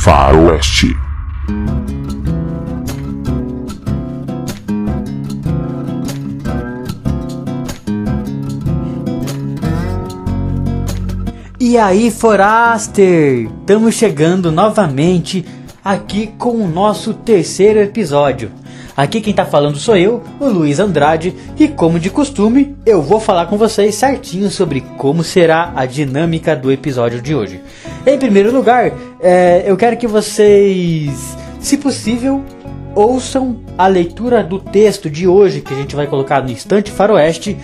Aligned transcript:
Faroeste. 0.00 0.96
E 11.58 11.78
aí, 11.78 12.10
Foraster! 12.10 13.48
Estamos 13.60 13.94
chegando 13.94 14.52
novamente 14.52 15.44
aqui 15.84 16.28
com 16.38 16.56
o 16.56 16.68
nosso 16.68 17.14
terceiro 17.14 17.80
episódio. 17.80 18.52
Aqui 18.96 19.20
quem 19.20 19.34
tá 19.34 19.44
falando 19.44 19.76
sou 19.76 19.96
eu, 19.96 20.22
o 20.38 20.46
Luiz 20.46 20.78
Andrade, 20.78 21.34
e 21.58 21.66
como 21.66 21.98
de 21.98 22.10
costume, 22.10 22.76
eu 22.86 23.02
vou 23.02 23.18
falar 23.18 23.46
com 23.46 23.58
vocês 23.58 23.96
certinho 23.96 24.48
sobre 24.50 24.82
como 24.96 25.24
será 25.24 25.72
a 25.74 25.84
dinâmica 25.84 26.54
do 26.54 26.70
episódio 26.70 27.20
de 27.20 27.34
hoje. 27.34 27.60
Em 28.06 28.16
primeiro 28.16 28.52
lugar, 28.52 28.92
é, 29.20 29.64
eu 29.66 29.76
quero 29.76 29.96
que 29.96 30.06
vocês, 30.06 31.36
se 31.58 31.76
possível, 31.76 32.44
ouçam 32.94 33.56
a 33.76 33.88
leitura 33.88 34.44
do 34.44 34.60
texto 34.60 35.10
de 35.10 35.26
hoje 35.26 35.60
que 35.60 35.74
a 35.74 35.76
gente 35.76 35.96
vai 35.96 36.06
colocar 36.06 36.40
no 36.40 36.52
Instante 36.52 36.92
Faroeste 36.92 37.56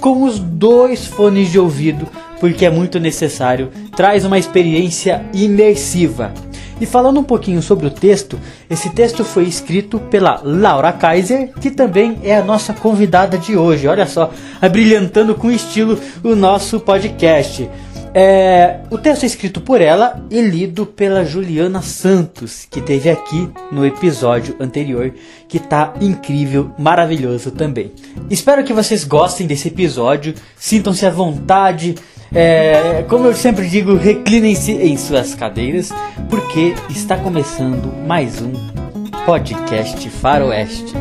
com 0.00 0.24
os 0.24 0.40
dois 0.40 1.06
fones 1.06 1.52
de 1.52 1.60
ouvido, 1.60 2.08
porque 2.40 2.66
é 2.66 2.70
muito 2.70 2.98
necessário, 2.98 3.70
traz 3.94 4.24
uma 4.24 4.36
experiência 4.36 5.24
imersiva. 5.32 6.34
E 6.82 6.86
falando 6.86 7.20
um 7.20 7.22
pouquinho 7.22 7.62
sobre 7.62 7.86
o 7.86 7.90
texto, 7.90 8.40
esse 8.68 8.90
texto 8.90 9.24
foi 9.24 9.44
escrito 9.44 10.00
pela 10.00 10.40
Laura 10.42 10.92
Kaiser, 10.92 11.52
que 11.60 11.70
também 11.70 12.18
é 12.24 12.36
a 12.36 12.42
nossa 12.42 12.72
convidada 12.72 13.38
de 13.38 13.56
hoje. 13.56 13.86
Olha 13.86 14.04
só, 14.04 14.32
abrilhantando 14.60 15.32
com 15.36 15.48
estilo 15.48 15.96
o 16.24 16.34
nosso 16.34 16.80
podcast. 16.80 17.70
É, 18.12 18.80
o 18.90 18.98
texto 18.98 19.22
é 19.22 19.26
escrito 19.26 19.60
por 19.60 19.80
ela 19.80 20.26
e 20.28 20.40
lido 20.40 20.84
pela 20.84 21.24
Juliana 21.24 21.80
Santos, 21.80 22.66
que 22.68 22.80
teve 22.80 23.08
aqui 23.08 23.48
no 23.70 23.86
episódio 23.86 24.56
anterior, 24.58 25.14
que 25.48 25.60
tá 25.60 25.94
incrível, 26.00 26.72
maravilhoso 26.76 27.52
também. 27.52 27.92
Espero 28.28 28.64
que 28.64 28.72
vocês 28.72 29.04
gostem 29.04 29.46
desse 29.46 29.68
episódio, 29.68 30.34
sintam-se 30.56 31.06
à 31.06 31.10
vontade. 31.10 31.94
É, 32.34 33.04
como 33.08 33.26
eu 33.26 33.34
sempre 33.34 33.68
digo, 33.68 33.94
reclinem-se 33.94 34.72
em 34.72 34.96
suas 34.96 35.34
cadeiras, 35.34 35.90
porque 36.30 36.74
está 36.88 37.16
começando 37.16 37.92
mais 38.06 38.40
um 38.40 38.52
podcast 39.26 40.08
Faroeste. 40.08 40.94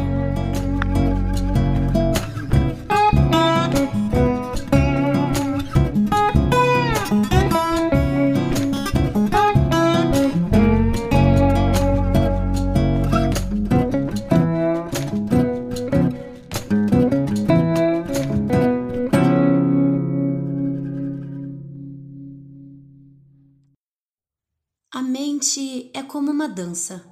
Dança. 26.51 27.03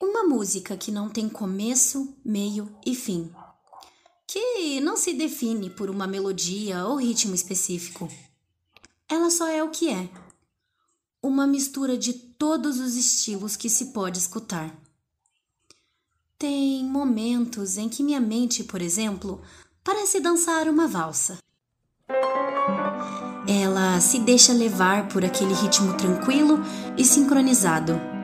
Uma 0.00 0.22
música 0.22 0.76
que 0.76 0.92
não 0.92 1.08
tem 1.08 1.28
começo, 1.28 2.14
meio 2.24 2.72
e 2.86 2.94
fim. 2.94 3.32
Que 4.26 4.80
não 4.80 4.96
se 4.96 5.12
define 5.14 5.70
por 5.70 5.90
uma 5.90 6.06
melodia 6.06 6.84
ou 6.86 6.96
ritmo 6.96 7.34
específico. 7.34 8.08
Ela 9.08 9.30
só 9.30 9.48
é 9.48 9.62
o 9.62 9.70
que 9.70 9.88
é. 9.90 10.08
Uma 11.20 11.46
mistura 11.46 11.98
de 11.98 12.12
todos 12.12 12.78
os 12.78 12.94
estilos 12.94 13.56
que 13.56 13.68
se 13.68 13.86
pode 13.86 14.18
escutar. 14.18 14.72
Tem 16.38 16.84
momentos 16.84 17.76
em 17.76 17.88
que 17.88 18.04
minha 18.04 18.20
mente, 18.20 18.62
por 18.62 18.80
exemplo, 18.80 19.42
parece 19.82 20.20
dançar 20.20 20.68
uma 20.68 20.86
valsa. 20.86 21.38
Ela 23.48 23.98
se 24.00 24.20
deixa 24.20 24.52
levar 24.52 25.08
por 25.08 25.24
aquele 25.24 25.54
ritmo 25.54 25.96
tranquilo 25.96 26.58
e 26.96 27.04
sincronizado. 27.04 28.17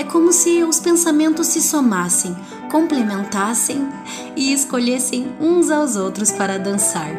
É 0.00 0.04
como 0.04 0.32
se 0.32 0.64
os 0.64 0.80
pensamentos 0.80 1.48
se 1.48 1.60
somassem, 1.60 2.34
complementassem 2.70 3.86
e 4.34 4.50
escolhessem 4.50 5.30
uns 5.38 5.70
aos 5.70 5.94
outros 5.94 6.32
para 6.32 6.58
dançar. 6.58 7.12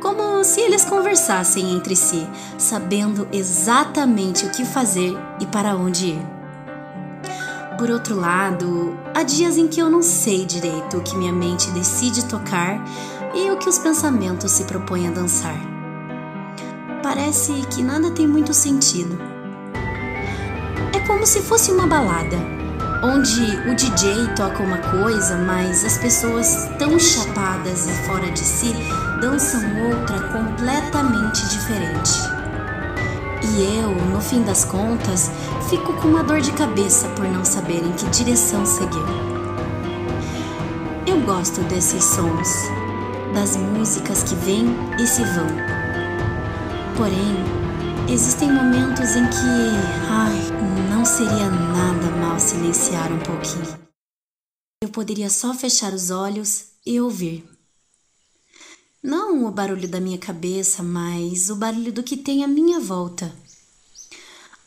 Como 0.00 0.44
se 0.44 0.60
eles 0.60 0.84
conversassem 0.84 1.74
entre 1.74 1.96
si, 1.96 2.24
sabendo 2.56 3.26
exatamente 3.32 4.46
o 4.46 4.50
que 4.50 4.64
fazer 4.64 5.18
e 5.40 5.46
para 5.46 5.74
onde 5.74 6.10
ir. 6.10 6.26
Por 7.76 7.90
outro 7.90 8.14
lado, 8.14 8.96
há 9.12 9.24
dias 9.24 9.58
em 9.58 9.66
que 9.66 9.80
eu 9.80 9.90
não 9.90 10.00
sei 10.00 10.46
direito 10.46 10.98
o 10.98 11.02
que 11.02 11.16
minha 11.16 11.32
mente 11.32 11.68
decide 11.72 12.24
tocar 12.26 12.84
e 13.34 13.50
o 13.50 13.56
que 13.56 13.68
os 13.68 13.80
pensamentos 13.80 14.52
se 14.52 14.62
propõem 14.62 15.08
a 15.08 15.10
dançar. 15.10 15.58
Parece 17.02 17.52
que 17.74 17.82
nada 17.82 18.12
tem 18.12 18.28
muito 18.28 18.54
sentido. 18.54 19.35
É 20.96 21.00
como 21.00 21.26
se 21.26 21.42
fosse 21.42 21.70
uma 21.70 21.86
balada, 21.86 22.38
onde 23.02 23.42
o 23.68 23.74
DJ 23.74 24.28
toca 24.34 24.62
uma 24.62 24.78
coisa, 24.78 25.36
mas 25.36 25.84
as 25.84 25.98
pessoas 25.98 26.70
tão 26.78 26.98
chapadas 26.98 27.86
e 27.86 27.92
fora 28.06 28.30
de 28.30 28.38
si 28.38 28.74
dançam 29.20 29.60
outra 29.90 30.18
completamente 30.28 31.46
diferente. 31.50 32.12
E 33.42 33.78
eu, 33.78 33.90
no 34.10 34.22
fim 34.22 34.42
das 34.42 34.64
contas, 34.64 35.30
fico 35.68 35.92
com 36.00 36.08
uma 36.08 36.24
dor 36.24 36.40
de 36.40 36.50
cabeça 36.52 37.06
por 37.08 37.28
não 37.28 37.44
saber 37.44 37.84
em 37.84 37.92
que 37.92 38.06
direção 38.06 38.64
seguir. 38.64 39.04
Eu 41.06 41.20
gosto 41.20 41.60
desses 41.64 42.02
sons, 42.02 42.70
das 43.34 43.54
músicas 43.54 44.22
que 44.22 44.34
vêm 44.34 44.74
e 44.98 45.06
se 45.06 45.22
vão. 45.24 45.46
Porém, 46.96 47.65
existem 48.08 48.52
momentos 48.52 49.16
em 49.16 49.28
que, 49.28 49.36
ai, 50.08 50.90
não 50.90 51.04
seria 51.04 51.50
nada 51.50 52.10
mal 52.16 52.38
silenciar 52.38 53.12
um 53.12 53.18
pouquinho. 53.18 53.78
Eu 54.82 54.88
poderia 54.90 55.28
só 55.28 55.52
fechar 55.52 55.92
os 55.92 56.10
olhos 56.10 56.66
e 56.84 57.00
ouvir. 57.00 57.44
Não 59.02 59.46
o 59.46 59.50
barulho 59.50 59.88
da 59.88 60.00
minha 60.00 60.18
cabeça, 60.18 60.82
mas 60.82 61.50
o 61.50 61.56
barulho 61.56 61.92
do 61.92 62.02
que 62.02 62.16
tem 62.16 62.44
à 62.44 62.48
minha 62.48 62.78
volta. 62.80 63.34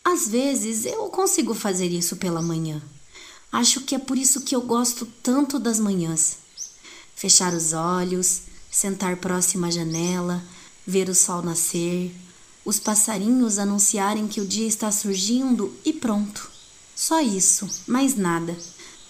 Às 0.03 0.27
vezes 0.27 0.85
eu 0.85 1.09
consigo 1.09 1.53
fazer 1.53 1.87
isso 1.87 2.17
pela 2.17 2.41
manhã. 2.41 2.81
Acho 3.51 3.81
que 3.81 3.95
é 3.95 3.99
por 3.99 4.17
isso 4.17 4.41
que 4.41 4.55
eu 4.55 4.61
gosto 4.61 5.05
tanto 5.23 5.59
das 5.59 5.79
manhãs. 5.79 6.37
Fechar 7.15 7.53
os 7.53 7.73
olhos, 7.73 8.43
sentar 8.71 9.17
próximo 9.17 9.65
à 9.65 9.71
janela, 9.71 10.41
ver 10.85 11.09
o 11.09 11.15
sol 11.15 11.41
nascer, 11.41 12.13
os 12.69 12.79
passarinhos 12.79 13.57
anunciarem 13.57 14.27
que 14.27 14.39
o 14.39 14.45
dia 14.45 14.67
está 14.67 14.91
surgindo 14.91 15.75
e 15.83 15.91
pronto. 15.91 16.51
Só 16.95 17.19
isso, 17.19 17.67
mais 17.87 18.15
nada. 18.15 18.55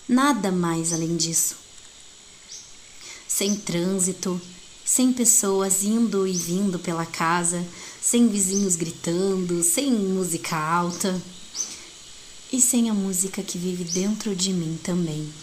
Nada 0.07 0.49
mais 0.49 0.93
além 0.93 1.17
disso. 1.17 1.57
Sem 3.27 3.57
trânsito, 3.57 4.39
sem 4.85 5.11
pessoas 5.11 5.83
indo 5.83 6.25
e 6.25 6.31
vindo 6.31 6.79
pela 6.79 7.05
casa, 7.05 7.61
sem 8.01 8.29
vizinhos 8.29 8.77
gritando, 8.77 9.61
sem 9.61 9.91
música 9.91 10.55
alta 10.55 11.21
e 12.53 12.61
sem 12.61 12.89
a 12.89 12.93
música 12.93 13.43
que 13.43 13.57
vive 13.57 13.83
dentro 13.83 14.33
de 14.33 14.53
mim 14.53 14.79
também. 14.81 15.33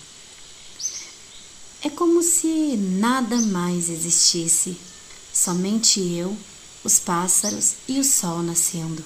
É 1.82 1.90
como 1.90 2.22
se 2.22 2.78
nada 2.78 3.36
mais 3.36 3.90
existisse, 3.90 4.74
somente 5.34 6.00
eu, 6.00 6.34
os 6.86 7.00
pássaros 7.00 7.74
e 7.88 7.98
o 7.98 8.04
sol 8.04 8.42
nascendo. 8.42 9.04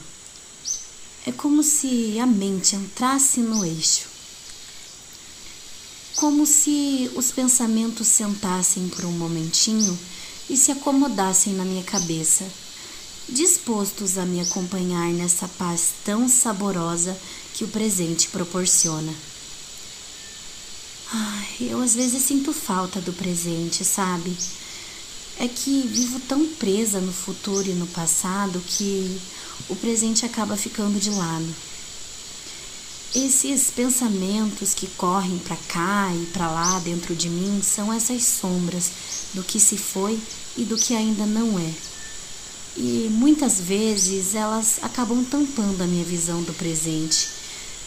É 1.27 1.32
como 1.32 1.62
se 1.62 2.18
a 2.18 2.27
mente 2.27 2.77
entrasse 2.77 3.41
no 3.41 3.65
eixo. 3.65 4.09
Como 6.16 6.44
se 6.44 7.10
os 7.15 7.32
pensamentos 7.32 8.06
sentassem 8.06 8.88
por 8.88 9.06
um 9.06 9.12
momentinho 9.12 9.98
e 10.50 10.56
se 10.56 10.71
acomodassem 10.71 11.54
na 11.54 11.65
minha 11.65 11.82
cabeça, 11.82 12.44
dispostos 13.27 14.18
a 14.18 14.26
me 14.26 14.41
acompanhar 14.41 15.10
nessa 15.12 15.48
paz 15.48 15.92
tão 16.04 16.28
saborosa 16.28 17.16
que 17.54 17.65
o 17.65 17.68
presente 17.68 18.28
proporciona. 18.28 19.15
Ai, 21.12 21.56
eu 21.60 21.80
às 21.80 21.94
vezes 21.94 22.22
sinto 22.22 22.53
falta 22.53 23.00
do 23.00 23.12
presente, 23.12 23.84
sabe? 23.84 24.36
É 25.41 25.48
que 25.48 25.89
vivo 25.89 26.21
tão 26.28 26.47
presa 26.47 27.01
no 27.01 27.15
futuro 27.15 27.66
e 27.66 27.72
no 27.72 27.87
passado 27.87 28.63
que 28.66 29.19
o 29.71 29.75
presente 29.75 30.27
acaba 30.27 30.54
ficando 30.54 31.01
de 31.01 31.09
lado. 31.09 31.54
Esses 33.15 33.71
pensamentos 33.71 34.75
que 34.75 34.87
correm 34.87 35.39
para 35.39 35.57
cá 35.57 36.13
e 36.15 36.27
para 36.27 36.51
lá 36.51 36.78
dentro 36.81 37.16
de 37.16 37.31
mim 37.31 37.63
são 37.63 37.91
essas 37.91 38.22
sombras 38.22 38.91
do 39.33 39.42
que 39.42 39.59
se 39.59 39.78
foi 39.78 40.21
e 40.59 40.65
do 40.65 40.77
que 40.77 40.95
ainda 40.95 41.25
não 41.25 41.59
é. 41.59 41.72
e 42.77 43.09
muitas 43.10 43.59
vezes 43.60 44.34
elas 44.34 44.78
acabam 44.83 45.25
tampando 45.25 45.81
a 45.81 45.86
minha 45.86 46.04
visão 46.04 46.43
do 46.43 46.53
presente, 46.53 47.28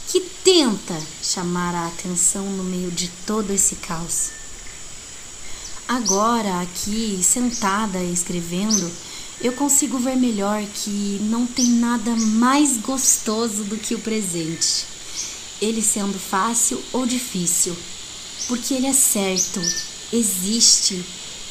que 0.08 0.20
tenta 0.44 1.00
chamar 1.22 1.76
a 1.76 1.88
atenção 1.88 2.46
no 2.46 2.64
meio 2.64 2.90
de 2.90 3.10
todo 3.28 3.52
esse 3.52 3.76
caos. 3.76 4.43
Agora, 5.88 6.62
aqui, 6.62 7.20
sentada 7.22 8.02
escrevendo, 8.04 8.90
eu 9.42 9.52
consigo 9.54 10.00
ver 10.00 10.16
melhor 10.16 10.64
que 10.74 11.20
não 11.24 11.46
tem 11.46 11.68
nada 11.68 12.16
mais 12.16 12.78
gostoso 12.78 13.66
do 13.66 13.78
que 13.78 13.94
o 13.94 14.00
presente. 14.00 14.86
Ele 15.62 15.82
sendo 15.82 16.18
fácil 16.18 16.82
ou 16.94 17.06
difícil, 17.06 17.76
porque 18.48 18.74
ele 18.74 18.88
é 18.88 18.94
certo, 18.94 19.62
existe 20.12 21.04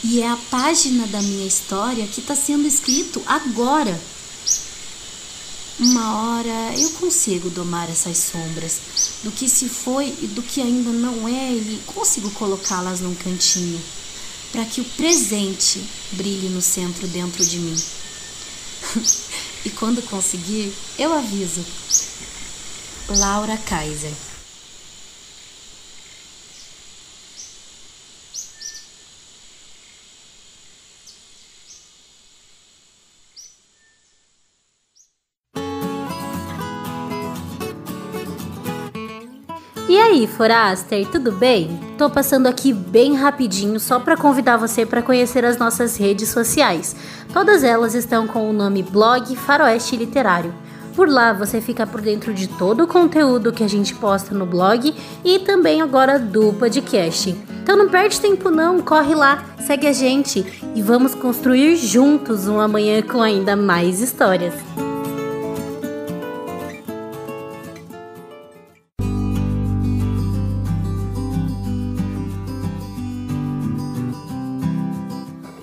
e 0.02 0.20
é 0.20 0.28
a 0.28 0.38
página 0.50 1.06
da 1.06 1.20
minha 1.20 1.46
história 1.46 2.06
que 2.06 2.20
está 2.20 2.34
sendo 2.34 2.66
escrito 2.66 3.22
agora. 3.26 4.00
Uma 5.78 6.16
hora 6.16 6.78
eu 6.78 6.90
consigo 6.90 7.50
domar 7.50 7.90
essas 7.90 8.16
sombras 8.16 8.80
do 9.22 9.30
que 9.30 9.48
se 9.48 9.68
foi 9.68 10.14
e 10.22 10.26
do 10.26 10.42
que 10.42 10.60
ainda 10.60 10.90
não 10.90 11.28
é 11.28 11.52
e 11.52 11.80
consigo 11.86 12.30
colocá-las 12.30 13.00
num 13.00 13.14
cantinho 13.14 13.80
para 14.52 14.64
que 14.66 14.80
o 14.80 14.84
presente 14.84 15.82
brilhe 16.12 16.48
no 16.50 16.60
centro 16.60 17.08
dentro 17.08 17.44
de 17.44 17.58
mim. 17.58 17.82
e 19.64 19.70
quando 19.70 20.02
conseguir, 20.02 20.72
eu 20.98 21.12
aviso. 21.12 21.64
Laura 23.08 23.56
Kaiser 23.56 24.12
aí, 40.12 40.26
Foraster, 40.26 41.08
tudo 41.08 41.32
bem? 41.32 41.80
Tô 41.96 42.10
passando 42.10 42.46
aqui 42.46 42.70
bem 42.70 43.14
rapidinho 43.14 43.80
só 43.80 43.98
para 43.98 44.14
convidar 44.14 44.58
você 44.58 44.84
para 44.84 45.00
conhecer 45.00 45.42
as 45.42 45.56
nossas 45.56 45.96
redes 45.96 46.28
sociais. 46.28 46.94
Todas 47.32 47.64
elas 47.64 47.94
estão 47.94 48.26
com 48.26 48.48
o 48.48 48.52
nome 48.52 48.82
Blog 48.82 49.34
Faroeste 49.34 49.96
Literário. 49.96 50.54
Por 50.94 51.08
lá 51.08 51.32
você 51.32 51.62
fica 51.62 51.86
por 51.86 52.02
dentro 52.02 52.34
de 52.34 52.46
todo 52.46 52.84
o 52.84 52.86
conteúdo 52.86 53.52
que 53.52 53.64
a 53.64 53.68
gente 53.68 53.94
posta 53.94 54.34
no 54.34 54.44
blog 54.44 54.94
e 55.24 55.38
também 55.38 55.80
agora 55.80 56.18
do 56.18 56.52
podcast. 56.52 57.34
Então 57.62 57.74
não 57.74 57.88
perde 57.88 58.20
tempo 58.20 58.50
não, 58.50 58.82
corre 58.82 59.14
lá, 59.14 59.42
segue 59.66 59.86
a 59.86 59.92
gente 59.92 60.44
e 60.74 60.82
vamos 60.82 61.14
construir 61.14 61.76
juntos 61.76 62.46
um 62.48 62.60
amanhã 62.60 63.00
com 63.00 63.22
ainda 63.22 63.56
mais 63.56 64.02
histórias. 64.02 64.52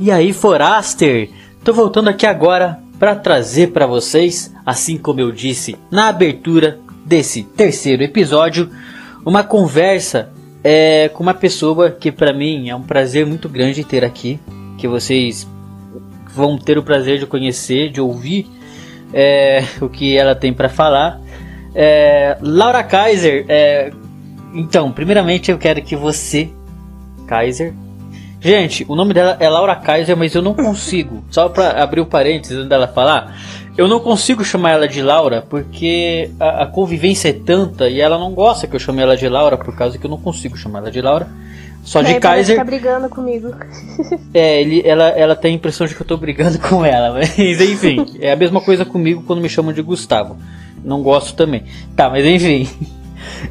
E 0.01 0.09
aí, 0.11 0.31
Foraster? 0.31 1.29
Tô 1.61 1.73
voltando 1.73 2.07
aqui 2.07 2.25
agora 2.25 2.79
para 2.97 3.15
trazer 3.15 3.71
para 3.73 3.85
vocês, 3.85 4.55
assim 4.65 4.97
como 4.97 5.19
eu 5.19 5.29
disse 5.29 5.75
na 5.91 6.07
abertura 6.07 6.79
desse 7.05 7.43
terceiro 7.43 8.01
episódio, 8.01 8.69
uma 9.25 9.43
conversa 9.43 10.31
é, 10.63 11.09
com 11.09 11.21
uma 11.21 11.33
pessoa 11.33 11.91
que 11.91 12.13
para 12.13 12.31
mim 12.31 12.69
é 12.69 12.75
um 12.75 12.81
prazer 12.81 13.25
muito 13.25 13.49
grande 13.49 13.83
ter 13.83 14.05
aqui, 14.05 14.39
que 14.77 14.87
vocês 14.87 15.45
vão 16.33 16.57
ter 16.57 16.77
o 16.77 16.83
prazer 16.83 17.19
de 17.19 17.25
conhecer, 17.25 17.89
de 17.89 17.99
ouvir 17.99 18.47
é, 19.13 19.65
o 19.81 19.89
que 19.89 20.15
ela 20.15 20.33
tem 20.33 20.53
para 20.53 20.69
falar. 20.69 21.19
É, 21.75 22.37
Laura 22.39 22.83
Kaiser, 22.83 23.43
é, 23.49 23.91
então, 24.53 24.93
primeiramente 24.93 25.51
eu 25.51 25.57
quero 25.57 25.81
que 25.81 25.97
você, 25.97 26.49
Kaiser, 27.27 27.73
Gente, 28.41 28.86
o 28.88 28.95
nome 28.95 29.13
dela 29.13 29.36
é 29.39 29.50
Laura 29.50 29.75
Kaiser, 29.75 30.15
mas 30.15 30.33
eu 30.33 30.41
não 30.41 30.53
consigo. 30.53 31.24
Só 31.30 31.50
pra 31.50 31.81
abrir 31.83 32.00
o 32.00 32.03
um 32.03 32.07
parênteses 32.07 32.57
antes 32.57 32.69
dela 32.69 32.88
falar. 32.88 33.38
Eu 33.77 33.88
não 33.88 34.00
consigo 34.00 34.44
chamar 34.44 34.71
ela 34.71 34.88
de 34.88 35.01
Laura 35.01 35.41
porque 35.41 36.31
a, 36.39 36.63
a, 36.63 36.68
convivência 36.68 37.30
é 37.30 37.33
tanta 37.33 37.88
e 37.88 38.01
ela 38.01 38.18
não 38.18 38.33
gosta 38.33 38.68
que 38.68 38.75
eu 38.75 38.80
chame 38.80 39.01
ela 39.01 39.15
de 39.15 39.27
Laura 39.27 39.57
por 39.57 39.75
causa 39.75 39.97
que 39.97 40.06
eu 40.06 40.09
não 40.09 40.18
consigo 40.18 40.57
chamar 40.57 40.80
ela 40.80 40.91
de 40.91 41.01
Laura. 41.01 41.27
Só 41.83 42.01
de 42.01 42.19
Kaiser. 42.19 42.57
tá 42.57 42.63
brigando 42.63 43.09
comigo. 43.09 43.53
É, 44.33 44.62
ele, 44.62 44.83
ela, 44.85 45.07
ela 45.09 45.35
tem 45.35 45.53
a 45.53 45.56
impressão 45.56 45.88
de 45.88 45.95
que 45.95 46.01
eu 46.01 46.06
tô 46.06 46.15
brigando 46.15 46.59
com 46.69 46.85
ela, 46.85 47.12
mas 47.13 47.38
enfim, 47.38 48.06
é 48.19 48.31
a 48.31 48.35
mesma 48.35 48.62
coisa 48.62 48.85
comigo 48.85 49.24
quando 49.25 49.42
me 49.42 49.50
chamam 49.50 49.74
de 49.74 49.81
Gustavo. 49.81 50.38
Não 50.83 51.01
gosto 51.01 51.35
também. 51.35 51.63
Tá, 51.95 52.09
mas 52.09 52.25
enfim. 52.25 52.69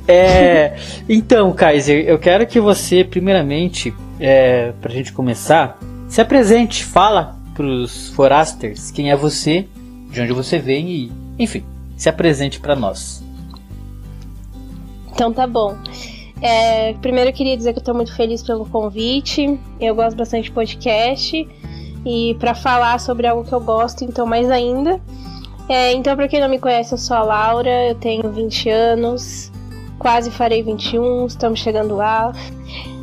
É, 0.09 0.77
então, 1.09 1.53
Kaiser, 1.53 2.05
eu 2.07 2.19
quero 2.19 2.47
que 2.47 2.59
você, 2.59 3.05
primeiramente, 3.05 3.93
é, 4.19 4.73
pra 4.81 4.93
gente 4.93 5.13
começar, 5.13 5.79
se 6.09 6.21
apresente, 6.21 6.85
fala 6.85 7.37
pros 7.55 8.09
forasters 8.11 8.91
quem 8.91 9.11
é 9.11 9.17
você, 9.17 9.67
de 10.11 10.21
onde 10.21 10.33
você 10.33 10.59
vem 10.59 10.89
e, 10.89 11.13
enfim, 11.39 11.65
se 11.97 12.09
apresente 12.09 12.61
para 12.61 12.77
nós. 12.77 13.23
Então 15.13 15.33
tá 15.33 15.47
bom. 15.47 15.77
É, 16.41 16.93
primeiro 16.95 17.31
eu 17.31 17.35
queria 17.35 17.57
dizer 17.57 17.73
que 17.73 17.81
eu 17.81 17.85
tô 17.85 17.93
muito 17.93 18.15
feliz 18.15 18.43
pelo 18.43 18.65
convite. 18.67 19.59
Eu 19.81 19.95
gosto 19.95 20.17
bastante 20.17 20.45
de 20.45 20.53
podcast 20.53 21.49
e 22.07 22.37
para 22.39 22.55
falar 22.55 23.01
sobre 23.01 23.27
algo 23.27 23.45
que 23.45 23.53
eu 23.53 23.61
gosto, 23.61 24.05
então 24.05 24.25
mais 24.27 24.51
ainda. 24.51 25.01
É, 25.69 25.93
então, 25.93 26.17
para 26.17 26.29
quem 26.29 26.41
não 26.41 26.49
me 26.49 26.59
conhece, 26.59 26.95
eu 26.95 26.99
sou 26.99 27.17
a 27.17 27.23
Laura, 27.23 27.89
eu 27.89 27.95
tenho 27.95 28.31
20 28.33 28.71
anos, 28.71 29.53
quase 29.99 30.31
farei 30.31 30.63
21, 30.63 31.27
estamos 31.27 31.61
chegando 31.61 31.95
lá. 31.95 32.33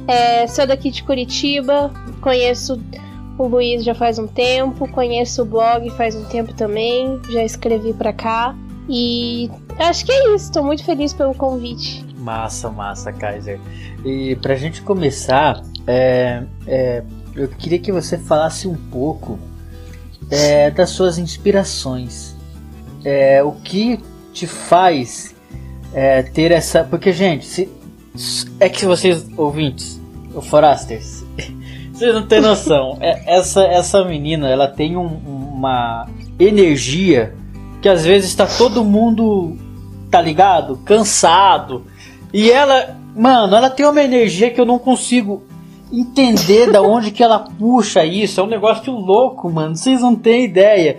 É, 0.07 0.45
sou 0.47 0.67
daqui 0.67 0.91
de 0.91 1.03
Curitiba, 1.03 1.91
conheço 2.21 2.79
o 3.37 3.47
Luiz 3.47 3.83
já 3.83 3.93
faz 3.93 4.17
um 4.17 4.27
tempo, 4.27 4.87
conheço 4.89 5.41
o 5.41 5.45
blog 5.45 5.89
faz 5.91 6.15
um 6.15 6.23
tempo 6.25 6.53
também, 6.53 7.19
já 7.29 7.43
escrevi 7.43 7.93
para 7.93 8.13
cá 8.13 8.55
e 8.87 9.49
acho 9.79 10.05
que 10.05 10.11
é 10.11 10.35
isso. 10.35 10.45
Estou 10.45 10.63
muito 10.63 10.83
feliz 10.83 11.13
pelo 11.13 11.33
convite. 11.33 12.05
Massa, 12.17 12.69
massa, 12.69 13.11
Kaiser. 13.11 13.59
E 14.03 14.35
pra 14.37 14.55
gente 14.55 14.81
começar, 14.81 15.61
é, 15.85 16.43
é, 16.67 17.03
eu 17.35 17.47
queria 17.47 17.79
que 17.79 17.91
você 17.91 18.17
falasse 18.17 18.67
um 18.67 18.75
pouco 18.75 19.37
é, 20.29 20.71
das 20.71 20.91
suas 20.91 21.17
inspirações. 21.17 22.35
É, 23.03 23.43
o 23.43 23.51
que 23.51 23.99
te 24.33 24.47
faz 24.47 25.35
é, 25.93 26.23
ter 26.23 26.51
essa. 26.51 26.83
Porque, 26.83 27.11
gente, 27.11 27.45
se, 27.45 27.69
é 28.59 28.69
que 28.69 28.85
vocês, 28.85 29.25
ouvintes, 29.37 29.94
o 30.35 30.41
Forasters, 30.41 31.23
vocês 31.93 32.13
não 32.13 32.27
têm 32.27 32.41
noção. 32.41 32.97
É, 32.99 33.37
essa, 33.37 33.63
essa 33.63 34.03
menina, 34.03 34.49
ela 34.49 34.67
tem 34.67 34.97
um, 34.97 35.05
uma 35.05 36.07
energia 36.39 37.33
que 37.81 37.89
às 37.89 38.03
vezes 38.03 38.29
está 38.29 38.45
todo 38.45 38.83
mundo, 38.83 39.57
tá 40.11 40.21
ligado? 40.21 40.77
Cansado. 40.85 41.85
E 42.33 42.51
ela, 42.51 42.97
mano, 43.15 43.55
ela 43.55 43.69
tem 43.69 43.85
uma 43.85 44.03
energia 44.03 44.51
que 44.51 44.59
eu 44.59 44.65
não 44.65 44.77
consigo 44.77 45.43
entender 45.91 46.71
da 46.71 46.81
onde 46.81 47.11
que 47.11 47.23
ela 47.23 47.39
puxa 47.39 48.03
isso. 48.03 48.39
É 48.39 48.43
um 48.43 48.47
negócio 48.47 48.91
louco, 48.91 49.49
mano. 49.49 49.75
Vocês 49.75 50.01
não 50.01 50.15
têm 50.15 50.45
ideia. 50.45 50.97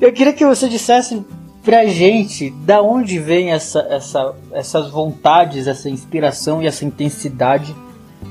Eu 0.00 0.12
queria 0.12 0.32
que 0.32 0.46
você 0.46 0.68
dissesse 0.68 1.24
pra 1.62 1.84
gente 1.86 2.50
da 2.64 2.80
onde 2.80 3.18
vem 3.18 3.50
essa, 3.50 3.80
essa, 3.90 4.34
essas 4.52 4.90
vontades, 4.90 5.66
essa 5.66 5.90
inspiração 5.90 6.62
e 6.62 6.66
essa 6.66 6.84
intensidade 6.84 7.74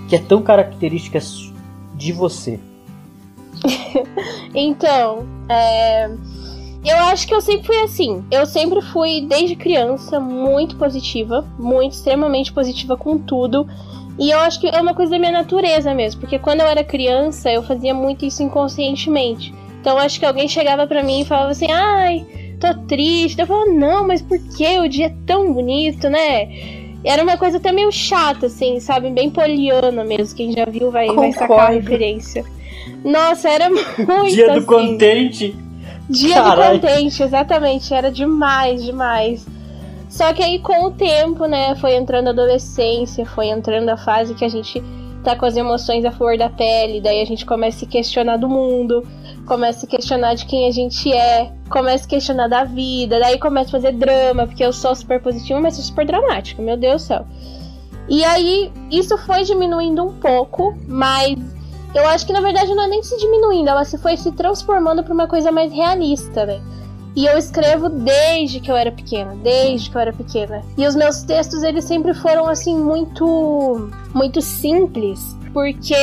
que 0.08 0.16
é 0.16 0.20
tão 0.20 0.42
característica 0.42 1.20
de 1.96 2.12
você. 2.12 2.60
então, 4.54 5.26
é... 5.50 6.10
eu 6.86 6.98
acho 7.06 7.28
que 7.28 7.34
eu 7.34 7.42
sempre 7.42 7.68
fui 7.68 7.78
assim. 7.82 8.24
Eu 8.32 8.46
sempre 8.46 8.82
fui, 8.82 9.26
desde 9.28 9.56
criança, 9.56 10.20
muito 10.20 10.76
positiva, 10.76 11.46
muito 11.58 11.94
extremamente 11.94 12.54
positiva 12.54 12.96
com 12.96 13.18
tudo. 13.18 13.68
E 14.20 14.32
eu 14.32 14.40
acho 14.40 14.60
que 14.60 14.68
é 14.68 14.82
uma 14.82 14.96
coisa 14.96 15.12
da 15.12 15.20
minha 15.20 15.32
natureza 15.32 15.94
mesmo, 15.94 16.22
porque 16.22 16.40
quando 16.40 16.62
eu 16.62 16.68
era 16.68 16.84
criança, 16.84 17.52
eu 17.52 17.62
fazia 17.62 17.94
muito 17.94 18.26
isso 18.26 18.42
inconscientemente. 18.42 19.54
Então 19.80 19.98
acho 19.98 20.20
que 20.20 20.26
alguém 20.26 20.48
chegava 20.48 20.88
para 20.88 21.04
mim 21.04 21.22
e 21.22 21.26
falava 21.26 21.52
assim: 21.52 21.72
"Ai, 21.72 22.26
tô 22.60 22.74
triste. 22.88 23.40
Eu 23.40 23.48
falo, 23.48 23.72
não, 23.74 24.06
mas 24.06 24.22
por 24.22 24.38
que? 24.40 24.80
O 24.80 24.90
dia 24.90 25.08
é 25.08 25.16
tão 25.26 25.54
bonito, 25.54 26.10
né? 26.10 26.87
Era 27.04 27.24
uma 27.24 27.38
coisa 27.38 27.58
até 27.58 27.72
meio 27.72 27.92
chata, 27.92 28.48
assim, 28.48 28.80
sabe? 28.80 29.10
Bem 29.10 29.30
poliana 29.30 30.04
mesmo. 30.04 30.36
Quem 30.36 30.52
já 30.52 30.66
viu 30.66 30.92
vai, 30.92 31.08
vai 31.08 31.32
sacar 31.32 31.60
a 31.60 31.70
referência. 31.70 32.44
Nossa, 33.04 33.50
era 33.50 33.70
muito. 33.70 34.34
Dia 34.34 34.48
do 34.48 34.58
assim. 34.60 34.66
contente. 34.66 35.56
Dia 36.10 36.36
Carai. 36.36 36.80
do 36.80 36.82
contente, 36.82 37.24
exatamente. 37.24 37.94
Era 37.94 38.12
demais, 38.12 38.84
demais. 38.84 39.46
Só 40.10 40.34
que 40.34 40.42
aí 40.42 40.60
com 40.60 40.86
o 40.86 40.92
tempo, 40.92 41.46
né, 41.46 41.76
foi 41.76 41.96
entrando 41.96 42.28
a 42.28 42.32
adolescência, 42.32 43.26
foi 43.26 43.48
entrando 43.48 43.90
a 43.90 43.98
fase 43.98 44.34
que 44.34 44.46
a 44.46 44.50
gente 44.50 44.82
tá 45.24 45.36
com 45.36 45.46
as 45.46 45.58
emoções 45.58 46.06
à 46.06 46.12
flor 46.12 46.38
da 46.38 46.50
pele, 46.50 47.02
daí 47.02 47.22
a 47.22 47.26
gente 47.26 47.46
começa 47.46 47.78
a 47.78 47.80
se 47.82 47.86
questionar 47.86 48.38
do 48.38 48.48
mundo, 48.48 49.06
começa 49.48 49.86
a 49.86 49.90
questionar 49.90 50.36
de 50.36 50.46
quem 50.46 50.68
a 50.68 50.72
gente 50.72 51.12
é, 51.12 51.52
começa 51.70 52.06
a 52.06 52.10
questionar 52.10 52.48
da 52.48 52.66
vida, 52.66 53.20
daí 53.20 53.40
começa 53.40 53.70
a 53.70 53.72
fazer 53.72 53.94
drama, 53.94 54.46
porque 54.46 54.64
eu 54.64 54.74
sou 54.74 54.94
super 54.94 55.22
positiva, 55.22 55.60
mas 55.60 55.76
sou 55.76 55.84
super 55.86 56.06
dramática, 56.06 56.62
meu 56.62 56.78
Deus 56.78 57.02
do 57.04 57.08
céu. 57.08 57.26
E 58.10 58.24
aí, 58.24 58.72
isso 58.92 59.18
foi 59.18 59.44
diminuindo 59.44 60.04
um 60.04 60.14
pouco, 60.14 60.78
mas 60.88 61.36
eu 61.96 62.08
acho 62.10 62.26
que 62.26 62.34
na 62.34 62.42
verdade 62.42 62.74
não 62.76 62.84
é 62.84 62.88
nem 62.88 63.02
se 63.02 63.18
diminuindo, 63.18 63.70
ela 63.70 63.84
se 63.84 63.98
foi 63.98 64.16
se 64.18 64.32
transformando 64.34 65.04
para 65.04 65.14
uma 65.14 65.28
coisa 65.28 65.52
mais 65.52 65.72
realista, 65.72 66.46
né? 66.46 66.62
E 67.16 67.26
eu 67.26 67.36
escrevo 67.38 67.90
desde 67.90 68.60
que 68.60 68.70
eu 68.70 68.76
era 68.76 68.92
pequena, 68.92 69.36
desde 69.42 69.90
que 69.90 69.98
eu 69.98 70.02
era 70.02 70.14
pequena. 70.14 70.62
E 70.78 70.86
os 70.86 70.96
meus 70.96 71.24
textos 71.24 71.64
eles 71.64 71.84
sempre 71.84 72.14
foram 72.14 72.48
assim 72.48 72.78
muito 72.78 73.90
muito 74.14 74.40
simples, 74.40 75.36
porque 75.52 75.96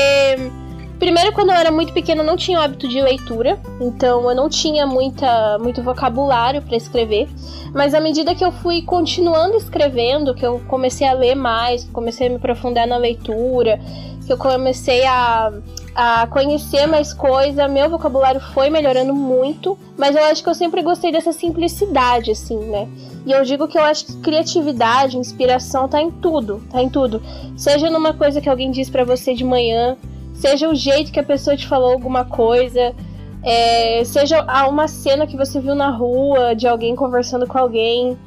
Primeiro, 0.98 1.32
quando 1.32 1.50
eu 1.50 1.56
era 1.56 1.70
muito 1.70 1.92
pequena, 1.92 2.22
eu 2.22 2.26
não 2.26 2.36
tinha 2.36 2.58
o 2.58 2.62
hábito 2.62 2.86
de 2.88 3.00
leitura, 3.00 3.58
então 3.80 4.28
eu 4.28 4.34
não 4.34 4.48
tinha 4.48 4.86
muita, 4.86 5.58
muito 5.58 5.82
vocabulário 5.82 6.62
para 6.62 6.76
escrever. 6.76 7.28
Mas 7.74 7.92
à 7.94 8.00
medida 8.00 8.34
que 8.34 8.44
eu 8.44 8.52
fui 8.52 8.82
continuando 8.82 9.56
escrevendo, 9.56 10.34
que 10.34 10.46
eu 10.46 10.60
comecei 10.68 11.06
a 11.06 11.12
ler 11.12 11.34
mais, 11.34 11.84
comecei 11.92 12.28
a 12.28 12.30
me 12.30 12.36
aprofundar 12.36 12.86
na 12.86 12.96
leitura, 12.96 13.80
que 14.24 14.32
eu 14.32 14.38
comecei 14.38 15.04
a, 15.04 15.52
a 15.94 16.26
conhecer 16.28 16.86
mais 16.86 17.12
coisa, 17.12 17.68
meu 17.68 17.90
vocabulário 17.90 18.40
foi 18.40 18.70
melhorando 18.70 19.12
muito. 19.14 19.76
Mas 19.98 20.14
eu 20.14 20.24
acho 20.24 20.42
que 20.42 20.48
eu 20.48 20.54
sempre 20.54 20.82
gostei 20.82 21.10
dessa 21.10 21.32
simplicidade, 21.32 22.30
assim, 22.30 22.56
né? 22.56 22.88
E 23.26 23.32
eu 23.32 23.42
digo 23.42 23.66
que 23.66 23.78
eu 23.78 23.82
acho 23.82 24.06
que 24.06 24.16
criatividade, 24.18 25.18
inspiração 25.18 25.88
tá 25.88 26.00
em 26.00 26.10
tudo, 26.10 26.62
tá 26.70 26.80
em 26.80 26.88
tudo. 26.88 27.22
Seja 27.56 27.90
numa 27.90 28.12
coisa 28.12 28.40
que 28.40 28.48
alguém 28.48 28.70
diz 28.70 28.88
para 28.88 29.04
você 29.04 29.34
de 29.34 29.44
manhã, 29.44 29.96
seja 30.34 30.68
o 30.68 30.74
jeito 30.74 31.10
que 31.10 31.20
a 31.20 31.24
pessoa 31.24 31.56
te 31.56 31.66
falou 31.66 31.92
alguma 31.92 32.24
coisa, 32.24 32.94
é, 33.42 34.02
seja 34.04 34.44
uma 34.68 34.88
cena 34.88 35.26
que 35.26 35.36
você 35.36 35.60
viu 35.60 35.74
na 35.74 35.90
rua 35.90 36.54
de 36.54 36.66
alguém 36.66 36.96
conversando 36.96 37.46
com 37.46 37.58
alguém. 37.58 38.18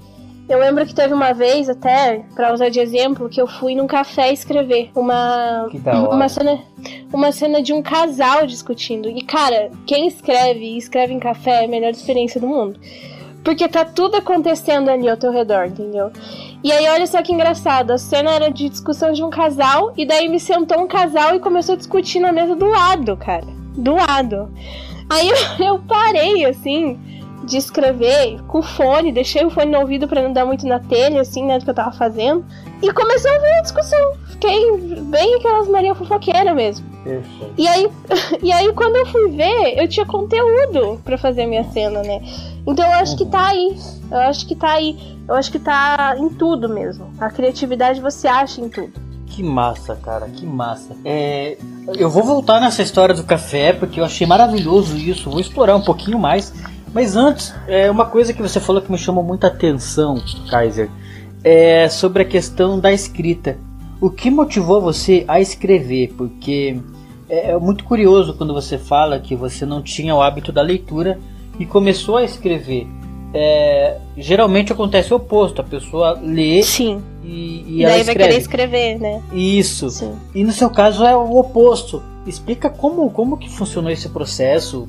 Eu 0.47 0.59
lembro 0.59 0.85
que 0.85 0.95
teve 0.95 1.13
uma 1.13 1.33
vez, 1.33 1.67
até, 1.67 2.23
para 2.33 2.53
usar 2.53 2.69
de 2.69 2.79
exemplo, 2.79 3.27
que 3.27 3.41
eu 3.41 3.47
fui 3.47 3.75
num 3.75 3.87
café 3.87 4.31
escrever 4.31 4.91
uma, 4.95 5.67
uma, 6.09 6.29
cena, 6.29 6.59
uma 7.11 7.31
cena 7.33 7.61
de 7.61 7.73
um 7.73 7.81
casal 7.81 8.47
discutindo. 8.47 9.09
E, 9.09 9.21
cara, 9.23 9.69
quem 9.85 10.07
escreve 10.07 10.61
e 10.61 10.77
escreve 10.77 11.13
em 11.13 11.19
café 11.19 11.63
é 11.63 11.65
a 11.65 11.67
melhor 11.67 11.91
experiência 11.91 12.39
do 12.39 12.47
mundo. 12.47 12.79
Porque 13.47 13.65
tá 13.65 13.85
tudo 13.85 14.17
acontecendo 14.17 14.89
ali 14.89 15.07
ao 15.07 15.15
teu 15.15 15.31
redor, 15.31 15.67
entendeu? 15.67 16.11
E 16.61 16.69
aí, 16.69 16.85
olha 16.89 17.07
só 17.07 17.23
que 17.23 17.31
engraçado, 17.31 17.91
a 17.91 17.97
cena 17.97 18.31
era 18.31 18.49
de 18.49 18.67
discussão 18.67 19.13
de 19.13 19.23
um 19.23 19.29
casal, 19.29 19.93
e 19.95 20.05
daí 20.05 20.27
me 20.27 20.37
sentou 20.37 20.81
um 20.81 20.85
casal 20.85 21.33
e 21.33 21.39
começou 21.39 21.75
a 21.75 21.77
discutir 21.77 22.19
na 22.19 22.33
mesa 22.33 22.57
do 22.57 22.65
lado, 22.65 23.15
cara. 23.15 23.47
Do 23.73 23.95
lado. 23.95 24.51
Aí 25.09 25.29
eu, 25.59 25.65
eu 25.65 25.79
parei, 25.79 26.43
assim, 26.43 26.99
de 27.47 27.57
escrever 27.57 28.41
com 28.43 28.59
o 28.59 28.61
fone, 28.61 29.11
deixei 29.11 29.45
o 29.45 29.49
fone 29.49 29.71
no 29.71 29.79
ouvido 29.79 30.07
para 30.07 30.21
não 30.21 30.33
dar 30.33 30.45
muito 30.45 30.67
na 30.67 30.79
telha, 30.79 31.21
assim, 31.21 31.45
né, 31.45 31.57
do 31.57 31.63
que 31.63 31.69
eu 31.71 31.75
tava 31.75 31.91
fazendo. 31.93 32.45
E 32.83 32.91
comecei 32.91 33.31
a 33.31 33.35
ouvir 33.35 33.53
a 33.53 33.61
discussão. 33.61 34.13
Fiquei 34.29 34.77
bem 35.03 35.35
aquelas 35.35 35.67
Maria 35.67 35.95
fofoqueira 35.95 36.53
mesmo. 36.53 36.85
E 37.57 37.67
aí, 37.67 37.89
e 38.43 38.51
aí, 38.51 38.71
quando 38.73 38.97
eu 38.97 39.05
fui 39.07 39.31
ver, 39.31 39.79
eu 39.81 39.87
tinha 39.87 40.05
conteúdo 40.05 41.01
para 41.03 41.17
fazer 41.17 41.43
a 41.43 41.47
minha 41.47 41.63
cena, 41.71 42.03
né? 42.03 42.21
Então 42.67 42.85
eu 42.85 42.93
acho 42.93 43.17
que 43.17 43.25
tá 43.25 43.47
aí. 43.47 43.75
Eu 44.11 44.19
acho 44.19 44.45
que 44.45 44.55
tá 44.55 44.73
aí. 44.73 45.17
Eu 45.27 45.35
acho 45.35 45.51
que 45.51 45.59
tá 45.59 46.15
em 46.17 46.29
tudo 46.29 46.67
mesmo. 46.67 47.11
A 47.19 47.29
criatividade 47.29 48.01
você 48.01 48.27
acha 48.27 48.61
em 48.61 48.69
tudo. 48.69 48.93
Que 49.25 49.41
massa, 49.41 49.95
cara, 49.95 50.27
que 50.27 50.45
massa. 50.45 50.95
É, 51.05 51.57
eu 51.95 52.09
vou 52.09 52.23
voltar 52.23 52.59
nessa 52.59 52.81
história 52.81 53.13
do 53.13 53.23
café 53.23 53.71
porque 53.71 53.99
eu 53.99 54.05
achei 54.05 54.27
maravilhoso 54.27 54.97
isso. 54.97 55.29
Vou 55.29 55.39
explorar 55.39 55.75
um 55.75 55.81
pouquinho 55.81 56.19
mais. 56.19 56.53
Mas 56.93 57.15
antes, 57.15 57.53
é 57.67 57.89
uma 57.91 58.05
coisa 58.05 58.33
que 58.33 58.41
você 58.41 58.59
falou 58.59 58.81
que 58.81 58.91
me 58.91 58.97
chamou 58.97 59.23
muita 59.23 59.47
atenção, 59.47 60.21
Kaiser, 60.49 60.89
é 61.43 61.87
sobre 61.89 62.23
a 62.23 62.25
questão 62.25 62.79
da 62.79 62.91
escrita. 62.91 63.57
O 63.99 64.09
que 64.09 64.29
motivou 64.29 64.81
você 64.81 65.23
a 65.27 65.39
escrever? 65.39 66.13
Porque 66.17 66.79
é, 67.29 67.51
é 67.51 67.57
muito 67.57 67.83
curioso 67.83 68.35
quando 68.35 68.53
você 68.53 68.77
fala 68.77 69.19
que 69.19 69.35
você 69.35 69.65
não 69.65 69.81
tinha 69.81 70.15
o 70.15 70.21
hábito 70.21 70.51
da 70.51 70.61
leitura 70.61 71.19
e 71.59 71.65
começou 71.65 72.17
a 72.17 72.23
escrever 72.23 72.87
é, 73.33 73.97
geralmente 74.17 74.71
acontece 74.71 75.13
o 75.13 75.17
oposto, 75.17 75.61
a 75.61 75.63
pessoa 75.63 76.19
lê 76.21 76.63
Sim. 76.63 77.01
e, 77.23 77.63
e, 77.67 77.81
e 77.81 77.85
daí 77.85 78.03
vai 78.03 78.15
querer 78.15 78.37
escrever, 78.37 78.99
né? 78.99 79.21
Isso. 79.33 79.89
Sim. 79.89 80.15
E 80.33 80.43
no 80.43 80.51
seu 80.51 80.69
caso 80.69 81.05
é 81.05 81.15
o 81.15 81.37
oposto. 81.37 82.01
Explica 82.25 82.69
como, 82.69 83.09
como 83.11 83.37
que 83.37 83.49
funcionou 83.49 83.91
esse 83.91 84.09
processo, 84.09 84.87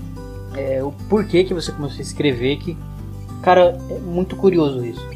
é, 0.58 0.82
o 0.82 0.92
porquê 1.08 1.44
que 1.44 1.54
você 1.54 1.70
começou 1.70 1.98
a 1.98 2.02
escrever, 2.02 2.56
que, 2.56 2.76
cara, 3.42 3.78
é 3.90 3.98
muito 3.98 4.36
curioso 4.36 4.84
isso. 4.84 5.06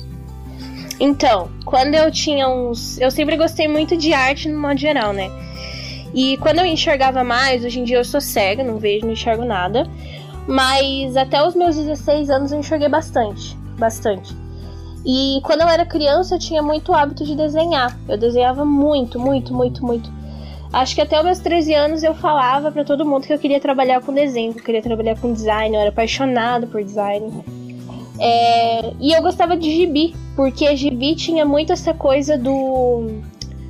Então, 1.01 1.51
quando 1.65 1.95
eu 1.95 2.11
tinha 2.13 2.49
uns. 2.49 3.01
Eu 3.01 3.11
sempre 3.11 3.37
gostei 3.37 3.67
muito 3.67 3.97
de 3.97 4.13
arte 4.15 4.49
no 4.49 4.61
modo 4.61 4.79
geral, 4.79 5.13
né? 5.13 5.31
E 6.15 6.37
quando 6.37 6.59
eu 6.61 6.67
enxergava 6.67 7.25
mais, 7.25 7.65
hoje 7.65 7.81
em 7.81 7.85
dia 7.85 7.97
eu 7.97 8.05
sou 8.05 8.21
cega, 8.21 8.63
não 8.63 8.79
vejo, 8.79 9.07
não 9.07 9.13
enxergo 9.13 9.45
nada. 9.45 9.89
Mas 10.47 11.17
até 11.17 11.45
os 11.45 11.55
meus 11.55 11.77
16 11.77 12.31
anos 12.31 12.53
eu 12.53 12.61
enxerguei 12.61 12.89
bastante, 12.89 13.57
bastante. 13.79 14.35
E 15.05 15.41
quando 15.43 15.63
eu 15.63 15.69
era 15.69 15.85
criança 15.85 16.37
eu 16.37 16.39
tinha 16.39 16.63
muito 16.63 16.93
hábito 16.93 17.25
de 17.25 17.35
desenhar. 17.35 17.99
Eu 18.09 18.17
desenhava 18.17 18.65
muito, 18.65 19.19
muito, 19.19 19.53
muito, 19.53 19.85
muito. 19.85 20.22
Acho 20.73 20.95
que 20.95 21.01
até 21.01 21.19
os 21.19 21.25
meus 21.25 21.39
13 21.39 21.75
anos 21.75 22.03
eu 22.03 22.15
falava 22.15 22.73
para 22.73 22.85
todo 22.85 23.05
mundo 23.05 23.27
que 23.27 23.33
eu 23.33 23.39
queria 23.39 23.61
trabalhar 23.61 24.01
com 24.01 24.13
desenho, 24.13 24.55
que 24.55 24.61
eu 24.61 24.65
queria 24.65 24.83
trabalhar 24.83 25.19
com 25.19 25.33
design, 25.33 25.75
eu 25.75 25.81
era 25.81 25.91
apaixonado 25.91 26.67
por 26.67 26.83
design. 26.83 27.45
É... 28.19 28.93
E 29.01 29.13
eu 29.13 29.21
gostava 29.21 29.57
de 29.57 29.71
gibi, 29.71 30.15
porque 30.35 30.75
gibi 30.75 31.15
tinha 31.15 31.45
muito 31.45 31.73
essa 31.73 31.93
coisa 31.93 32.39
do 32.39 33.21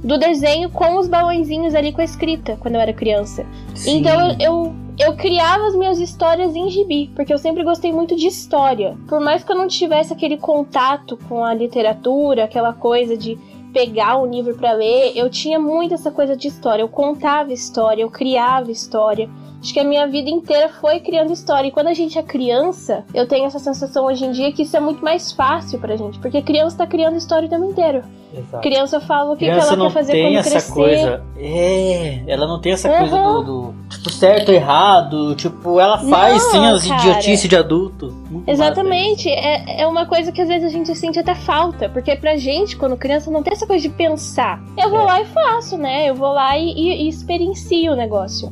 do 0.03 0.19
desenho 0.19 0.69
com 0.69 0.99
os 0.99 1.07
balãozinhos 1.07 1.75
ali 1.75 1.93
com 1.93 2.01
a 2.01 2.05
escrita 2.05 2.57
quando 2.61 2.75
eu 2.75 2.81
era 2.81 2.93
criança. 2.93 3.47
Sim. 3.75 3.99
Então 3.99 4.37
eu, 4.41 4.75
eu 4.99 5.15
criava 5.15 5.67
as 5.67 5.77
minhas 5.77 6.01
histórias 6.01 6.55
em 6.57 6.69
gibi, 6.69 7.11
porque 7.15 7.33
eu 7.33 7.39
sempre 7.39 7.63
gostei 7.63 7.93
muito 7.93 8.17
de 8.17 8.27
história. 8.27 8.97
Por 9.09 9.21
mais 9.21 9.45
que 9.45 9.53
eu 9.53 9.57
não 9.57 9.69
tivesse 9.69 10.13
aquele 10.13 10.37
contato 10.37 11.17
com 11.29 11.45
a 11.45 11.55
literatura, 11.55 12.45
aquela 12.45 12.73
coisa 12.73 13.17
de 13.17 13.39
pegar 13.73 14.19
o 14.19 14.27
livro 14.27 14.55
para 14.55 14.73
ler, 14.73 15.13
eu 15.17 15.31
tinha 15.31 15.59
muito 15.59 15.95
essa 15.95 16.11
coisa 16.11 16.37
de 16.37 16.49
história. 16.49 16.83
Eu 16.83 16.89
contava 16.89 17.53
história, 17.53 18.03
eu 18.03 18.11
criava 18.11 18.71
história. 18.71 19.29
Acho 19.63 19.73
que 19.73 19.79
a 19.79 19.85
minha 19.85 20.09
vida 20.09 20.29
inteira 20.29 20.69
foi 20.69 20.99
criando 20.99 21.33
história. 21.33 21.69
E 21.69 21.71
quando 21.71 21.87
a 21.87 21.95
gente 21.95 22.19
é 22.19 22.23
criança, 22.23 23.05
eu 23.15 23.29
tenho 23.29 23.47
essa 23.47 23.61
sensação 23.61 24.07
hoje 24.07 24.25
em 24.25 24.33
dia 24.33 24.53
que 24.53 24.63
isso 24.63 24.77
é 24.77 24.81
muito 24.81 25.05
mais 25.05 25.31
fácil 25.31 25.79
pra 25.79 25.95
gente. 25.95 26.19
Porque 26.19 26.43
criança 26.43 26.79
tá 26.79 26.87
criando 26.87 27.17
história 27.17 27.47
o 27.47 27.49
tempo 27.49 27.65
inteiro. 27.67 28.03
Exato. 28.37 28.63
Criança 28.63 29.01
fala 29.01 29.33
o 29.33 29.37
que, 29.37 29.45
criança 29.45 29.69
que 29.69 29.75
ela 29.75 29.87
quer 29.87 29.93
fazer 29.93 30.23
quando 30.23 30.37
essa 30.37 30.73
Coisa, 30.73 31.23
é, 31.37 32.23
ela 32.27 32.47
não 32.47 32.59
tem 32.59 32.73
essa 32.73 32.91
uhum. 32.91 32.99
coisa 32.99 33.17
do, 33.19 33.43
do, 33.43 33.75
tipo 33.91 34.11
certo 34.11 34.51
errado, 34.51 35.35
tipo, 35.35 35.79
ela 35.79 35.99
faz 35.99 36.43
não, 36.45 36.51
sim 36.51 36.67
as 36.67 36.87
idiotices 36.87 37.49
de 37.49 37.57
adulto. 37.57 38.11
Muito 38.31 38.49
Exatamente, 38.49 39.29
é, 39.29 39.83
é 39.83 39.87
uma 39.87 40.07
coisa 40.07 40.33
que 40.33 40.41
às 40.41 40.49
vezes 40.49 40.65
a 40.65 40.71
gente 40.71 40.95
sente 40.97 41.19
até 41.19 41.35
falta, 41.35 41.91
porque 41.91 42.17
pra 42.17 42.37
gente, 42.37 42.77
quando 42.77 42.97
criança, 42.97 43.31
não 43.31 43.43
tem 43.43 43.53
essa 43.53 43.67
coisa 43.67 43.83
de 43.83 43.95
pensar. 43.95 44.63
Eu 44.79 44.89
vou 44.89 45.01
é. 45.01 45.05
lá 45.05 45.21
e 45.21 45.27
faço, 45.27 45.77
né? 45.77 46.09
Eu 46.09 46.15
vou 46.15 46.33
lá 46.33 46.57
e, 46.57 46.73
e, 46.73 47.05
e 47.05 47.09
experiencio 47.09 47.93
o 47.93 47.97
negócio. 47.97 48.51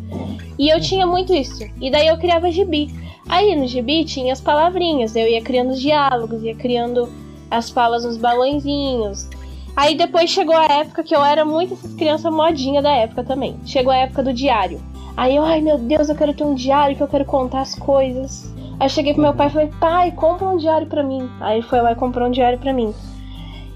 E 0.60 0.68
eu 0.68 0.78
tinha 0.78 1.06
muito 1.06 1.32
isso. 1.32 1.64
E 1.80 1.90
daí 1.90 2.06
eu 2.08 2.18
criava 2.18 2.50
gibi. 2.50 2.90
Aí 3.26 3.56
no 3.56 3.66
gibi 3.66 4.04
tinha 4.04 4.30
as 4.30 4.42
palavrinhas, 4.42 5.16
eu 5.16 5.26
ia 5.26 5.40
criando 5.40 5.70
os 5.70 5.80
diálogos, 5.80 6.42
ia 6.42 6.54
criando 6.54 7.08
as 7.50 7.70
falas 7.70 8.04
nos 8.04 8.18
balãozinhos. 8.18 9.26
Aí 9.74 9.94
depois 9.94 10.28
chegou 10.28 10.54
a 10.54 10.66
época 10.66 11.02
que 11.02 11.16
eu 11.16 11.24
era 11.24 11.46
muito 11.46 11.72
essas 11.72 11.94
crianças 11.94 12.30
modinha 12.30 12.82
da 12.82 12.94
época 12.94 13.24
também. 13.24 13.56
Chegou 13.64 13.90
a 13.90 13.96
época 13.96 14.22
do 14.22 14.34
diário. 14.34 14.82
Aí 15.16 15.34
eu, 15.34 15.44
ai 15.44 15.62
meu 15.62 15.78
Deus, 15.78 16.10
eu 16.10 16.14
quero 16.14 16.34
ter 16.34 16.44
um 16.44 16.54
diário 16.54 16.94
que 16.94 17.02
eu 17.02 17.08
quero 17.08 17.24
contar 17.24 17.62
as 17.62 17.74
coisas. 17.74 18.54
Aí 18.78 18.90
cheguei 18.90 19.14
pro 19.14 19.22
meu 19.22 19.32
pai 19.32 19.46
e 19.46 19.50
falei, 19.50 19.70
pai, 19.80 20.12
compra 20.12 20.46
um 20.46 20.58
diário 20.58 20.86
pra 20.86 21.02
mim. 21.02 21.26
Aí 21.40 21.56
ele 21.56 21.66
foi 21.66 21.80
lá 21.80 21.92
e 21.92 21.96
comprou 21.96 22.28
um 22.28 22.30
diário 22.30 22.58
pra 22.58 22.74
mim. 22.74 22.92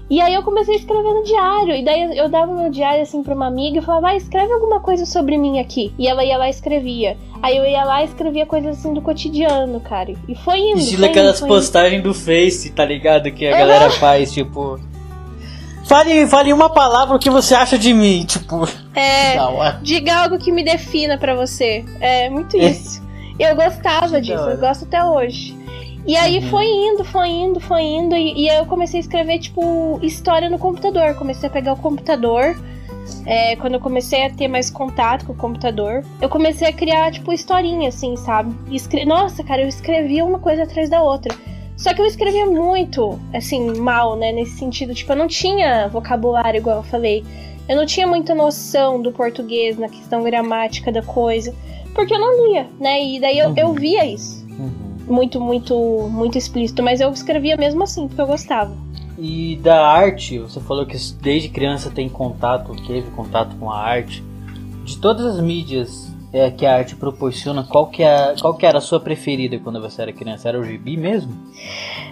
E 0.09 0.21
aí 0.21 0.33
eu 0.33 0.43
comecei 0.43 0.75
a 0.75 0.77
escrever 0.77 1.13
no 1.13 1.23
diário. 1.23 1.75
E 1.75 1.83
daí 1.83 2.17
eu 2.17 2.29
dava 2.29 2.53
meu 2.53 2.69
diário 2.69 3.01
assim 3.01 3.23
pra 3.23 3.33
uma 3.33 3.47
amiga 3.47 3.79
e 3.79 3.81
falava, 3.81 4.07
vai, 4.07 4.17
escreve 4.17 4.53
alguma 4.53 4.79
coisa 4.79 5.05
sobre 5.05 5.37
mim 5.37 5.59
aqui. 5.59 5.93
E 5.97 6.07
ela 6.07 6.23
ia 6.23 6.37
lá 6.37 6.47
e 6.47 6.51
escrevia. 6.51 7.17
Aí 7.41 7.57
eu 7.57 7.65
ia 7.65 7.83
lá 7.83 8.03
e 8.03 8.05
escrevia 8.05 8.45
coisas 8.45 8.77
assim 8.77 8.93
do 8.93 9.01
cotidiano, 9.01 9.79
cara. 9.79 10.13
E 10.27 10.35
foi 10.35 10.59
indo. 10.59 10.79
Estilo 10.79 11.05
aquelas 11.05 11.41
postagens 11.41 12.03
do 12.03 12.13
Face, 12.13 12.71
tá 12.71 12.85
ligado? 12.85 13.31
Que 13.31 13.47
a 13.47 13.51
uhum. 13.51 13.57
galera 13.57 13.89
faz, 13.91 14.31
tipo. 14.31 14.79
Fale, 15.85 16.27
fale 16.27 16.51
uma 16.51 16.69
palavra 16.69 17.15
o 17.15 17.19
que 17.19 17.29
você 17.29 17.53
acha 17.53 17.77
de 17.77 17.93
mim, 17.93 18.25
tipo. 18.25 18.67
É. 18.95 19.35
diga 19.81 20.23
algo 20.23 20.37
que 20.37 20.51
me 20.51 20.63
defina 20.63 21.17
para 21.17 21.35
você. 21.35 21.83
É 21.99 22.29
muito 22.29 22.57
é. 22.57 22.69
isso. 22.69 23.03
Eu 23.37 23.55
gostava 23.55 24.21
disso, 24.21 24.43
eu 24.43 24.57
gosto 24.57 24.85
até 24.85 25.03
hoje. 25.03 25.54
E 26.05 26.15
aí 26.15 26.37
uhum. 26.37 26.49
foi 26.49 26.65
indo, 26.65 27.03
foi 27.03 27.29
indo, 27.29 27.59
foi 27.59 27.81
indo. 27.81 28.15
E, 28.15 28.43
e 28.43 28.49
aí 28.49 28.57
eu 28.57 28.65
comecei 28.65 28.99
a 28.99 29.01
escrever, 29.01 29.39
tipo, 29.39 29.99
história 30.03 30.49
no 30.49 30.59
computador. 30.59 31.15
Comecei 31.15 31.49
a 31.49 31.51
pegar 31.51 31.73
o 31.73 31.77
computador, 31.77 32.55
é, 33.25 33.55
quando 33.55 33.75
eu 33.75 33.79
comecei 33.79 34.25
a 34.25 34.29
ter 34.29 34.47
mais 34.47 34.69
contato 34.69 35.25
com 35.25 35.33
o 35.33 35.35
computador, 35.35 36.03
eu 36.21 36.29
comecei 36.29 36.67
a 36.67 36.73
criar, 36.73 37.11
tipo, 37.11 37.33
historinha, 37.33 37.89
assim, 37.89 38.15
sabe? 38.15 38.55
Escre... 38.73 39.05
Nossa, 39.05 39.43
cara, 39.43 39.61
eu 39.61 39.67
escrevia 39.67 40.23
uma 40.23 40.39
coisa 40.39 40.63
atrás 40.63 40.89
da 40.89 41.01
outra. 41.01 41.35
Só 41.75 41.93
que 41.93 42.01
eu 42.01 42.05
escrevia 42.05 42.45
muito, 42.45 43.19
assim, 43.33 43.77
mal, 43.79 44.15
né? 44.15 44.31
Nesse 44.31 44.57
sentido, 44.57 44.93
tipo, 44.93 45.11
eu 45.11 45.15
não 45.15 45.27
tinha 45.27 45.87
vocabulário, 45.87 46.59
igual 46.59 46.77
eu 46.77 46.83
falei. 46.83 47.23
Eu 47.67 47.75
não 47.75 47.85
tinha 47.85 48.05
muita 48.05 48.35
noção 48.35 49.01
do 49.01 49.11
português 49.11 49.77
na 49.77 49.89
questão 49.89 50.23
gramática 50.23 50.91
da 50.91 51.01
coisa. 51.01 51.53
Porque 51.93 52.13
eu 52.13 52.19
não 52.19 52.47
lia, 52.47 52.67
né? 52.79 53.03
E 53.03 53.19
daí 53.19 53.39
eu, 53.39 53.49
uhum. 53.49 53.55
eu 53.57 53.73
via 53.73 54.05
isso. 54.05 54.44
Muito, 55.07 55.39
muito, 55.39 56.09
muito 56.11 56.37
explícito. 56.37 56.81
Mas 56.83 56.99
eu 56.99 57.11
escrevia 57.11 57.55
mesmo 57.57 57.83
assim, 57.83 58.07
porque 58.07 58.21
eu 58.21 58.27
gostava. 58.27 58.75
E 59.17 59.55
da 59.57 59.87
arte, 59.87 60.39
você 60.39 60.59
falou 60.59 60.85
que 60.85 60.97
desde 61.21 61.49
criança 61.49 61.89
tem 61.89 62.09
contato, 62.09 62.75
teve 62.85 63.09
contato 63.11 63.55
com 63.55 63.71
a 63.71 63.79
arte. 63.79 64.23
De 64.83 64.97
todas 64.97 65.25
as 65.25 65.41
mídias 65.41 66.13
é, 66.33 66.51
que 66.51 66.65
a 66.65 66.75
arte 66.75 66.95
proporciona, 66.95 67.63
qual 67.63 67.87
que, 67.87 68.03
é, 68.03 68.35
qual 68.39 68.55
que 68.55 68.65
era 68.65 68.77
a 68.77 68.81
sua 68.81 68.99
preferida 68.99 69.57
quando 69.57 69.79
você 69.81 70.01
era 70.01 70.11
criança? 70.11 70.49
Era 70.49 70.59
o 70.59 70.63
gibi 70.63 70.97
mesmo? 70.97 71.33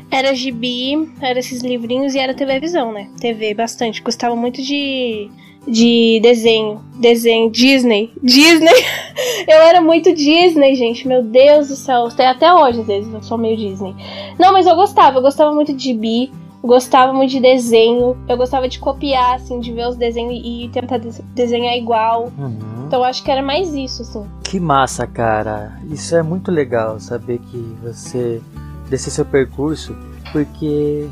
Era 0.10 0.34
gibi, 0.34 1.12
era 1.20 1.40
esses 1.40 1.62
livrinhos 1.62 2.16
e 2.16 2.20
era 2.20 2.34
televisão, 2.34 2.94
né? 2.94 3.10
TV 3.20 3.54
bastante. 3.54 4.02
Gostava 4.02 4.36
muito 4.36 4.62
de, 4.62 5.30
de 5.68 6.20
desenho. 6.22 6.82
Desenho. 6.96 7.50
Disney. 7.50 8.12
Disney! 8.22 8.74
eu 9.48 9.58
era 9.62 9.82
muito 9.82 10.14
Disney, 10.14 10.76
gente. 10.76 11.08
Meu 11.08 11.24
Deus 11.24 11.70
do 11.70 11.76
céu. 11.76 12.08
Até 12.08 12.54
hoje, 12.54 12.82
às 12.82 12.88
vezes, 12.88 13.14
eu 13.14 13.24
sou 13.24 13.38
meio 13.38 13.58
Disney. 13.58 13.96
Não, 14.40 14.54
mas 14.54 14.68
eu 14.68 14.76
gostava. 14.76 15.18
Eu 15.18 15.22
gostava 15.22 15.54
muito 15.54 15.74
de 15.74 15.84
gibi 15.84 16.32
gostava 16.64 17.12
muito 17.12 17.32
de 17.32 17.42
desenho, 17.42 18.16
eu 18.28 18.38
gostava 18.38 18.70
de 18.70 18.80
copiar, 18.80 19.36
assim, 19.36 19.60
de 19.60 19.74
ver 19.74 19.86
os 19.86 19.98
desenhos 19.98 20.42
e 20.44 20.70
tentar 20.72 20.98
desenhar 21.36 21.76
igual. 21.76 22.32
Uhum. 22.38 22.86
Então 22.88 23.04
acho 23.04 23.22
que 23.22 23.30
era 23.30 23.42
mais 23.42 23.74
isso, 23.74 24.02
assim. 24.04 24.26
Que 24.44 24.60
massa, 24.60 25.06
cara. 25.06 25.78
Isso 25.90 26.16
é 26.16 26.24
muito 26.24 26.52
legal 26.52 27.00
saber 27.00 27.40
que 27.40 27.58
você 27.84 28.42
desse 28.90 29.12
seu 29.12 29.26
percurso, 29.26 29.96
porque 30.32 31.08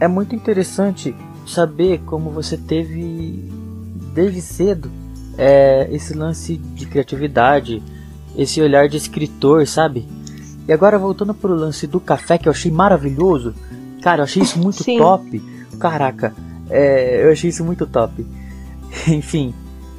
é 0.00 0.06
muito 0.06 0.34
interessante 0.34 1.14
saber 1.46 2.00
como 2.04 2.30
você 2.30 2.56
teve 2.56 3.50
desde 4.18 4.40
cedo 4.40 4.90
é, 5.36 5.88
esse 5.92 6.12
lance 6.12 6.56
de 6.56 6.86
criatividade, 6.86 7.82
esse 8.36 8.60
olhar 8.60 8.88
de 8.88 8.96
escritor, 8.96 9.66
sabe? 9.66 10.06
E 10.66 10.72
agora 10.72 10.98
voltando 10.98 11.32
pro 11.32 11.54
lance 11.54 11.86
do 11.86 12.00
café 12.00 12.36
que 12.36 12.48
eu 12.48 12.52
achei 12.52 12.70
maravilhoso, 12.70 13.54
Cara, 14.00 14.20
eu 14.20 14.24
achei 14.24 14.42
isso 14.42 14.58
muito 14.58 14.82
Sim. 14.82 14.98
top. 14.98 15.42
Caraca, 15.78 16.34
é, 16.70 17.24
eu 17.24 17.32
achei 17.32 17.50
isso 17.50 17.64
muito 17.64 17.86
top. 17.86 18.26
Enfim, 19.08 19.54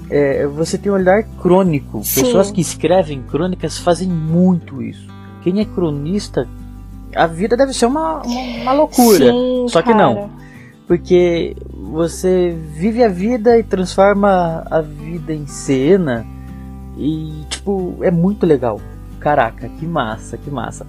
é, 0.10 0.48
você 0.48 0.78
tem 0.78 0.92
um 0.92 0.96
olhar 0.96 1.24
crônico. 1.42 2.04
Sim. 2.04 2.24
Pessoas 2.24 2.52
que 2.52 2.62
escrevem 2.62 3.22
crônicas 3.22 3.78
fazem 3.78 4.08
muito 4.08 4.82
isso. 4.82 5.08
Quem 5.44 5.60
é 5.60 5.66
cronista, 5.66 6.48
a 7.16 7.28
vida 7.28 7.56
deve 7.56 7.74
ser 7.74 7.86
uma, 7.86 8.22
uma, 8.22 8.62
uma 8.62 8.74
loucura. 8.74 9.32
Sim, 9.32 9.68
Só 9.70 9.82
que 9.82 9.94
não. 9.94 10.30
Porque 10.90 11.56
você 11.72 12.50
vive 12.50 13.04
a 13.04 13.08
vida 13.08 13.60
e 13.60 13.62
transforma 13.62 14.66
a 14.72 14.82
vida 14.82 15.32
em 15.32 15.46
cena. 15.46 16.26
E, 16.98 17.46
tipo, 17.48 18.00
é 18.02 18.10
muito 18.10 18.44
legal. 18.44 18.82
Caraca, 19.20 19.70
que 19.70 19.86
massa, 19.86 20.36
que 20.36 20.50
massa. 20.50 20.88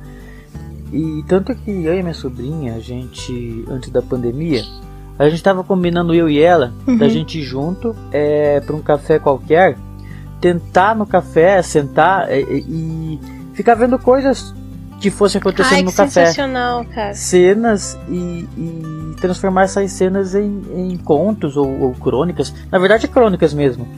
E 0.91 1.23
tanto 1.29 1.55
que 1.55 1.71
eu 1.71 1.93
e 1.93 2.03
minha 2.03 2.15
sobrinha, 2.15 2.77
a 2.77 2.81
gente, 2.81 3.63
antes 3.69 3.91
da 3.91 4.01
pandemia, 4.01 4.63
a 5.19 5.29
gente 5.29 5.43
tava 5.43 5.63
combinando 5.63 6.15
eu 6.15 6.31
e 6.31 6.41
ela, 6.41 6.73
uhum. 6.87 6.97
da 6.97 7.07
gente 7.07 7.39
ir 7.39 7.43
junto 7.43 7.95
é, 8.11 8.59
para 8.61 8.75
um 8.75 8.81
café 8.81 9.19
qualquer, 9.19 9.77
tentar 10.41 10.97
no 10.97 11.05
café, 11.05 11.61
sentar 11.61 12.27
e, 12.33 12.65
e 12.67 13.21
ficar 13.53 13.75
vendo 13.75 13.99
coisas 13.99 14.55
que 15.01 15.11
fossem 15.11 15.41
acontecendo 15.41 15.75
Ai, 15.75 15.83
no 15.83 15.93
café. 15.93 16.27
Sensacional, 16.27 16.85
cara. 16.85 17.15
Cenas 17.15 17.99
e, 18.09 18.47
e 18.57 19.17
transformar 19.21 19.63
essas 19.63 19.91
cenas 19.93 20.35
em, 20.35 20.63
em 20.75 20.97
contos 20.99 21.57
ou, 21.57 21.67
ou, 21.81 21.95
crônicas. 21.95 22.53
Na 22.71 22.79
verdade, 22.79 23.09
crônicas 23.09 23.55
mesmo. 23.55 23.89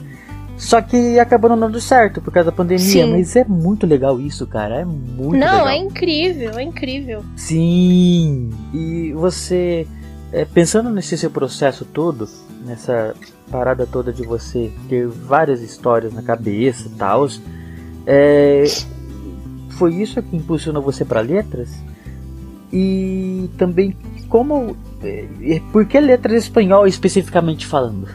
Só 0.57 0.81
que 0.81 1.19
acabou 1.19 1.49
não 1.49 1.59
dando 1.59 1.81
certo 1.81 2.21
por 2.21 2.31
causa 2.31 2.49
da 2.49 2.55
pandemia. 2.55 2.85
Sim. 2.85 3.11
Mas 3.11 3.35
é 3.35 3.43
muito 3.43 3.85
legal 3.85 4.19
isso, 4.19 4.47
cara. 4.47 4.81
É 4.81 4.85
muito 4.85 5.35
não, 5.35 5.65
legal. 5.65 5.67
é 5.67 5.77
incrível, 5.77 6.57
é 6.57 6.63
incrível. 6.63 7.23
Sim. 7.35 8.49
E 8.73 9.11
você, 9.13 9.85
é, 10.31 10.45
pensando 10.45 10.89
nesse 10.89 11.17
seu 11.17 11.29
processo 11.29 11.83
todo, 11.83 12.29
nessa 12.65 13.13
parada 13.51 13.85
toda 13.85 14.13
de 14.13 14.23
você 14.23 14.71
ter 14.87 15.07
várias 15.07 15.61
histórias 15.61 16.13
na 16.13 16.21
cabeça 16.21 16.87
e 16.87 16.91
tal, 16.91 17.27
é, 18.05 18.63
foi 19.73 19.95
isso 19.95 20.21
que 20.21 20.35
impulsionou 20.35 20.81
você 20.81 21.03
para 21.03 21.21
letras? 21.21 21.69
E 22.71 23.49
também 23.57 23.95
como. 24.29 24.75
É, 25.03 25.27
por 25.71 25.85
que 25.85 25.99
letras 25.99 26.43
espanhol 26.43 26.87
especificamente 26.87 27.67
falando? 27.67 28.07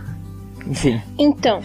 Enfim. 0.66 1.00
Então, 1.18 1.62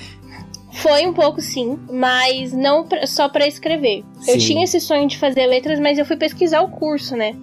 foi 0.74 1.06
um 1.08 1.14
pouco 1.14 1.42
sim, 1.42 1.80
mas 1.92 2.54
não 2.54 2.86
pra, 2.86 3.06
só 3.08 3.30
para 3.30 3.48
escrever. 3.48 4.04
Sim. 4.22 4.32
Eu 4.32 4.38
tinha 4.38 4.64
esse 4.64 4.80
sonho 4.80 5.08
de 5.08 5.18
fazer 5.18 5.46
letras, 5.46 5.80
mas 5.80 5.98
eu 5.98 6.06
fui 6.06 6.18
pesquisar 6.18 6.62
o 6.62 6.70
curso, 6.70 7.16
né? 7.16 7.36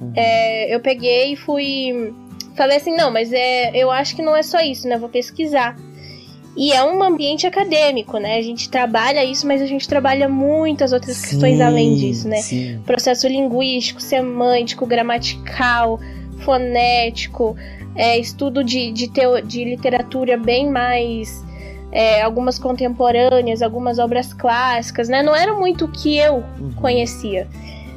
Uhum. 0.00 0.12
É, 0.14 0.74
eu 0.74 0.80
peguei 0.80 1.32
e 1.32 1.36
fui. 1.36 2.14
Falei 2.54 2.76
assim: 2.76 2.96
não, 2.96 3.10
mas 3.10 3.32
é, 3.32 3.76
eu 3.76 3.90
acho 3.90 4.16
que 4.16 4.22
não 4.22 4.36
é 4.36 4.42
só 4.42 4.60
isso, 4.60 4.88
né? 4.88 4.98
Vou 4.98 5.08
pesquisar. 5.08 5.76
E 6.56 6.72
é 6.72 6.82
um 6.82 7.02
ambiente 7.02 7.46
acadêmico, 7.46 8.18
né? 8.18 8.38
A 8.38 8.42
gente 8.42 8.70
trabalha 8.70 9.22
isso, 9.22 9.46
mas 9.46 9.60
a 9.60 9.66
gente 9.66 9.86
trabalha 9.86 10.26
muitas 10.28 10.92
outras 10.92 11.16
sim, 11.16 11.28
questões 11.30 11.60
além 11.60 11.94
disso, 11.94 12.26
né? 12.26 12.38
Sim. 12.38 12.80
Processo 12.86 13.28
linguístico, 13.28 14.00
semântico, 14.00 14.86
gramatical, 14.86 16.00
fonético, 16.38 17.54
é, 17.94 18.18
estudo 18.18 18.64
de, 18.64 18.90
de, 18.90 19.08
teo, 19.10 19.42
de 19.42 19.64
literatura 19.64 20.38
bem 20.38 20.70
mais 20.70 21.44
é, 21.92 22.22
algumas 22.22 22.58
contemporâneas, 22.58 23.62
algumas 23.62 23.98
obras 23.98 24.32
clássicas, 24.32 25.08
né? 25.08 25.22
Não 25.22 25.34
era 25.34 25.54
muito 25.54 25.84
o 25.84 25.88
que 25.88 26.18
eu 26.18 26.44
uhum. 26.58 26.72
conhecia. 26.76 27.46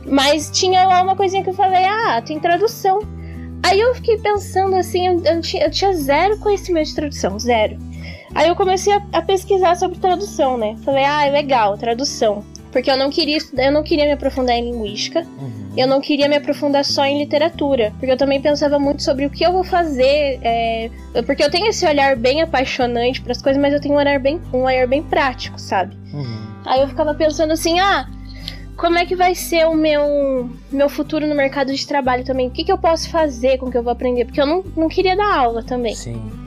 Mas 0.06 0.50
tinha 0.50 0.86
lá 0.86 1.02
uma 1.02 1.16
coisinha 1.16 1.44
que 1.44 1.50
eu 1.50 1.54
falei, 1.54 1.86
ah, 1.86 2.22
tem 2.22 2.40
tradução. 2.40 3.00
Aí 3.62 3.80
eu 3.80 3.94
fiquei 3.96 4.18
pensando 4.18 4.76
assim, 4.76 5.06
eu, 5.08 5.24
eu, 5.24 5.42
tinha, 5.42 5.66
eu 5.66 5.72
tinha, 5.72 5.94
zero 5.94 6.38
conhecimento 6.40 6.88
de 6.88 6.96
tradução, 6.96 7.38
zero. 7.38 7.78
Aí 8.34 8.48
eu 8.48 8.56
comecei 8.56 8.94
a, 8.94 9.02
a 9.14 9.22
pesquisar 9.22 9.76
sobre 9.76 9.98
tradução, 9.98 10.58
né? 10.58 10.76
Falei, 10.84 11.04
ah, 11.04 11.26
é 11.26 11.32
legal, 11.32 11.78
tradução. 11.78 12.44
Porque 12.72 12.90
eu 12.90 12.98
não 12.98 13.10
queria 13.10 13.38
estudar, 13.38 13.66
eu 13.66 13.72
não 13.72 13.82
queria 13.82 14.06
me 14.06 14.12
aprofundar 14.12 14.56
em 14.56 14.72
linguística. 14.72 15.22
Uhum. 15.22 15.72
Eu 15.76 15.88
não 15.88 16.00
queria 16.00 16.28
me 16.30 16.36
aprofundar 16.36 16.86
só 16.86 17.04
em 17.04 17.18
literatura. 17.18 17.92
Porque 17.98 18.12
eu 18.12 18.18
também 18.18 18.40
pensava 18.40 18.78
muito 18.78 19.02
sobre 19.02 19.26
o 19.26 19.30
que 19.30 19.44
eu 19.44 19.52
vou 19.52 19.64
fazer. 19.64 20.40
É, 20.44 20.92
porque 21.26 21.44
eu 21.44 21.50
tenho 21.50 21.68
esse 21.68 21.86
olhar 21.86 22.16
bem 22.16 22.42
apaixonante 22.42 23.22
para 23.22 23.32
as 23.32 23.42
coisas, 23.42 23.60
mas 23.60 23.74
eu 23.74 23.82
tenho 23.82 23.96
um 23.96 23.98
olhar 23.98 24.20
bem, 24.20 24.40
um 24.54 24.64
olhar 24.64 24.88
bem 24.88 25.02
prático, 25.02 25.60
sabe? 25.60 25.98
Uhum. 26.14 26.48
Aí 26.66 26.82
eu 26.82 26.88
ficava 26.88 27.16
pensando 27.16 27.54
assim, 27.54 27.80
ah, 27.80 28.08
como 28.78 28.98
é 28.98 29.06
que 29.06 29.16
vai 29.16 29.34
ser 29.34 29.66
o 29.68 29.74
meu, 29.74 30.50
meu 30.72 30.90
futuro 30.90 31.26
no 31.26 31.36
mercado 31.36 31.74
de 31.74 31.88
trabalho 31.88 32.24
também? 32.24 32.48
O 32.48 32.52
que, 32.52 32.64
que 32.64 32.72
eu 32.72 32.78
posso 32.78 33.10
fazer 33.10 33.58
com 33.58 33.66
o 33.66 33.72
que 33.72 33.78
eu 33.78 33.84
vou 33.84 33.92
aprender? 33.92 34.26
Porque 34.26 34.40
eu 34.40 34.46
não, 34.46 34.64
não 34.76 34.88
queria 34.88 35.16
dar 35.16 35.38
aula 35.38 35.64
também. 35.64 35.96
Sim. 35.96 36.39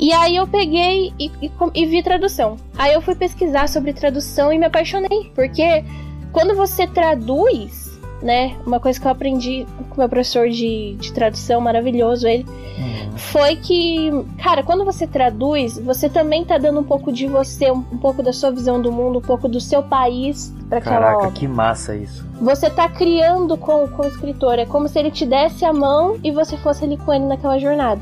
E 0.00 0.14
aí 0.14 0.36
eu 0.36 0.46
peguei 0.46 1.12
e, 1.18 1.30
e, 1.42 1.52
e, 1.74 1.86
vi 1.86 2.02
tradução. 2.02 2.56
Aí 2.78 2.94
eu 2.94 3.02
fui 3.02 3.14
pesquisar 3.14 3.68
sobre 3.68 3.92
tradução 3.92 4.50
e 4.50 4.58
me 4.58 4.64
apaixonei. 4.64 5.30
Porque 5.34 5.84
quando 6.32 6.56
você 6.56 6.86
traduz, 6.86 8.00
né? 8.22 8.56
Uma 8.66 8.80
coisa 8.80 8.98
que 8.98 9.06
eu 9.06 9.10
aprendi 9.10 9.66
com 9.90 10.00
meu 10.00 10.08
professor 10.08 10.48
de, 10.48 10.94
de 10.94 11.12
tradução, 11.12 11.60
maravilhoso 11.60 12.26
ele, 12.26 12.46
uhum. 12.48 13.18
foi 13.18 13.56
que, 13.56 14.10
cara, 14.42 14.62
quando 14.62 14.86
você 14.86 15.06
traduz, 15.06 15.78
você 15.78 16.08
também 16.08 16.46
tá 16.46 16.56
dando 16.56 16.80
um 16.80 16.84
pouco 16.84 17.12
de 17.12 17.26
você, 17.26 17.70
um, 17.70 17.84
um 17.92 17.98
pouco 17.98 18.22
da 18.22 18.32
sua 18.32 18.50
visão 18.50 18.80
do 18.80 18.90
mundo, 18.90 19.18
um 19.18 19.22
pouco 19.22 19.48
do 19.48 19.60
seu 19.60 19.82
país 19.82 20.54
para 20.68 20.78
aquela 20.78 20.96
Caraca, 20.96 21.18
obra. 21.18 21.30
que 21.32 21.46
massa 21.46 21.94
isso. 21.94 22.26
Você 22.40 22.70
tá 22.70 22.88
criando 22.88 23.56
com, 23.58 23.86
com 23.88 24.02
o 24.02 24.08
escritor. 24.08 24.58
É 24.58 24.64
como 24.64 24.88
se 24.88 24.98
ele 24.98 25.10
te 25.10 25.26
desse 25.26 25.64
a 25.64 25.74
mão 25.74 26.18
e 26.24 26.30
você 26.30 26.56
fosse 26.56 26.84
ali 26.84 26.96
com 26.96 27.12
ele 27.12 27.26
naquela 27.26 27.58
jornada. 27.58 28.00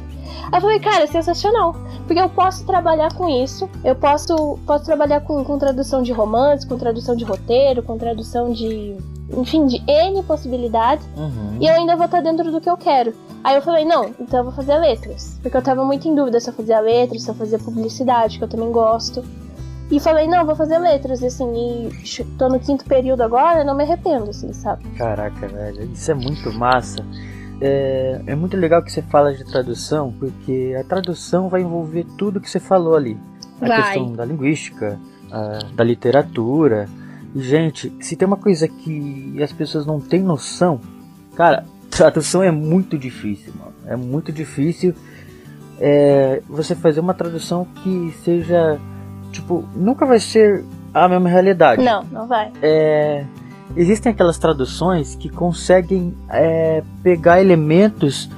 Aí 0.51 0.59
eu 0.59 0.61
falei, 0.61 0.81
cara, 0.81 1.05
é 1.05 1.07
sensacional. 1.07 1.75
Porque 2.07 2.21
eu 2.21 2.29
posso 2.29 2.65
trabalhar 2.65 3.13
com 3.15 3.29
isso. 3.29 3.69
Eu 3.85 3.95
posso, 3.95 4.59
posso 4.67 4.85
trabalhar 4.85 5.21
com, 5.21 5.45
com 5.45 5.59
tradução 5.59 6.03
de 6.03 6.13
romance, 6.13 6.67
com 6.67 6.79
tradução 6.79 7.15
de 7.15 7.25
roteiro, 7.25 7.83
com 7.83 7.99
tradução 7.99 8.53
de. 8.53 8.97
Enfim, 9.37 9.67
de 9.67 9.83
N 9.87 10.23
possibilidades. 10.23 11.07
Uhum. 11.17 11.59
E 11.61 11.67
eu 11.67 11.75
ainda 11.75 11.97
vou 11.97 12.07
estar 12.07 12.23
dentro 12.23 12.51
do 12.51 12.61
que 12.61 12.71
eu 12.71 12.77
quero. 12.79 13.13
Aí 13.45 13.55
eu 13.57 13.63
falei, 13.63 13.85
não, 13.85 14.11
então 14.19 14.41
eu 14.41 14.45
vou 14.45 14.53
fazer 14.53 14.77
letras. 14.79 15.39
Porque 15.43 15.57
eu 15.57 15.63
tava 15.63 15.85
muito 15.85 16.09
em 16.09 16.15
dúvida 16.15 16.41
se 16.41 16.49
eu 16.49 16.55
fazia 16.55 16.81
letras, 16.81 17.23
se 17.23 17.31
eu 17.31 17.35
fazia 17.35 17.59
publicidade, 17.59 18.39
que 18.39 18.45
eu 18.45 18.49
também 18.49 18.73
gosto. 18.73 19.23
E 19.91 19.99
falei, 19.99 20.27
não, 20.27 20.45
vou 20.45 20.55
fazer 20.55 20.79
letras, 20.79 21.23
assim, 21.23 21.51
e 21.55 22.25
tô 22.37 22.49
no 22.49 22.61
quinto 22.61 22.85
período 22.85 23.23
agora, 23.23 23.65
não 23.65 23.75
me 23.75 23.85
arrependo, 23.85 24.29
assim, 24.29 24.53
sabe? 24.53 24.85
Caraca, 24.91 25.49
velho, 25.49 25.91
isso 25.93 26.11
é 26.11 26.15
muito 26.15 26.53
massa. 26.53 27.03
É, 27.61 28.21
é 28.27 28.35
muito 28.35 28.57
legal 28.57 28.83
que 28.83 28.91
você 28.93 29.03
fala 29.03 29.33
de 29.35 29.45
tradução, 29.45 30.13
porque 30.19 30.77
a 30.79 30.85
tradução 30.85 31.49
vai 31.49 31.63
envolver 31.63 32.05
tudo 32.17 32.41
que 32.41 32.49
você 32.51 32.61
falou 32.61 32.95
ali. 32.97 33.17
A 33.61 33.67
Vai. 33.67 33.83
questão 33.83 34.13
da 34.13 34.25
linguística, 34.25 34.99
a- 35.31 35.59
da 35.75 35.83
literatura. 35.85 36.89
E, 37.35 37.41
gente, 37.43 37.93
se 38.01 38.15
tem 38.17 38.27
uma 38.27 38.37
coisa 38.37 38.69
que 38.69 39.41
as 39.43 39.53
pessoas 39.53 39.85
não 39.85 40.01
têm 40.01 40.23
noção, 40.23 40.81
cara, 41.35 41.65
tradução 41.91 42.43
é 42.43 42.51
muito 42.51 42.97
difícil, 42.97 43.53
mano. 43.59 43.73
É 43.87 43.97
muito 43.97 44.31
difícil 44.33 44.95
é, 45.81 46.43
você 46.49 46.75
fazer 46.75 47.01
uma 47.01 47.15
tradução 47.15 47.67
que 47.83 48.13
seja, 48.25 48.79
tipo, 49.33 49.65
nunca 49.75 50.07
vai 50.07 50.19
ser 50.21 50.65
a 50.95 51.09
mesma 51.09 51.29
realidade. 51.29 51.83
Não, 51.83 52.03
não 52.05 52.27
vai. 52.27 52.53
É, 52.63 53.25
existem 53.77 54.13
aquelas 54.13 54.39
traduções 54.39 55.15
que 55.15 55.29
conseguem 55.29 56.15
é, 56.31 56.83
pegar 57.03 57.41
elementos 57.41 58.29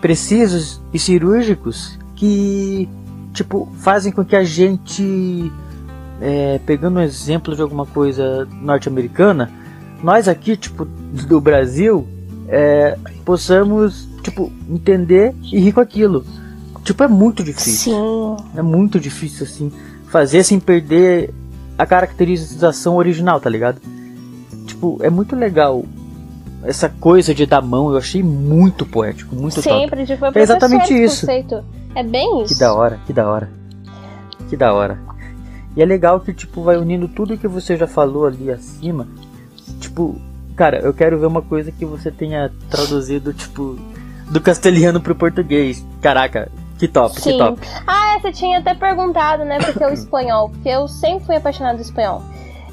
precisos 0.00 0.80
e 0.92 0.98
cirúrgicos 0.98 1.98
que 2.16 2.88
tipo 3.32 3.68
fazem 3.78 4.12
com 4.12 4.24
que 4.24 4.36
a 4.36 4.44
gente 4.44 5.50
é, 6.20 6.60
pegando 6.66 6.98
um 6.98 7.02
exemplo 7.02 7.54
de 7.54 7.62
alguma 7.62 7.86
coisa 7.86 8.46
norte-americana 8.60 9.50
nós 10.02 10.28
aqui 10.28 10.56
tipo 10.56 10.84
do 11.26 11.40
Brasil 11.40 12.06
é, 12.48 12.98
possamos 13.24 14.08
tipo 14.22 14.52
entender 14.68 15.34
e 15.42 15.58
rir 15.58 15.72
com 15.72 15.80
aquilo 15.80 16.24
tipo 16.84 17.02
é 17.02 17.08
muito 17.08 17.42
difícil 17.42 17.92
Sim. 17.92 18.58
é 18.58 18.62
muito 18.62 18.98
difícil 18.98 19.46
assim 19.46 19.72
fazer 20.08 20.44
sem 20.44 20.60
perder 20.60 21.32
a 21.78 21.86
caracterização 21.86 22.96
original, 22.96 23.40
tá 23.40 23.48
ligado? 23.48 23.80
Tipo, 24.82 24.98
é 25.00 25.08
muito 25.08 25.36
legal 25.36 25.84
essa 26.64 26.88
coisa 26.88 27.32
de 27.32 27.46
dar 27.46 27.62
mão, 27.62 27.92
eu 27.92 27.98
achei 27.98 28.20
muito 28.20 28.84
poético, 28.84 29.32
muito 29.36 29.62
top. 29.62 29.68
Sempre, 29.68 30.04
tipo, 30.04 30.18
foi 30.32 30.40
É 30.40 30.42
exatamente 30.42 30.92
isso. 30.92 31.20
conceito. 31.20 31.64
É 31.94 32.02
bem 32.02 32.42
isso. 32.42 32.54
Que 32.54 32.58
da 32.58 32.74
hora, 32.74 32.98
que 33.06 33.12
da 33.12 33.28
hora. 33.28 33.48
Que 34.48 34.56
da 34.56 34.72
hora. 34.72 34.98
E 35.76 35.82
é 35.82 35.86
legal 35.86 36.18
que 36.18 36.34
tipo 36.34 36.64
vai 36.64 36.76
unindo 36.78 37.06
tudo 37.06 37.38
que 37.38 37.46
você 37.46 37.76
já 37.76 37.86
falou 37.86 38.26
ali 38.26 38.50
acima. 38.50 39.06
Tipo, 39.78 40.16
cara, 40.56 40.80
eu 40.80 40.92
quero 40.92 41.16
ver 41.16 41.26
uma 41.26 41.42
coisa 41.42 41.70
que 41.70 41.84
você 41.84 42.10
tenha 42.10 42.50
traduzido 42.68 43.32
tipo 43.32 43.78
do 44.32 44.40
castelhano 44.40 45.00
pro 45.00 45.14
português. 45.14 45.86
Caraca, 46.00 46.50
que 46.76 46.88
top, 46.88 47.14
que 47.14 47.22
Sim. 47.22 47.38
top. 47.38 47.60
Ah, 47.86 48.18
você 48.20 48.32
tinha 48.32 48.58
até 48.58 48.74
perguntado, 48.74 49.44
né, 49.44 49.58
porque 49.60 49.84
o 49.84 49.90
espanhol, 49.94 50.50
porque 50.50 50.68
eu 50.68 50.88
sempre 50.88 51.24
fui 51.24 51.36
apaixonada 51.36 51.76
do 51.76 51.82
espanhol. 51.82 52.20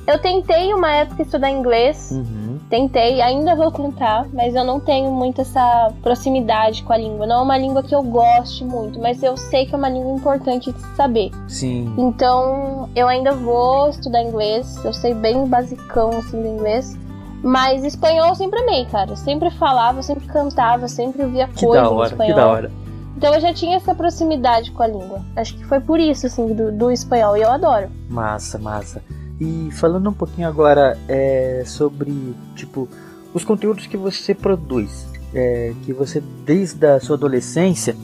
Eu 0.10 0.18
tentei 0.18 0.74
uma 0.74 0.92
época 0.92 1.22
estudar 1.22 1.52
inglês, 1.52 2.10
Uhum. 2.12 2.58
tentei, 2.68 3.22
ainda 3.22 3.56
vou 3.56 3.72
tentar, 3.72 4.26
mas 4.34 4.56
eu 4.56 4.64
não 4.64 4.80
tenho 4.80 5.12
muito 5.12 5.42
essa 5.42 5.94
proximidade 6.02 6.82
com 6.82 6.92
a 6.92 6.98
língua. 6.98 7.28
Não 7.28 7.42
é 7.42 7.44
uma 7.44 7.58
língua 7.60 7.84
que 7.84 7.94
eu 7.94 8.02
goste 8.02 8.66
muito, 8.66 9.00
mas 9.00 9.22
eu 9.22 9.38
sei 9.38 9.68
que 9.68 9.76
é 9.76 9.78
uma 9.78 9.88
língua 9.88 10.12
importante 10.16 10.72
de 10.74 10.82
saber. 10.96 11.30
Sim. 11.48 11.94
Então, 11.96 12.90
eu 12.96 13.08
ainda 13.08 13.34
vou 13.34 13.88
estudar 13.90 14.24
inglês, 14.24 14.84
eu 14.84 14.94
sei 14.94 15.14
bem 15.14 15.46
basicão 15.46 16.10
assim 16.18 16.42
do 16.42 16.48
inglês. 16.48 16.98
Mas 17.44 17.84
espanhol 17.86 18.30
eu 18.30 18.36
sempre 18.36 18.60
amei, 18.62 18.86
cara. 18.86 19.12
Eu 19.12 19.16
sempre 19.16 19.52
falava, 19.52 20.00
eu 20.00 20.04
sempre 20.04 20.26
cantava, 20.26 20.86
eu 20.86 20.90
sempre 20.90 21.24
via 21.28 21.48
Que 21.48 21.66
coisa 21.68 21.84
da 21.84 21.90
hora, 21.92 22.08
espanhol. 22.10 22.34
que 22.34 22.42
da 22.42 22.48
hora. 22.48 22.72
Então 23.16 23.34
eu 23.36 23.40
já 23.40 23.54
tinha 23.54 23.76
essa 23.78 23.94
proximidade 23.94 24.72
com 24.72 24.82
a 24.82 24.88
língua. 24.88 25.22
Acho 25.36 25.56
que 25.56 25.64
foi 25.66 25.80
por 25.80 26.00
isso, 26.00 26.26
assim, 26.26 26.48
do, 26.54 26.72
do 26.72 26.90
espanhol. 26.92 27.38
E 27.38 27.42
eu 27.42 27.52
adoro. 27.52 27.90
Massa, 28.10 28.58
massa. 28.58 29.02
E 29.40 29.70
falando 29.72 30.10
um 30.10 30.14
pouquinho 30.14 30.48
agora 30.48 30.98
é, 31.08 31.64
sobre, 31.66 32.36
tipo, 32.56 32.90
os 33.34 33.44
conteúdos 33.44 33.88
que 33.88 33.96
você 33.96 34.36
produz. 34.36 35.08
É, 35.34 35.74
que 35.84 35.94
você, 35.94 36.22
desde 36.46 36.86
a 36.86 37.00
sua 37.00 37.16
adolescência, 37.16 37.96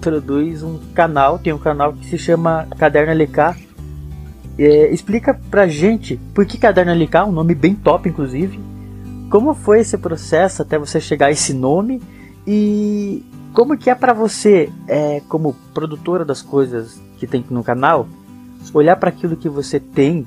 produz 0.00 0.62
um 0.62 0.78
canal, 0.94 1.38
tem 1.38 1.52
um 1.52 1.58
canal 1.58 1.92
que 1.92 2.06
se 2.06 2.18
chama 2.18 2.68
Caderno 2.78 3.12
LK. 3.12 3.66
É, 4.58 4.90
explica 4.92 5.34
pra 5.50 5.66
gente 5.66 6.16
por 6.34 6.46
que 6.46 6.58
Caderno 6.58 6.92
LK, 6.92 7.28
um 7.28 7.32
nome 7.32 7.54
bem 7.54 7.74
top, 7.74 8.08
inclusive. 8.08 8.60
Como 9.30 9.54
foi 9.54 9.80
esse 9.80 9.98
processo 9.98 10.62
até 10.62 10.78
você 10.78 11.00
chegar 11.00 11.26
a 11.26 11.30
esse 11.32 11.52
nome? 11.52 12.00
E 12.46 13.24
como 13.52 13.76
que 13.76 13.90
é 13.90 13.94
pra 13.94 14.12
você, 14.12 14.70
é, 14.86 15.20
como 15.28 15.56
produtora 15.74 16.24
das 16.24 16.42
coisas 16.42 17.00
que 17.18 17.26
tem 17.26 17.44
no 17.50 17.64
canal, 17.64 18.06
olhar 18.72 18.96
para 18.96 19.08
aquilo 19.08 19.36
que 19.36 19.48
você 19.48 19.80
tem, 19.80 20.26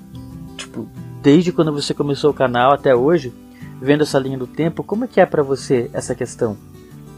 desde 1.21 1.51
quando 1.51 1.71
você 1.71 1.93
começou 1.93 2.31
o 2.31 2.33
canal 2.33 2.73
até 2.73 2.95
hoje, 2.95 3.33
vendo 3.81 4.03
essa 4.03 4.19
linha 4.19 4.37
do 4.37 4.47
tempo, 4.47 4.83
como 4.83 5.05
é 5.05 5.07
que 5.07 5.19
é 5.19 5.25
pra 5.25 5.43
você 5.43 5.89
essa 5.93 6.15
questão? 6.15 6.57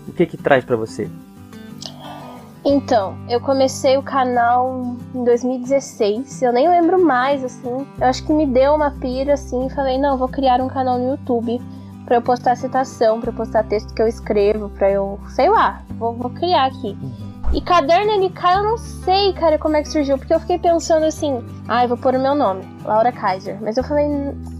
O 0.08 0.12
que 0.12 0.26
que 0.26 0.38
traz 0.38 0.64
pra 0.64 0.76
você? 0.76 1.10
Então, 2.64 3.18
eu 3.28 3.42
comecei 3.42 3.98
o 3.98 4.04
canal 4.04 4.96
em 5.16 5.24
2016. 5.24 6.44
Eu 6.44 6.54
nem 6.54 6.70
lembro 6.70 7.04
mais, 7.04 7.44
assim. 7.44 7.88
Eu 8.00 8.08
acho 8.08 8.24
que 8.24 8.32
me 8.32 8.46
deu 8.46 8.76
uma 8.76 8.92
pira, 8.92 9.34
assim, 9.34 9.66
e 9.66 9.70
falei, 9.72 9.98
não, 9.98 10.18
vou 10.18 10.28
criar 10.28 10.62
um 10.62 10.68
canal 10.68 11.00
no 11.00 11.12
YouTube 11.12 11.60
pra 12.06 12.18
eu 12.18 12.22
postar 12.22 12.56
citação, 12.56 13.20
pra 13.20 13.32
eu 13.32 13.36
postar 13.36 13.64
texto 13.64 13.94
que 13.94 14.02
eu 14.02 14.08
escrevo, 14.08 14.70
pra 14.70 14.92
eu, 14.92 15.20
sei 15.30 15.50
lá, 15.50 15.82
vou, 15.98 16.14
vou 16.14 16.30
criar 16.30 16.66
aqui. 16.66 16.96
E 17.54 17.60
caderno 17.60 18.14
LK 18.26 18.42
eu 18.56 18.64
não 18.64 18.78
sei, 18.78 19.34
cara, 19.34 19.58
como 19.58 19.76
é 19.76 19.82
que 19.82 19.90
surgiu, 19.90 20.18
porque 20.18 20.34
eu 20.34 20.40
fiquei 20.40 20.58
pensando 20.58 21.06
assim, 21.06 21.44
ai, 21.68 21.86
vou 21.86 21.98
pôr 21.98 22.16
o 22.16 22.20
meu 22.20 22.34
nome, 22.34 22.62
Laura 22.86 23.12
Kaiser. 23.12 23.58
Mas 23.62 23.76
eu 23.76 23.84
falei, 23.84 24.08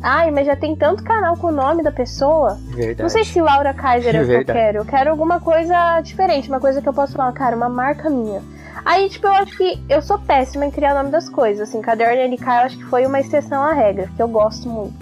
ai, 0.04 0.30
mas 0.30 0.45
já 0.45 0.58
tem 0.58 0.75
tanto 0.75 1.01
canal 1.01 1.38
com 1.38 1.47
o 1.47 1.51
nome 1.51 1.84
da 1.84 1.91
pessoa. 1.91 2.58
Verdade. 2.67 3.01
Não 3.04 3.10
sei 3.10 3.23
se 3.23 3.39
Laura 3.39 3.73
Kaiser 3.73 4.13
é 4.13 4.21
o 4.21 4.25
que 4.25 4.34
eu 4.34 4.45
quero. 4.45 4.77
Eu 4.80 4.86
quero 4.86 5.10
alguma 5.10 5.39
coisa 5.39 6.01
diferente, 6.01 6.49
uma 6.49 6.60
coisa 6.60 6.82
que 6.82 6.89
eu 6.89 6.93
posso 6.93 7.13
falar, 7.13 7.32
cara, 7.32 7.56
uma 7.56 7.69
marca 7.69 8.10
minha. 8.10 8.41
Aí, 8.84 9.08
tipo, 9.10 9.25
eu 9.27 9.34
acho 9.34 9.56
que 9.58 9.82
eu 9.88 10.01
sou 10.01 10.19
péssima 10.19 10.65
em 10.65 10.71
criar 10.71 10.93
o 10.93 10.97
nome 10.97 11.12
das 11.12 11.30
coisas. 11.30 11.69
Assim, 11.69 11.82
Caderno 11.82 12.34
LK 12.34 12.43
eu 12.43 12.51
acho 12.51 12.77
que 12.77 12.86
foi 12.86 13.06
uma 13.06 13.19
exceção 13.21 13.63
à 13.63 13.71
regra, 13.71 14.10
que 14.17 14.21
eu 14.21 14.27
gosto 14.27 14.67
muito. 14.67 14.93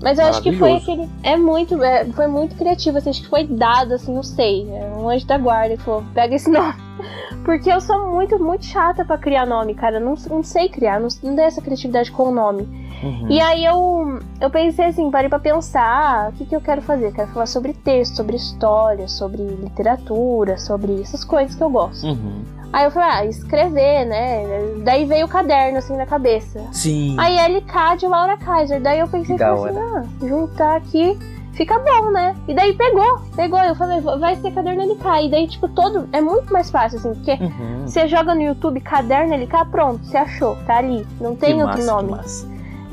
Mas 0.00 0.18
eu 0.18 0.26
acho 0.26 0.40
que 0.40 0.52
foi 0.52 0.76
aquele. 0.76 1.08
É 1.22 1.36
muito. 1.36 1.82
é, 1.82 2.04
foi 2.06 2.26
muito 2.28 2.54
criativo, 2.54 2.98
assim, 2.98 3.10
acho 3.10 3.22
que 3.22 3.28
foi 3.28 3.44
dado, 3.44 3.94
assim, 3.94 4.14
não 4.14 4.22
sei. 4.22 4.70
é, 4.70 4.92
Um 4.96 5.08
anjo 5.10 5.26
da 5.26 5.36
guarda 5.36 5.76
que 5.76 5.82
falou, 5.82 6.04
pega 6.14 6.34
esse 6.34 6.48
nome. 6.50 6.87
Porque 7.44 7.70
eu 7.70 7.80
sou 7.80 8.10
muito, 8.10 8.38
muito 8.42 8.64
chata 8.64 9.04
pra 9.04 9.18
criar 9.18 9.46
nome, 9.46 9.74
cara. 9.74 9.96
Eu 9.96 10.00
Não, 10.00 10.14
não 10.28 10.42
sei 10.42 10.68
criar, 10.68 11.00
não, 11.00 11.08
não 11.22 11.34
dei 11.34 11.44
essa 11.44 11.62
criatividade 11.62 12.10
com 12.10 12.24
o 12.24 12.30
nome. 12.32 12.62
Uhum. 13.02 13.26
E 13.28 13.40
aí 13.40 13.64
eu, 13.64 14.18
eu 14.40 14.50
pensei 14.50 14.86
assim, 14.86 15.10
parei 15.10 15.28
pra 15.28 15.38
pensar, 15.38 15.82
ah, 15.82 16.28
o 16.28 16.32
que, 16.32 16.44
que 16.46 16.56
eu 16.56 16.60
quero 16.60 16.82
fazer? 16.82 17.12
Quero 17.12 17.28
falar 17.28 17.46
sobre 17.46 17.72
texto, 17.72 18.16
sobre 18.16 18.36
história, 18.36 19.06
sobre 19.06 19.42
literatura, 19.42 20.58
sobre 20.58 21.00
essas 21.00 21.24
coisas 21.24 21.54
que 21.54 21.62
eu 21.62 21.70
gosto. 21.70 22.06
Uhum. 22.06 22.42
Aí 22.72 22.84
eu 22.84 22.90
falei, 22.90 23.08
ah, 23.10 23.24
escrever, 23.24 24.04
né? 24.04 24.42
Daí 24.84 25.06
veio 25.06 25.26
o 25.26 25.28
caderno 25.28 25.78
assim 25.78 25.96
na 25.96 26.04
cabeça. 26.04 26.60
Sim. 26.72 27.16
Aí 27.18 27.38
LK 27.56 27.96
de 27.98 28.06
Laura 28.06 28.36
Kaiser. 28.36 28.80
Daí 28.80 28.98
eu 28.98 29.08
pensei 29.08 29.36
assim, 29.36 29.78
ah, 29.78 30.04
juntar 30.20 30.76
aqui 30.76 31.18
fica 31.58 31.78
bom, 31.80 32.10
né? 32.12 32.34
E 32.46 32.54
daí 32.54 32.72
pegou, 32.72 33.20
pegou. 33.36 33.58
Eu 33.60 33.74
falei, 33.74 34.00
vai 34.00 34.36
ser 34.36 34.52
caderno 34.52 34.84
LK. 34.92 35.26
E 35.26 35.30
daí, 35.30 35.46
tipo, 35.48 35.68
todo. 35.68 36.08
É 36.12 36.20
muito 36.20 36.50
mais 36.52 36.70
fácil, 36.70 36.98
assim, 36.98 37.12
porque 37.14 37.32
Uhum. 37.42 37.86
você 37.86 38.06
joga 38.08 38.34
no 38.34 38.40
YouTube 38.40 38.80
caderno 38.80 39.34
LK, 39.34 39.64
pronto, 39.70 40.04
você 40.04 40.16
achou, 40.16 40.56
tá 40.66 40.76
ali. 40.78 41.06
Não 41.20 41.34
tem 41.36 41.56
Que 41.56 41.62
outro 41.62 41.84
massa, 41.84 42.02
nome. 42.02 42.20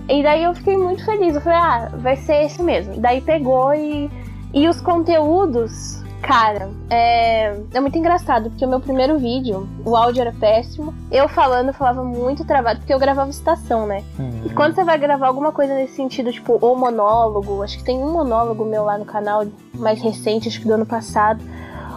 E 0.09 0.21
daí 0.23 0.43
eu 0.43 0.53
fiquei 0.53 0.75
muito 0.77 1.05
feliz. 1.05 1.35
Eu 1.35 1.41
falei, 1.41 1.59
ah, 1.59 1.91
vai 1.95 2.15
ser 2.15 2.43
esse 2.45 2.61
mesmo. 2.61 2.97
Daí 2.99 3.21
pegou 3.21 3.73
e. 3.73 4.09
E 4.53 4.67
os 4.69 4.79
conteúdos, 4.79 6.01
cara, 6.25 6.71
é, 6.89 7.55
é 7.71 7.79
muito 7.79 7.97
engraçado, 7.97 8.49
porque 8.49 8.65
o 8.65 8.67
meu 8.67 8.79
primeiro 8.79 9.19
vídeo, 9.19 9.69
o 9.85 9.95
áudio 9.95 10.21
era 10.21 10.33
péssimo. 10.33 10.91
Eu 11.11 11.29
falando, 11.29 11.67
eu 11.67 11.73
falava 11.73 12.03
muito 12.03 12.43
travado, 12.43 12.79
porque 12.79 12.93
eu 12.93 12.97
gravava 12.97 13.31
citação, 13.31 13.85
né? 13.85 14.03
Uhum. 14.17 14.41
E 14.45 14.49
quando 14.49 14.73
você 14.73 14.83
vai 14.83 14.97
gravar 14.97 15.27
alguma 15.27 15.51
coisa 15.51 15.75
nesse 15.75 15.95
sentido, 15.95 16.31
tipo, 16.31 16.57
ou 16.59 16.75
monólogo, 16.75 17.61
acho 17.61 17.77
que 17.77 17.83
tem 17.83 17.99
um 17.99 18.11
monólogo 18.11 18.65
meu 18.65 18.83
lá 18.83 18.97
no 18.97 19.05
canal, 19.05 19.45
mais 19.75 20.01
recente, 20.01 20.47
acho 20.47 20.59
que 20.59 20.67
do 20.67 20.73
ano 20.73 20.85
passado. 20.85 21.43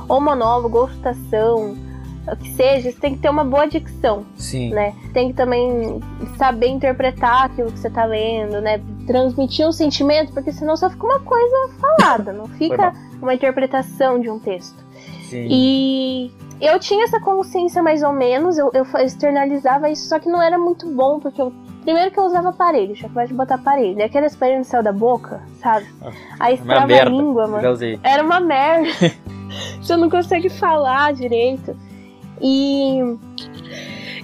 Ou 0.07 0.21
monólogo, 0.21 0.79
ou 0.79 0.91
citação, 0.91 1.75
o 2.31 2.37
que 2.37 2.51
seja, 2.51 2.91
você 2.91 2.99
tem 2.99 3.14
que 3.14 3.21
ter 3.21 3.31
uma 3.31 3.45
boa 3.45 3.67
dicção 3.67 4.27
Sim. 4.37 4.71
né? 4.71 4.95
Tem 5.14 5.29
que 5.29 5.35
também 5.35 6.01
saber 6.37 6.69
interpretar 6.69 7.47
aquilo 7.47 7.73
que 7.73 7.79
você 7.79 7.88
tá 7.88 8.05
lendo, 8.05 8.61
né? 8.61 8.79
Transmitir 9.07 9.67
um 9.67 9.73
sentimento, 9.73 10.35
porque 10.35 10.53
senão 10.53 10.77
só 10.77 10.91
fica 10.91 11.07
uma 11.07 11.21
coisa 11.21 11.71
falada, 11.81 12.33
não 12.33 12.47
fica 12.47 12.93
uma 13.20 13.35
interpretação 13.35 14.20
de 14.20 14.31
um 14.31 14.38
texto. 14.38 14.83
Sim. 15.22 15.46
E 15.50 16.33
eu 16.61 16.78
tinha 16.78 17.04
essa 17.04 17.20
consciência 17.20 17.83
mais 17.83 18.02
ou 18.02 18.12
menos, 18.12 18.59
eu, 18.59 18.70
eu 18.74 18.85
externalizava 19.04 19.90
isso, 19.90 20.09
só 20.09 20.18
que 20.18 20.28
não 20.28 20.42
era 20.42 20.59
muito 20.59 20.88
bom, 20.90 21.20
porque 21.20 21.40
eu. 21.40 21.52
Primeiro 21.83 22.11
que 22.11 22.18
eu 22.18 22.24
usava 22.24 22.50
aparelho, 22.50 22.94
já 22.94 23.09
que 23.09 23.26
de 23.26 23.33
botar 23.33 23.54
aparelho. 23.54 23.98
E 23.98 24.02
aquele 24.02 24.26
aparelho 24.26 24.59
no 24.59 24.64
céu 24.64 24.83
da 24.83 24.92
boca, 24.92 25.40
sabe? 25.62 25.87
Aí 26.38 26.57
Uma 26.57 26.74
estrava 26.74 26.92
a 26.92 27.04
língua, 27.04 27.46
mano. 27.46 27.62
Era 28.02 28.22
uma 28.22 28.40
merda. 28.40 28.90
Você 29.81 29.96
não 29.96 30.11
consegue 30.11 30.50
falar 30.50 31.14
direito. 31.14 31.74
E. 32.42 33.16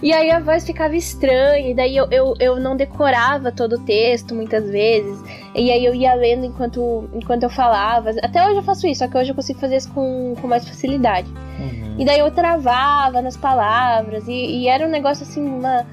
E 0.03 0.13
aí 0.13 0.31
a 0.31 0.41
voz 0.41 0.65
ficava 0.65 0.97
estranha, 0.97 1.71
e 1.71 1.75
daí 1.75 1.97
eu, 1.97 2.07
eu, 2.11 2.35
eu 2.39 2.61
não 2.61 2.77
decorava 2.77 3.53
todo 3.53 3.77
o 3.77 3.79
texto 3.81 4.35
muitas 4.35 4.69
vezes. 4.71 5.19
E 5.55 5.71
aí 5.71 5.85
eu 5.85 5.95
ia 5.95 6.15
lendo 6.15 6.45
enquanto, 6.45 7.09
enquanto 7.15 7.45
eu 7.45 7.51
falava. 7.51 8.11
Até 8.23 8.47
hoje 8.47 8.57
eu 8.57 8.63
faço 8.63 8.87
isso, 8.87 9.01
só 9.01 9.09
que 9.09 9.17
hoje 9.17 9.31
eu 9.31 9.35
consigo 9.35 9.59
fazer 9.59 9.77
isso 9.77 9.91
com, 9.93 10.35
com 10.41 10.47
mais 10.47 10.67
facilidade. 10.69 11.29
Uhum. 11.59 11.97
E 11.99 12.05
daí 12.05 12.19
eu 12.19 12.31
travava 12.31 13.23
nas 13.23 13.37
palavras. 13.37 14.27
E, 14.27 14.33
e, 14.33 14.69
era 14.69 14.87
um 14.87 14.91
negócio 14.91 15.25
assim, 15.25 15.45
uma, 15.45 15.87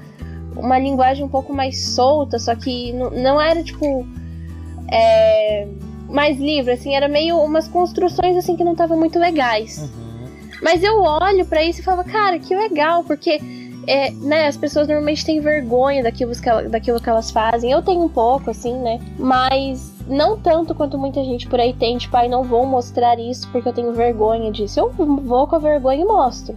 uma 0.56 0.78
linguagem 0.78 1.24
um 1.24 1.28
pouco 1.28 1.52
mais 1.52 1.88
solta, 1.94 2.38
só 2.38 2.54
que 2.54 2.92
não, 2.92 3.10
não 3.10 3.40
era 3.40 3.62
tipo. 3.62 4.06
É, 4.90 5.66
mais 6.08 6.38
livre, 6.38 6.72
assim, 6.72 6.94
era 6.94 7.08
meio 7.08 7.38
umas 7.38 7.66
construções 7.66 8.36
assim 8.36 8.54
que 8.54 8.62
não 8.62 8.72
estavam 8.72 8.98
muito 8.98 9.18
legais. 9.18 9.78
Uhum. 9.78 10.02
Mas 10.62 10.82
eu 10.82 11.00
olho 11.02 11.44
para 11.46 11.64
isso 11.64 11.80
e 11.80 11.82
falo, 11.82 12.04
cara, 12.04 12.38
que 12.38 12.54
legal, 12.54 13.02
porque 13.02 13.40
é, 13.86 14.10
né, 14.12 14.46
as 14.46 14.56
pessoas 14.56 14.86
normalmente 14.86 15.24
têm 15.24 15.40
vergonha 15.40 16.02
daquilo 16.02 16.32
que, 16.32 16.48
ela, 16.48 16.68
daquilo 16.68 17.00
que 17.00 17.08
elas 17.08 17.30
fazem. 17.30 17.70
Eu 17.70 17.82
tenho 17.82 18.02
um 18.02 18.08
pouco, 18.08 18.50
assim, 18.50 18.74
né? 18.78 19.00
Mas 19.18 19.92
não 20.06 20.38
tanto 20.38 20.74
quanto 20.74 20.98
muita 20.98 21.22
gente 21.24 21.48
por 21.48 21.60
aí 21.60 21.72
tem, 21.72 21.98
tipo, 21.98 22.16
ai, 22.16 22.28
não 22.28 22.42
vou 22.42 22.66
mostrar 22.66 23.18
isso 23.18 23.48
porque 23.50 23.68
eu 23.68 23.72
tenho 23.72 23.92
vergonha 23.92 24.50
disso. 24.50 24.80
Eu 24.80 24.90
vou 24.90 25.46
com 25.46 25.56
a 25.56 25.58
vergonha 25.58 26.02
e 26.02 26.04
mostro. 26.04 26.56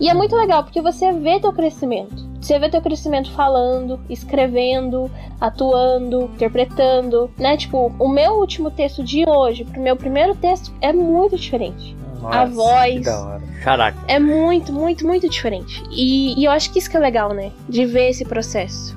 E 0.00 0.08
é 0.08 0.14
muito 0.14 0.34
legal 0.34 0.64
porque 0.64 0.80
você 0.80 1.12
vê 1.12 1.38
teu 1.38 1.52
crescimento. 1.52 2.30
Você 2.40 2.58
vê 2.58 2.70
teu 2.70 2.80
crescimento 2.80 3.30
falando, 3.32 4.00
escrevendo, 4.08 5.10
atuando, 5.38 6.22
interpretando, 6.22 7.30
né? 7.36 7.54
Tipo, 7.58 7.92
o 7.98 8.08
meu 8.08 8.32
último 8.38 8.70
texto 8.70 9.04
de 9.04 9.28
hoje 9.28 9.62
pro 9.66 9.80
meu 9.80 9.94
primeiro 9.96 10.34
texto 10.34 10.72
é 10.80 10.90
muito 10.90 11.36
diferente. 11.36 11.94
Nossa, 12.20 12.38
a 12.38 12.44
voz. 12.46 12.94
Que 12.94 13.00
da 13.00 13.20
hora. 13.20 13.42
Caraca. 13.62 13.98
É 14.08 14.18
muito, 14.18 14.72
muito, 14.72 15.06
muito 15.06 15.28
diferente. 15.28 15.82
E, 15.90 16.40
e 16.40 16.44
eu 16.44 16.50
acho 16.50 16.72
que 16.72 16.78
isso 16.78 16.90
que 16.90 16.96
é 16.96 17.00
legal, 17.00 17.32
né? 17.32 17.52
De 17.68 17.84
ver 17.84 18.10
esse 18.10 18.24
processo. 18.24 18.96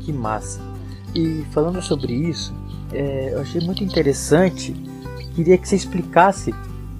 Que 0.00 0.12
massa. 0.12 0.60
E 1.14 1.44
falando 1.50 1.80
sobre 1.82 2.12
isso, 2.12 2.54
é, 2.92 3.30
eu 3.32 3.40
achei 3.40 3.60
muito 3.60 3.82
interessante. 3.82 4.74
Queria 5.34 5.56
que 5.56 5.68
você 5.68 5.76
explicasse 5.76 6.54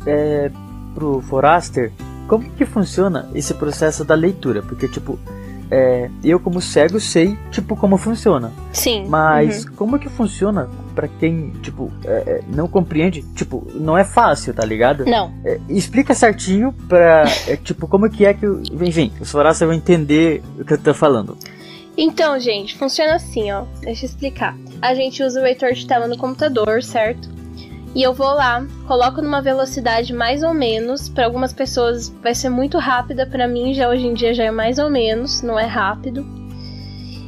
é, 0.06 0.50
pro 0.94 1.20
Foraster 1.22 1.92
como 2.26 2.50
que 2.50 2.64
funciona 2.64 3.28
esse 3.34 3.52
processo 3.54 4.04
da 4.04 4.14
leitura. 4.14 4.62
Porque, 4.62 4.88
tipo, 4.88 5.18
é, 5.72 6.10
eu 6.22 6.38
como 6.38 6.60
cego 6.60 7.00
sei, 7.00 7.38
tipo, 7.50 7.74
como 7.74 7.96
funciona. 7.96 8.52
Sim. 8.74 9.06
Mas 9.08 9.64
uhum. 9.64 9.72
como 9.74 9.98
que 9.98 10.10
funciona 10.10 10.68
para 10.94 11.08
quem, 11.08 11.50
tipo, 11.62 11.90
é, 12.04 12.10
é, 12.10 12.40
não 12.54 12.68
compreende? 12.68 13.22
Tipo, 13.34 13.66
não 13.74 13.96
é 13.96 14.04
fácil, 14.04 14.52
tá 14.52 14.66
ligado? 14.66 15.06
Não. 15.06 15.32
É, 15.42 15.58
explica 15.70 16.12
certinho 16.12 16.74
pra, 16.86 17.24
é, 17.48 17.56
tipo, 17.56 17.88
como 17.88 18.10
que 18.10 18.26
é 18.26 18.34
que... 18.34 18.44
Enfim, 18.82 19.10
os 19.18 19.30
florestas 19.30 19.66
vão 19.66 19.74
entender 19.74 20.42
o 20.58 20.64
que 20.64 20.74
eu 20.74 20.78
tô 20.78 20.92
falando. 20.92 21.38
Então, 21.96 22.38
gente, 22.38 22.76
funciona 22.76 23.14
assim, 23.14 23.50
ó. 23.50 23.64
Deixa 23.80 24.04
eu 24.04 24.10
explicar. 24.10 24.54
A 24.82 24.94
gente 24.94 25.22
usa 25.22 25.40
o 25.40 25.42
leitor 25.42 25.72
de 25.72 25.86
tela 25.86 26.06
no 26.06 26.18
computador, 26.18 26.82
certo? 26.82 27.30
E 27.94 28.02
eu 28.02 28.14
vou 28.14 28.32
lá, 28.32 28.66
coloco 28.86 29.20
numa 29.20 29.42
velocidade 29.42 30.14
mais 30.14 30.42
ou 30.42 30.54
menos. 30.54 31.10
Para 31.10 31.26
algumas 31.26 31.52
pessoas 31.52 32.08
vai 32.22 32.34
ser 32.34 32.48
muito 32.48 32.78
rápida, 32.78 33.26
para 33.26 33.46
mim 33.46 33.74
já 33.74 33.88
hoje 33.88 34.06
em 34.06 34.14
dia 34.14 34.32
já 34.32 34.44
é 34.44 34.50
mais 34.50 34.78
ou 34.78 34.88
menos, 34.88 35.42
não 35.42 35.58
é 35.58 35.66
rápido. 35.66 36.26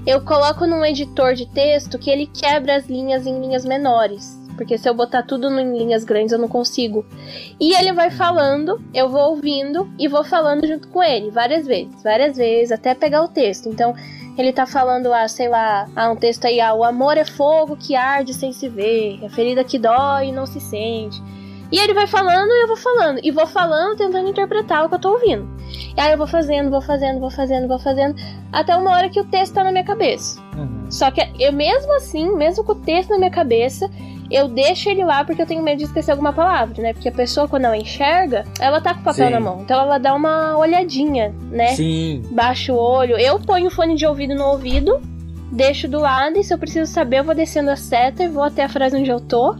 Eu 0.06 0.22
coloco 0.22 0.66
num 0.66 0.84
editor 0.84 1.34
de 1.34 1.46
texto 1.46 1.98
que 1.98 2.10
ele 2.10 2.26
quebra 2.26 2.76
as 2.76 2.86
linhas 2.86 3.26
em 3.26 3.40
linhas 3.40 3.64
menores, 3.64 4.38
porque 4.56 4.78
se 4.78 4.88
eu 4.88 4.94
botar 4.94 5.22
tudo 5.22 5.48
em 5.48 5.78
linhas 5.78 6.04
grandes 6.04 6.32
eu 6.32 6.38
não 6.38 6.48
consigo. 6.48 7.04
E 7.60 7.74
ele 7.74 7.92
vai 7.92 8.10
falando, 8.10 8.82
eu 8.92 9.08
vou 9.08 9.30
ouvindo 9.30 9.90
e 9.98 10.08
vou 10.08 10.24
falando 10.24 10.66
junto 10.66 10.88
com 10.88 11.02
ele 11.02 11.30
várias 11.30 11.66
vezes, 11.66 12.02
várias 12.02 12.36
vezes 12.36 12.72
até 12.72 12.94
pegar 12.94 13.22
o 13.22 13.28
texto. 13.28 13.68
Então, 13.68 13.94
ele 14.36 14.52
tá 14.52 14.66
falando, 14.66 15.12
ah, 15.12 15.28
sei 15.28 15.48
lá, 15.48 15.88
ah, 15.94 16.10
um 16.10 16.16
texto 16.16 16.44
aí, 16.46 16.60
ah, 16.60 16.74
o 16.74 16.82
amor 16.82 17.16
é 17.16 17.24
fogo 17.24 17.76
que 17.76 17.94
arde 17.94 18.34
sem 18.34 18.52
se 18.52 18.68
ver, 18.68 19.24
a 19.24 19.30
ferida 19.30 19.62
que 19.62 19.78
dói 19.78 20.28
e 20.28 20.32
não 20.32 20.46
se 20.46 20.60
sente. 20.60 21.22
E 21.70 21.78
ele 21.78 21.94
vai 21.94 22.06
falando 22.06 22.50
e 22.50 22.62
eu 22.62 22.68
vou 22.68 22.76
falando. 22.76 23.20
E 23.22 23.30
vou 23.30 23.46
falando, 23.46 23.96
tentando 23.96 24.28
interpretar 24.28 24.84
o 24.84 24.88
que 24.88 24.94
eu 24.94 24.98
tô 24.98 25.12
ouvindo. 25.12 25.48
E 25.96 26.00
aí 26.00 26.12
eu 26.12 26.18
vou 26.18 26.26
fazendo, 26.26 26.70
vou 26.70 26.80
fazendo, 26.80 27.18
vou 27.18 27.30
fazendo, 27.30 27.66
vou 27.66 27.78
fazendo. 27.78 28.14
Até 28.52 28.76
uma 28.76 28.92
hora 28.92 29.08
que 29.08 29.18
o 29.18 29.24
texto 29.24 29.54
tá 29.54 29.64
na 29.64 29.72
minha 29.72 29.84
cabeça. 29.84 30.40
Uhum. 30.56 30.90
Só 30.90 31.10
que 31.10 31.20
eu 31.38 31.52
mesmo 31.52 31.92
assim, 31.94 32.30
mesmo 32.36 32.62
com 32.64 32.72
o 32.72 32.80
texto 32.80 33.10
na 33.10 33.18
minha 33.18 33.30
cabeça, 33.30 33.90
eu 34.34 34.48
deixo 34.48 34.88
ele 34.88 35.04
lá 35.04 35.24
porque 35.24 35.42
eu 35.42 35.46
tenho 35.46 35.62
medo 35.62 35.78
de 35.78 35.84
esquecer 35.84 36.10
alguma 36.10 36.32
palavra, 36.32 36.82
né? 36.82 36.92
Porque 36.92 37.08
a 37.08 37.12
pessoa, 37.12 37.46
quando 37.46 37.66
ela 37.66 37.76
enxerga, 37.76 38.44
ela 38.58 38.80
tá 38.80 38.94
com 38.94 39.00
o 39.00 39.04
papel 39.04 39.26
Sim. 39.26 39.32
na 39.32 39.40
mão. 39.40 39.60
Então 39.62 39.80
ela 39.80 39.98
dá 39.98 40.14
uma 40.14 40.56
olhadinha, 40.56 41.34
né? 41.50 41.68
Sim. 41.68 42.22
Baixa 42.30 42.72
o 42.72 42.76
olho. 42.76 43.16
Eu 43.16 43.38
ponho 43.38 43.66
o 43.66 43.70
fone 43.70 43.94
de 43.94 44.06
ouvido 44.06 44.34
no 44.34 44.44
ouvido, 44.44 45.00
deixo 45.52 45.86
do 45.86 46.00
lado, 46.00 46.38
e 46.38 46.44
se 46.44 46.52
eu 46.52 46.58
preciso 46.58 46.90
saber, 46.90 47.20
eu 47.20 47.24
vou 47.24 47.34
descendo 47.34 47.70
a 47.70 47.76
seta 47.76 48.24
e 48.24 48.28
vou 48.28 48.42
até 48.42 48.64
a 48.64 48.68
frase 48.68 48.96
onde 48.96 49.10
eu 49.10 49.20
tô 49.20 49.54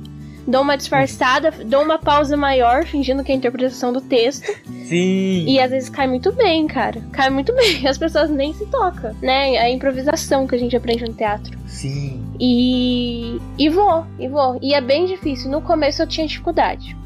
dou 0.47 0.63
uma 0.63 0.77
disfarçada, 0.77 1.51
dou 1.65 1.83
uma 1.83 1.99
pausa 1.99 2.37
maior, 2.37 2.85
fingindo 2.85 3.25
que 3.25 3.33
é 3.33 3.35
a 3.35 3.39
interpretação 3.39 3.93
do 3.93 4.01
texto. 4.01 4.47
Sim. 4.85 5.47
E 5.47 5.59
às 5.59 5.71
vezes 5.71 5.89
cai 5.89 6.07
muito 6.07 6.33
bem, 6.33 6.67
cara. 6.67 7.01
Cai 7.13 7.31
muito 7.31 7.53
bem. 7.57 7.87
As 7.87 7.99
pessoas 7.99 8.31
nem 8.31 8.53
se 8.53 8.67
tocam, 8.67 9.15
né? 9.23 9.55
É 9.55 9.63
a 9.63 9.71
improvisação 9.71 10.47
que 10.47 10.55
a 10.55 10.59
gente 10.59 10.77
aprende 10.77 11.05
no 11.05 11.15
teatro. 11.15 11.57
Sim. 11.67 12.24
E. 12.41 13.41
E 13.59 13.69
vou, 13.69 14.07
e 14.19 14.29
vou. 14.29 14.59
E 14.63 14.75
é 14.75 14.81
bem 14.81 15.07
difícil. 15.07 15.51
No 15.51 15.61
começo 15.61 16.03
eu 16.03 16.07
tinha 16.07 16.27
dificuldade. 16.27 16.97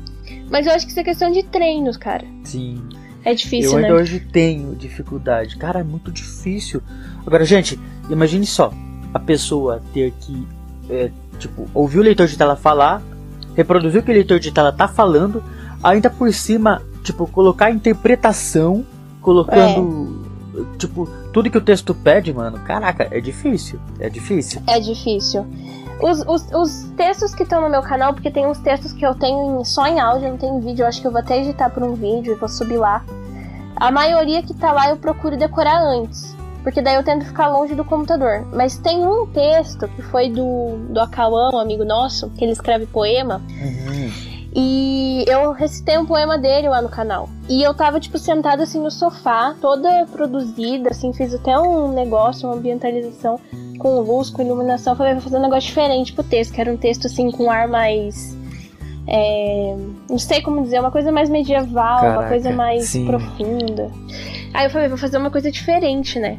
Mas 0.51 0.67
eu 0.67 0.73
acho 0.73 0.87
que 0.87 0.93
isso 0.93 1.01
é 1.01 1.05
questão 1.05 1.31
de 1.31 1.43
treinos, 1.43 1.97
cara. 1.97 2.25
Sim. 2.45 2.83
É 3.25 3.35
difícil, 3.35 3.73
eu 3.73 3.77
né? 3.77 3.83
Eu 3.83 3.93
ainda 3.93 4.03
hoje 4.03 4.21
tenho 4.21 4.75
dificuldade. 4.75 5.57
Cara, 5.57 5.81
é 5.81 5.85
muito 5.85 6.11
difícil. 6.11 6.83
Agora, 7.27 7.45
gente, 7.45 7.79
imagine 8.09 8.47
só. 8.47 8.73
A 9.13 9.19
pessoa 9.19 9.83
ter 9.93 10.13
que, 10.21 10.47
é, 10.89 11.11
tipo, 11.39 11.67
ouvir 11.75 11.99
o 11.99 12.03
leitor 12.03 12.27
de 12.27 12.37
tela 12.37 12.57
falar, 12.57 13.03
reproduzir 13.55 14.01
o 14.01 14.03
que 14.03 14.11
o 14.11 14.15
leitor 14.15 14.39
de 14.39 14.53
tela 14.53 14.73
tá 14.73 14.87
falando, 14.87 15.43
ainda 15.83 16.09
por 16.09 16.33
cima, 16.33 16.83
tipo, 17.03 17.27
colocar 17.27 17.67
a 17.67 17.71
interpretação, 17.71 18.85
colocando, 19.21 20.27
é. 20.55 20.79
tipo, 20.79 21.09
tudo 21.39 21.51
que 21.51 21.59
o 21.59 21.61
texto 21.61 21.95
pede, 21.95 22.35
mano. 22.35 22.59
Caraca, 22.65 23.07
é 23.13 23.21
difícil. 23.21 23.79
É 24.01 24.11
difícil. 24.11 24.61
É 24.67 24.81
difícil. 24.81 25.47
Os, 26.03 26.21
os, 26.27 26.53
os 26.53 26.91
textos 26.97 27.33
que 27.33 27.45
estão 27.45 27.61
no 27.61 27.71
meu 27.71 27.81
canal, 27.81 28.13
porque 28.13 28.29
tem 28.29 28.45
uns 28.45 28.59
textos 28.59 28.93
que 28.93 29.07
eu 29.07 29.15
tenho 29.15 29.65
só 29.65 29.87
em 29.87 30.01
áudio, 30.01 30.31
não 30.31 30.37
tem 30.37 30.59
vídeo, 30.59 30.83
eu 30.83 30.89
acho 30.89 31.01
que 31.01 31.07
eu 31.07 31.13
vou 31.13 31.21
até 31.21 31.41
editar 31.41 31.71
por 31.71 31.85
um 31.85 31.95
vídeo 31.95 32.33
e 32.33 32.37
vou 32.37 32.49
subir 32.49 32.77
lá. 32.77 33.05
A 33.77 33.89
maioria 33.93 34.43
que 34.43 34.53
tá 34.53 34.73
lá 34.73 34.91
eu 34.91 34.97
procuro 34.97 35.37
decorar 35.37 35.81
antes 35.81 36.37
porque 36.65 36.83
daí 36.83 36.97
eu 36.97 37.05
tento 37.05 37.25
ficar 37.25 37.47
longe 37.49 37.75
do 37.75 37.85
computador. 37.85 38.45
Mas 38.53 38.77
tem 38.77 39.07
um 39.07 39.25
texto 39.27 39.89
que 39.89 40.03
foi 40.03 40.29
do, 40.29 40.77
do 40.91 41.01
Acauã, 41.01 41.51
um 41.55 41.59
amigo 41.59 41.85
nosso, 41.85 42.29
que 42.31 42.45
ele 42.45 42.53
escreve 42.53 42.85
poema. 42.85 43.41
Uhum. 43.49 44.28
E 44.61 45.25
eu 45.29 45.53
recitei 45.53 45.97
um 45.97 46.05
poema 46.05 46.37
dele 46.37 46.69
lá 46.69 46.83
no 46.83 46.89
canal. 46.89 47.29
E 47.49 47.63
eu 47.63 47.73
tava, 47.73 48.01
tipo, 48.01 48.19
sentada 48.19 48.65
assim 48.65 48.81
no 48.81 48.91
sofá, 48.91 49.55
toda 49.61 50.05
produzida, 50.11 50.91
assim, 50.91 51.13
fiz 51.13 51.33
até 51.33 51.57
um 51.57 51.93
negócio, 51.93 52.49
uma 52.49 52.57
ambientalização 52.57 53.39
com 53.79 54.01
luz, 54.01 54.31
com 54.31 54.43
iluminação. 54.43 54.97
Falei, 54.97 55.13
vou 55.13 55.23
fazer 55.23 55.37
um 55.37 55.43
negócio 55.43 55.69
diferente 55.69 56.13
pro 56.13 56.25
texto, 56.25 56.53
que 56.53 56.61
era 56.61 56.73
um 56.73 56.77
texto 56.77 57.07
assim 57.07 57.31
com 57.31 57.45
um 57.45 57.51
ar 57.53 57.69
mais. 57.69 58.37
É, 59.07 59.77
não 60.11 60.19
sei 60.19 60.43
como 60.43 60.61
dizer, 60.61 60.81
uma 60.81 60.91
coisa 60.91 61.13
mais 61.13 61.31
medieval, 61.31 62.01
Caraca, 62.01 62.19
uma 62.19 62.29
coisa 62.29 62.51
mais 62.51 62.89
sim. 62.89 63.07
profunda. 63.07 63.93
Aí 64.53 64.67
eu 64.67 64.71
falei, 64.71 64.89
vou 64.89 64.99
fazer 64.99 65.19
uma 65.19 65.31
coisa 65.31 65.53
diferente, 65.53 66.19
né? 66.19 66.37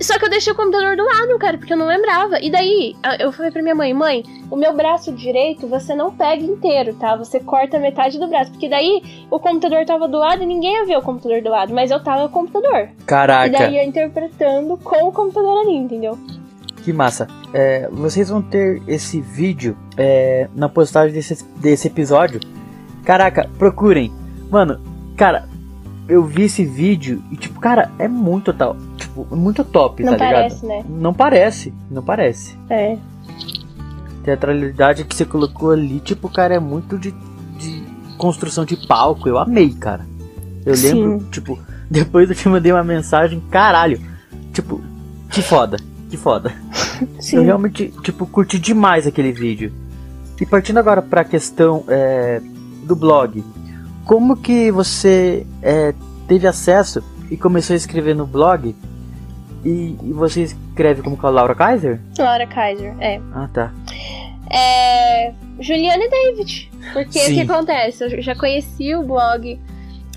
Só 0.00 0.18
que 0.18 0.24
eu 0.24 0.30
deixei 0.30 0.52
o 0.52 0.56
computador 0.56 0.96
do 0.96 1.04
lado, 1.04 1.38
cara, 1.38 1.58
porque 1.58 1.72
eu 1.72 1.76
não 1.76 1.86
lembrava. 1.86 2.40
E 2.40 2.50
daí, 2.50 2.96
eu 3.18 3.30
falei 3.32 3.50
pra 3.50 3.62
minha 3.62 3.74
mãe, 3.74 3.92
mãe, 3.92 4.24
o 4.50 4.56
meu 4.56 4.74
braço 4.74 5.12
direito 5.12 5.66
você 5.66 5.94
não 5.94 6.10
pega 6.10 6.42
inteiro, 6.42 6.94
tá? 6.94 7.16
Você 7.16 7.38
corta 7.38 7.78
metade 7.78 8.18
do 8.18 8.26
braço. 8.26 8.50
Porque 8.50 8.68
daí 8.68 9.26
o 9.30 9.38
computador 9.38 9.84
tava 9.84 10.08
do 10.08 10.18
lado 10.18 10.42
e 10.42 10.46
ninguém 10.46 10.72
ia 10.74 10.86
ver 10.86 10.96
o 10.96 11.02
computador 11.02 11.42
do 11.42 11.50
lado, 11.50 11.74
mas 11.74 11.90
eu 11.90 12.02
tava 12.02 12.28
com 12.28 12.40
o 12.40 12.48
computador. 12.48 12.88
Caraca. 13.06 13.46
E 13.46 13.50
daí 13.50 13.78
eu 13.78 13.84
interpretando 13.84 14.76
com 14.78 15.08
o 15.08 15.12
computador 15.12 15.60
ali, 15.60 15.76
entendeu? 15.76 16.18
Que 16.82 16.94
massa. 16.94 17.28
É, 17.52 17.86
vocês 17.92 18.30
vão 18.30 18.40
ter 18.40 18.82
esse 18.88 19.20
vídeo 19.20 19.76
é, 19.98 20.48
na 20.54 20.68
postagem 20.68 21.12
desse, 21.12 21.44
desse 21.56 21.88
episódio. 21.88 22.40
Caraca, 23.04 23.50
procurem. 23.58 24.10
Mano, 24.50 24.80
cara, 25.14 25.46
eu 26.08 26.24
vi 26.24 26.44
esse 26.44 26.64
vídeo 26.64 27.22
e, 27.30 27.36
tipo, 27.36 27.60
cara, 27.60 27.90
é 27.98 28.08
muito 28.08 28.52
tal. 28.54 28.76
Tipo, 29.10 29.36
muito 29.36 29.64
top, 29.64 30.04
não 30.04 30.12
tá 30.12 30.18
parece, 30.18 30.62
ligado? 30.64 30.78
Né? 30.78 30.84
Não 30.88 31.12
parece, 31.12 31.74
não 31.90 32.02
parece. 32.02 32.56
É. 32.68 32.96
Teatralidade 34.22 35.04
que 35.04 35.14
você 35.16 35.24
colocou 35.24 35.72
ali, 35.72 35.98
tipo, 35.98 36.28
cara, 36.28 36.54
é 36.54 36.60
muito 36.60 36.96
de, 36.96 37.12
de 37.58 37.82
construção 38.16 38.64
de 38.64 38.76
palco. 38.86 39.28
Eu 39.28 39.36
amei, 39.36 39.70
cara. 39.70 40.06
Eu 40.64 40.76
Sim. 40.76 40.92
lembro, 40.94 41.26
tipo, 41.30 41.58
depois 41.90 42.30
eu 42.30 42.36
te 42.36 42.48
mandei 42.48 42.70
uma 42.70 42.84
mensagem, 42.84 43.40
caralho. 43.50 44.00
Tipo, 44.52 44.80
que 45.28 45.42
foda, 45.42 45.76
que 46.08 46.16
foda. 46.16 46.54
Sim. 47.18 47.36
Eu 47.36 47.42
realmente, 47.42 47.92
tipo, 48.02 48.26
curti 48.26 48.58
demais 48.58 49.06
aquele 49.06 49.32
vídeo. 49.32 49.72
E 50.40 50.46
partindo 50.46 50.78
agora 50.78 51.02
pra 51.02 51.24
questão 51.24 51.84
é, 51.88 52.40
do 52.84 52.96
blog 52.96 53.44
como 54.10 54.36
que 54.36 54.72
você 54.72 55.46
é, 55.62 55.94
teve 56.26 56.44
acesso 56.44 57.00
e 57.30 57.36
começou 57.36 57.74
a 57.74 57.76
escrever 57.76 58.12
no 58.16 58.26
blog? 58.26 58.74
E, 59.64 59.96
e 60.02 60.12
você 60.12 60.42
escreve 60.42 61.02
como 61.02 61.16
com 61.16 61.26
a 61.26 61.30
Laura 61.30 61.54
Kaiser? 61.54 62.00
Laura 62.18 62.46
Kaiser, 62.46 62.94
é. 63.00 63.20
Ah, 63.34 63.48
tá. 63.52 63.72
É. 64.50 65.32
Juliana 65.60 66.02
e 66.02 66.08
David. 66.08 66.70
Porque 66.92 67.18
o 67.18 67.26
que 67.26 67.40
acontece? 67.40 68.04
Eu 68.04 68.22
já 68.22 68.34
conheci 68.34 68.94
o 68.94 69.02
blog 69.02 69.60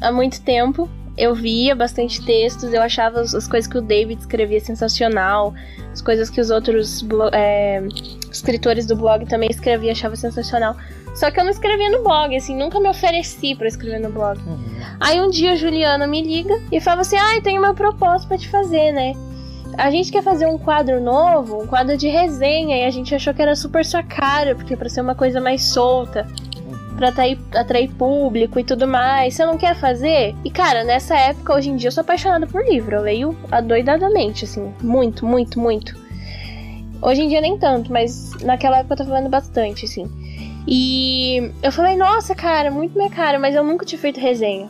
há 0.01 0.11
muito 0.11 0.41
tempo. 0.41 0.89
Eu 1.15 1.35
via 1.35 1.75
bastante 1.75 2.25
textos, 2.25 2.73
eu 2.73 2.81
achava 2.81 3.21
as, 3.21 3.35
as 3.35 3.47
coisas 3.47 3.71
que 3.71 3.77
o 3.77 3.81
David 3.81 4.19
escrevia 4.19 4.59
sensacional, 4.59 5.53
as 5.91 6.01
coisas 6.01 6.27
que 6.27 6.41
os 6.41 6.49
outros 6.49 7.05
é, 7.31 7.83
escritores 8.31 8.87
do 8.87 8.95
blog 8.95 9.23
também 9.27 9.47
escreviam, 9.51 9.91
achava 9.91 10.15
sensacional. 10.15 10.75
Só 11.13 11.29
que 11.29 11.39
eu 11.39 11.43
não 11.43 11.51
escrevia 11.51 11.91
no 11.91 12.03
blog, 12.03 12.35
assim, 12.35 12.57
nunca 12.57 12.79
me 12.79 12.89
ofereci 12.89 13.53
pra 13.53 13.67
escrever 13.67 13.99
no 13.99 14.09
blog. 14.09 14.39
Aí 14.99 15.21
um 15.21 15.29
dia 15.29 15.51
a 15.51 15.55
Juliana 15.55 16.07
me 16.07 16.23
liga 16.23 16.59
e 16.71 16.81
fala 16.81 17.01
assim: 17.01 17.17
ai, 17.17 17.41
tem 17.41 17.59
uma 17.59 17.75
proposta 17.75 18.27
pra 18.27 18.37
te 18.37 18.49
fazer, 18.49 18.91
né? 18.91 19.13
A 19.77 19.89
gente 19.89 20.11
quer 20.11 20.21
fazer 20.21 20.45
um 20.45 20.57
quadro 20.57 21.01
novo, 21.01 21.63
um 21.63 21.67
quadro 21.67 21.97
de 21.97 22.07
resenha, 22.07 22.77
e 22.77 22.85
a 22.85 22.91
gente 22.91 23.13
achou 23.13 23.33
que 23.33 23.41
era 23.41 23.55
super 23.55 23.83
sua 23.85 24.03
cara, 24.03 24.55
porque 24.55 24.75
pra 24.75 24.89
ser 24.89 25.01
uma 25.01 25.15
coisa 25.15 25.41
mais 25.41 25.63
solta, 25.63 26.27
pra 26.95 27.09
atrair, 27.09 27.39
atrair 27.55 27.89
público 27.89 28.59
e 28.59 28.63
tudo 28.63 28.87
mais. 28.87 29.33
Você 29.33 29.45
não 29.45 29.57
quer 29.57 29.75
fazer? 29.75 30.35
E 30.45 30.51
cara, 30.51 30.83
nessa 30.83 31.17
época, 31.17 31.55
hoje 31.55 31.69
em 31.69 31.75
dia, 31.75 31.87
eu 31.87 31.91
sou 31.91 32.01
apaixonada 32.01 32.45
por 32.47 32.63
livro. 32.63 32.95
Eu 32.95 33.01
leio 33.01 33.37
adoidadamente, 33.51 34.45
assim, 34.45 34.73
muito, 34.81 35.25
muito, 35.25 35.59
muito. 35.59 35.95
Hoje 37.01 37.23
em 37.23 37.27
dia 37.27 37.41
nem 37.41 37.57
tanto, 37.57 37.91
mas 37.91 38.31
naquela 38.41 38.79
época 38.79 38.93
eu 38.93 38.97
tava 38.97 39.15
lendo 39.15 39.29
bastante, 39.29 39.85
assim. 39.85 40.09
E 40.67 41.51
eu 41.61 41.71
falei, 41.71 41.97
nossa, 41.97 42.33
cara, 42.33 42.71
muito 42.71 42.97
minha 42.97 43.09
cara, 43.09 43.37
mas 43.37 43.53
eu 43.53 43.63
nunca 43.63 43.85
tinha 43.85 43.99
feito 43.99 44.19
resenha. 44.19 44.67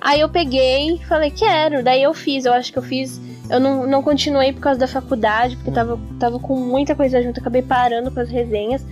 Aí 0.00 0.20
eu 0.20 0.28
peguei 0.28 1.00
falei, 1.08 1.30
quero. 1.30 1.82
Daí 1.82 2.02
eu 2.02 2.14
fiz, 2.14 2.44
eu 2.44 2.52
acho 2.52 2.72
que 2.72 2.78
eu 2.78 2.82
fiz. 2.82 3.20
Eu 3.50 3.60
não, 3.60 3.86
não 3.86 4.02
continuei 4.02 4.52
por 4.52 4.60
causa 4.60 4.80
da 4.80 4.86
faculdade, 4.86 5.56
porque 5.56 5.70
tava, 5.70 5.98
tava 6.18 6.38
com 6.38 6.56
muita 6.56 6.94
coisa 6.94 7.22
junto, 7.22 7.40
acabei 7.40 7.62
parando 7.62 8.10
com 8.10 8.20
as 8.20 8.28
resenhas. 8.28 8.84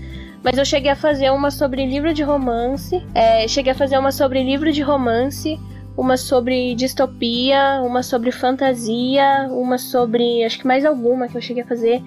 Mas 0.43 0.57
eu 0.57 0.65
cheguei 0.65 0.91
a 0.91 0.97
fazer 0.97 1.31
uma 1.31 1.51
sobre 1.51 1.85
livro 1.85 2.15
de 2.15 2.23
romance, 2.23 3.05
é, 3.15 3.47
cheguei 3.47 3.73
a 3.73 3.75
fazer 3.75 3.99
uma 3.99 4.11
sobre 4.11 4.43
livro 4.43 4.73
de 4.73 4.81
romance, 4.81 5.59
uma 5.97 6.17
sobre 6.17 6.75
distopia, 6.75 7.83
uma 7.83 8.03
sobre 8.03 8.33
fantasia, 8.33 9.49
uma 9.51 9.77
sobre. 9.77 10.43
acho 10.45 10.59
que 10.59 10.67
mais 10.67 10.85
alguma 10.85 11.29
que 11.29 11.37
eu 11.37 11.43
cheguei 11.43 11.63
a 11.63 11.67
fazer. 11.67 12.03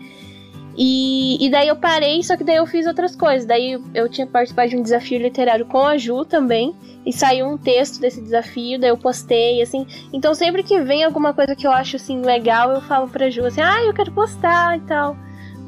E, 0.78 1.46
e 1.46 1.50
daí 1.50 1.68
eu 1.68 1.76
parei, 1.76 2.24
só 2.24 2.36
que 2.36 2.44
daí 2.44 2.56
eu 2.56 2.66
fiz 2.66 2.88
outras 2.88 3.16
coisas. 3.16 3.46
Daí 3.46 3.80
eu 3.94 4.10
tinha 4.10 4.26
participado 4.26 4.70
de 4.70 4.78
um 4.78 4.82
desafio 4.82 5.20
literário 5.20 5.66
com 5.66 5.86
a 5.86 5.98
Ju 5.98 6.26
também. 6.26 6.76
E 7.06 7.12
saiu 7.12 7.48
um 7.48 7.58
texto 7.58 8.00
desse 8.00 8.22
desafio, 8.22 8.80
daí 8.80 8.90
eu 8.90 8.98
postei, 8.98 9.62
assim. 9.62 9.86
Então 10.12 10.34
sempre 10.34 10.64
que 10.64 10.80
vem 10.82 11.04
alguma 11.04 11.34
coisa 11.34 11.56
que 11.56 11.68
eu 11.68 11.72
acho 11.72 11.98
assim 11.98 12.22
legal, 12.22 12.72
eu 12.72 12.82
falo 12.82 13.08
pra 13.10 13.30
Ju 13.30 13.46
assim, 13.46 13.62
ah, 13.62 13.84
eu 13.84 13.94
quero 13.94 14.12
postar 14.12 14.78
e 14.78 14.82
tal. 14.82 15.16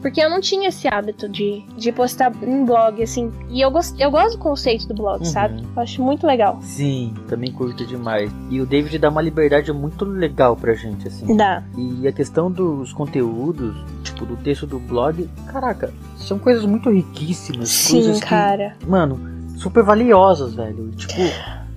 Porque 0.06 0.22
eu 0.22 0.30
não 0.30 0.39
tinha 0.39 0.70
esse 0.70 0.88
hábito 0.88 1.28
de, 1.28 1.63
de 1.76 1.91
postar 1.91 2.32
em 2.44 2.63
blog, 2.63 3.02
assim. 3.02 3.32
E 3.50 3.60
eu, 3.60 3.72
gost, 3.72 4.00
eu 4.00 4.12
gosto 4.12 4.34
do 4.34 4.38
conceito 4.38 4.88
do 4.88 4.94
blog, 4.94 5.18
Uhum. 5.22 5.26
sabe? 5.26 5.63
Eu 5.76 5.82
acho 5.82 6.00
muito 6.00 6.28
legal. 6.28 6.60
Sim, 6.62 7.12
também 7.28 7.52
curto 7.52 7.84
demais. 7.84 8.32
E 8.52 8.62
o 8.62 8.68
David 8.68 9.00
dá 9.00 9.10
uma 9.10 9.20
liberdade 9.20 9.74
muito 9.74 10.06
legal 10.06 10.56
pra 10.56 10.76
gente, 10.76 11.08
assim. 11.08 11.36
Dá. 11.36 11.63
E 11.76 12.08
a 12.08 12.12
questão 12.12 12.52
dos 12.52 12.94
conteúdos, 12.94 13.76
tipo, 14.04 14.28
do 14.28 14.38
texto 14.38 14.68
do 14.68 14.78
blog, 14.78 15.28
caraca, 15.52 15.91
são 16.18 16.38
coisas 16.38 16.63
muito 16.65 16.91
riquíssimas. 16.91 17.88
coisas 17.89 18.18
Sim, 18.18 18.22
que, 18.22 18.30
cara. 18.30 18.76
mano, 18.88 19.20
super 19.58 19.82
valiosas, 19.82 20.54
velho. 20.54 20.91
Tipo, 20.91 21.15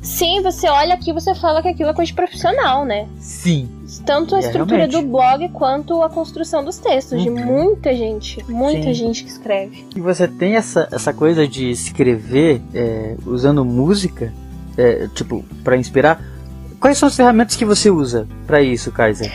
Sim, 0.02 0.42
você 0.42 0.68
olha 0.68 0.92
aqui 0.92 1.14
você 1.14 1.34
fala 1.34 1.62
que 1.62 1.68
aquilo 1.68 1.88
é 1.88 1.94
coisa 1.94 2.08
de 2.10 2.14
profissional, 2.14 2.84
né? 2.84 3.08
sim. 3.20 3.70
Tanto 4.04 4.34
a 4.34 4.38
É, 4.38 4.40
estrutura 4.42 4.86
realmente. 4.86 5.00
do 5.02 5.08
blog 5.08 5.48
quanto 5.50 6.02
a 6.02 6.10
construção 6.10 6.62
dos 6.64 6.78
textos 6.78 7.22
de 7.22 7.30
Uhum. 7.30 7.44
muita 7.44 7.94
gente. 7.94 8.44
Muita 8.48 8.82
Sim. 8.82 8.94
gente 8.94 9.24
que 9.24 9.30
escreve. 9.30 9.86
E 9.96 10.00
você 10.00 10.28
tem 10.28 10.56
essa, 10.56 10.86
essa 10.92 11.12
coisa 11.12 11.48
de 11.48 11.70
escrever 11.70 12.60
é, 12.74 13.16
usando 13.26 13.64
música, 13.64 14.32
é, 14.76 15.08
tipo, 15.14 15.42
pra 15.64 15.76
inspirar. 15.76 16.22
Quais 16.78 16.98
são 16.98 17.08
as 17.08 17.16
ferramentas 17.16 17.56
que 17.56 17.64
você 17.64 17.90
usa 17.90 18.28
pra 18.46 18.60
isso, 18.62 18.92
Kaiser? 18.92 19.32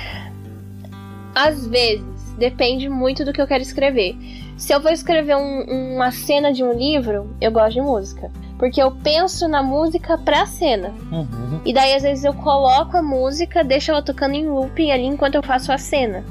Às 1.36 1.66
vezes, 1.68 2.06
depende 2.38 2.88
muito 2.88 3.26
do 3.26 3.34
que 3.34 3.42
eu 3.42 3.48
quero 3.48 3.64
escrever. 3.64 4.16
Se 4.56 4.72
eu 4.72 4.80
vou 4.80 4.92
escrever 4.92 5.36
um- 5.36 5.96
uma 5.96 6.12
cena 6.12 6.54
de 6.54 6.64
um 6.64 6.74
livro, 6.74 7.28
eu 7.42 7.52
gosto 7.52 7.74
de 7.74 7.82
música. 7.82 8.32
Porque 8.64 8.82
eu 8.82 8.92
penso 8.92 9.46
na 9.46 9.62
música 9.62 10.18
pra 10.18 10.46
cena. 10.46 10.94
Uhum. 11.12 11.60
E 11.66 11.74
daí, 11.74 11.96
às 11.96 12.02
vezes, 12.02 12.24
eu 12.24 12.34
coloco 12.34 12.96
a 12.96 13.02
música, 13.04 13.62
deixo 13.62 13.92
ela 13.92 14.02
tocando 14.02 14.36
em 14.36 14.48
looping 14.48 14.90
ali 14.90 15.04
enquanto 15.04 15.36
eu 15.36 15.44
faço 15.44 15.70
a 15.70 15.78
cena. 15.78 16.24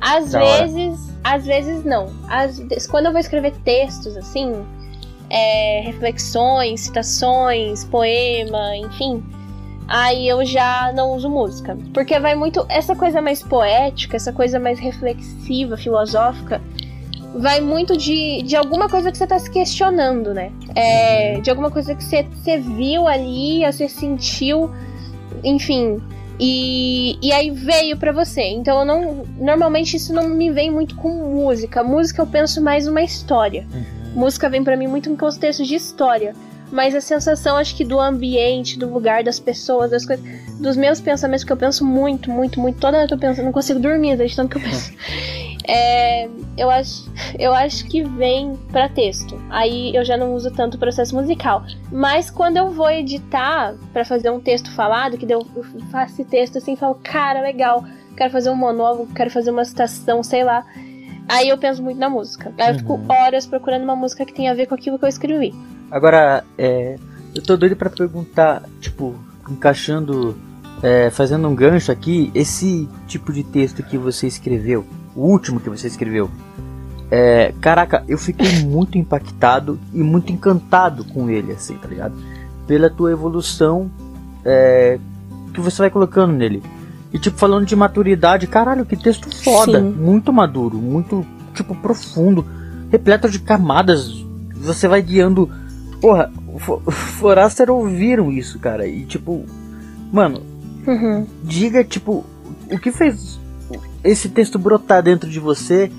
Às 0.00 0.32
Da 0.32 0.42
hora. 0.42 0.66
vezes, 0.66 1.16
às 1.22 1.46
vezes 1.46 1.84
não. 1.84 2.08
Às 2.28 2.60
quando 2.90 3.06
eu 3.06 3.12
vou 3.12 3.20
escrever 3.20 3.52
textos, 3.64 4.16
assim, 4.16 4.52
é, 5.30 5.82
reflexões, 5.84 6.80
citações, 6.80 7.84
poema, 7.84 8.76
enfim, 8.78 9.22
aí 9.86 10.26
eu 10.26 10.44
já 10.44 10.90
não 10.92 11.12
uso 11.12 11.30
música. 11.30 11.78
Porque 11.94 12.18
vai 12.18 12.34
muito. 12.34 12.66
Essa 12.68 12.96
coisa 12.96 13.22
mais 13.22 13.40
poética, 13.40 14.16
essa 14.16 14.32
coisa 14.32 14.58
mais 14.58 14.80
reflexiva, 14.80 15.76
filosófica, 15.76 16.60
vai 17.34 17.60
muito 17.60 17.96
de, 17.96 18.42
de 18.42 18.56
alguma 18.56 18.88
coisa 18.88 19.10
que 19.10 19.18
você 19.18 19.26
tá 19.26 19.38
se 19.38 19.50
questionando, 19.50 20.34
né? 20.34 20.52
É, 20.74 21.40
de 21.40 21.50
alguma 21.50 21.70
coisa 21.70 21.94
que 21.94 22.04
você, 22.04 22.22
você 22.22 22.58
viu 22.58 23.06
ali, 23.06 23.64
você 23.64 23.88
sentiu, 23.88 24.70
enfim. 25.42 26.00
E, 26.38 27.18
e 27.22 27.32
aí 27.32 27.50
veio 27.50 27.96
pra 27.96 28.12
você. 28.12 28.42
Então 28.42 28.80
eu 28.80 28.84
não. 28.84 29.24
Normalmente 29.38 29.96
isso 29.96 30.12
não 30.12 30.28
me 30.28 30.50
vem 30.50 30.70
muito 30.70 30.96
com 30.96 31.08
música. 31.08 31.82
Música 31.82 32.22
eu 32.22 32.26
penso 32.26 32.60
mais 32.60 32.86
numa 32.86 33.02
história. 33.02 33.66
Música 34.14 34.48
vem 34.48 34.62
pra 34.62 34.76
mim 34.76 34.86
muito 34.86 35.08
em 35.08 35.16
contexto 35.16 35.64
de 35.64 35.74
história. 35.74 36.34
Mas 36.70 36.94
a 36.94 37.02
sensação, 37.02 37.58
acho 37.58 37.76
que 37.76 37.84
do 37.84 38.00
ambiente, 38.00 38.78
do 38.78 38.90
lugar, 38.90 39.22
das 39.22 39.38
pessoas, 39.38 39.90
das 39.90 40.06
coisas. 40.06 40.24
Dos 40.58 40.76
meus 40.76 41.00
pensamentos, 41.00 41.44
que 41.44 41.52
eu 41.52 41.56
penso 41.56 41.84
muito, 41.84 42.30
muito, 42.30 42.58
muito. 42.58 42.78
Toda 42.80 42.96
hora 42.96 43.04
eu 43.04 43.08
tô 43.08 43.18
pensando, 43.18 43.44
não 43.44 43.52
consigo 43.52 43.78
dormir, 43.78 44.16
de 44.16 44.34
tanto 44.34 44.50
que 44.50 44.56
eu 44.56 44.62
penso. 44.62 44.92
É, 45.64 46.28
eu, 46.56 46.68
acho, 46.70 47.10
eu 47.38 47.52
acho 47.54 47.86
que 47.86 48.02
vem 48.02 48.56
pra 48.70 48.88
texto. 48.88 49.40
Aí 49.50 49.94
eu 49.94 50.04
já 50.04 50.16
não 50.16 50.34
uso 50.34 50.50
tanto 50.50 50.74
o 50.76 50.78
processo 50.80 51.14
musical. 51.14 51.64
Mas 51.90 52.30
quando 52.30 52.56
eu 52.56 52.70
vou 52.70 52.90
editar 52.90 53.74
pra 53.92 54.04
fazer 54.04 54.30
um 54.30 54.40
texto 54.40 54.70
falado, 54.72 55.16
que 55.16 55.30
eu 55.32 55.46
faço 55.90 56.14
esse 56.14 56.24
texto 56.24 56.58
assim 56.58 56.72
e 56.72 56.76
falo, 56.76 56.98
cara, 57.02 57.40
legal, 57.40 57.84
quero 58.16 58.30
fazer 58.30 58.50
um 58.50 58.56
monólogo, 58.56 59.12
quero 59.14 59.30
fazer 59.30 59.50
uma 59.50 59.64
citação, 59.64 60.22
sei 60.22 60.44
lá. 60.44 60.64
Aí 61.28 61.48
eu 61.48 61.56
penso 61.56 61.82
muito 61.82 61.98
na 61.98 62.10
música. 62.10 62.52
Aí 62.58 62.70
eu 62.72 62.78
fico 62.78 62.94
Uhum. 62.94 63.06
horas 63.08 63.46
procurando 63.46 63.84
uma 63.84 63.96
música 63.96 64.24
que 64.24 64.32
tenha 64.34 64.50
a 64.50 64.54
ver 64.54 64.66
com 64.66 64.74
aquilo 64.74 64.98
que 64.98 65.04
eu 65.04 65.08
escrevi. 65.08 65.54
Agora, 65.90 66.42
é, 66.58 66.96
eu 67.34 67.42
tô 67.42 67.56
doido 67.56 67.76
pra 67.76 67.88
perguntar, 67.88 68.62
tipo, 68.80 69.14
encaixando, 69.48 70.36
é, 70.82 71.10
fazendo 71.10 71.46
um 71.48 71.54
gancho 71.54 71.92
aqui, 71.92 72.30
esse 72.34 72.88
tipo 73.06 73.32
de 73.32 73.44
texto 73.44 73.82
que 73.82 73.96
você 73.96 74.26
escreveu, 74.26 74.84
o 75.14 75.22
último 75.26 75.60
que 75.60 75.68
você 75.70 75.86
escreveu, 75.86 76.30
é, 77.10 77.52
caraca, 77.60 78.04
eu 78.08 78.16
fiquei 78.18 78.62
muito 78.64 78.96
impactado 78.96 79.78
e 79.92 80.02
muito 80.02 80.32
encantado 80.32 81.04
com 81.04 81.28
ele, 81.28 81.52
assim, 81.52 81.76
tá 81.76 81.88
ligado? 81.88 82.14
Pela 82.66 82.88
tua 82.88 83.12
evolução 83.12 83.90
é, 84.44 84.98
que 85.52 85.60
você 85.60 85.82
vai 85.82 85.90
colocando 85.90 86.32
nele. 86.32 86.62
E 87.12 87.18
tipo, 87.18 87.36
falando 87.36 87.66
de 87.66 87.76
maturidade, 87.76 88.46
caralho, 88.46 88.86
que 88.86 88.96
texto 88.96 89.28
foda, 89.44 89.80
Sim. 89.80 89.90
muito 89.90 90.32
maduro, 90.32 90.78
muito, 90.78 91.26
tipo, 91.54 91.74
profundo, 91.74 92.46
repleto 92.90 93.28
de 93.28 93.38
camadas. 93.38 94.24
Você 94.56 94.88
vai 94.88 95.02
guiando 95.02 95.50
Porra, 96.02 96.32
Foraster 97.20 97.70
ouviram 97.70 98.30
isso, 98.32 98.58
cara. 98.58 98.86
E 98.86 99.04
tipo, 99.04 99.46
mano, 100.12 100.42
Uhum. 100.84 101.24
diga, 101.44 101.84
tipo, 101.84 102.26
o 102.68 102.76
que 102.76 102.90
fez 102.90 103.38
esse 104.04 104.28
texto 104.28 104.58
brotar 104.58 105.02
dentro 105.02 105.28
de 105.28 105.38
você 105.38 105.90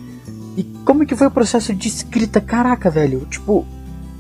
e 0.58 0.64
como 0.86 1.06
que 1.06 1.16
foi 1.16 1.28
o 1.28 1.32
processo 1.32 1.74
de 1.74 1.88
escrita? 1.88 2.40
Caraca, 2.40 2.90
velho, 2.90 3.26
tipo, 3.30 3.66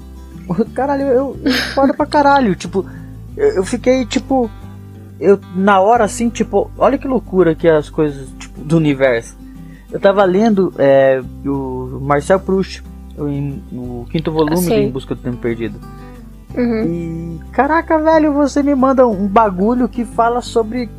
caralho, 0.73 1.05
eu, 1.05 1.39
foda 1.73 1.93
pra 1.93 2.05
caralho, 2.05 2.55
tipo, 2.55 2.85
eu, 3.35 3.49
eu 3.57 3.63
fiquei, 3.63 4.05
tipo, 4.05 4.49
eu, 5.19 5.39
na 5.55 5.79
hora, 5.79 6.03
assim, 6.03 6.29
tipo, 6.29 6.71
olha 6.77 6.97
que 6.97 7.07
loucura 7.07 7.55
que 7.55 7.67
é 7.67 7.75
as 7.75 7.89
coisas, 7.89 8.29
tipo, 8.39 8.61
do 8.61 8.77
universo. 8.77 9.37
Eu 9.91 9.99
tava 9.99 10.23
lendo 10.23 10.73
é, 10.77 11.21
o 11.45 11.99
Marcel 12.01 12.39
Proust, 12.39 12.83
o, 13.15 14.05
quinto 14.09 14.31
volume 14.31 14.65
de. 14.65 14.73
Em 14.73 14.91
Busca 14.91 15.13
do 15.13 15.21
Tempo 15.21 15.38
Perdido. 15.38 15.79
Uhum. 16.55 16.84
E 16.84 17.39
caraca, 17.51 17.99
velho, 17.99 18.34
você 18.34 18.63
me 18.63 18.73
manda 18.73 19.07
um 19.07 19.27
bagulho 19.27 19.88
que 19.88 20.03
fala 20.03 20.41
sobre 20.41 20.89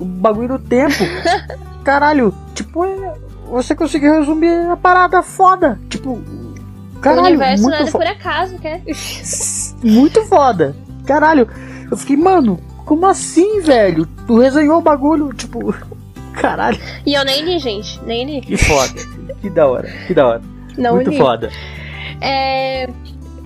o 0.00 0.04
bagulho 0.04 0.48
do 0.48 0.58
tempo. 0.58 0.94
Caralho, 1.84 2.34
tipo, 2.54 2.84
é- 2.84 3.14
você 3.50 3.74
conseguiu 3.74 4.12
resumir 4.20 4.70
a 4.70 4.76
parada 4.76 5.22
foda. 5.22 5.78
Tipo, 5.88 6.12
o 6.12 6.54
caralho, 7.00 7.28
universo 7.28 7.62
muito, 7.62 7.78
nada 7.78 7.90
fo 7.90 7.98
por 7.98 8.06
acaso, 8.06 8.58
quer? 8.58 8.82
muito 9.82 10.24
foda. 10.26 10.76
Caralho, 11.06 11.48
eu 11.90 11.96
fiquei, 11.96 12.16
mano, 12.16 12.60
como 12.84 13.06
assim, 13.06 13.60
velho? 13.60 14.06
Tu 14.26 14.38
resenhou 14.38 14.78
o 14.78 14.82
bagulho, 14.82 15.32
tipo, 15.32 15.74
caralho, 16.34 16.78
E 17.04 17.14
eu 17.14 17.24
nem 17.24 17.42
li, 17.44 17.58
gente. 17.58 18.00
Nem 18.04 18.24
li. 18.26 18.40
que 18.40 18.56
foda. 18.56 19.00
Que 19.40 19.50
da 19.50 19.66
hora, 19.66 19.88
que 20.06 20.14
da 20.14 20.26
hora. 20.28 20.42
Não 20.78 20.94
muito 20.94 21.10
li. 21.10 21.18
foda. 21.18 21.50
É. 22.20 22.88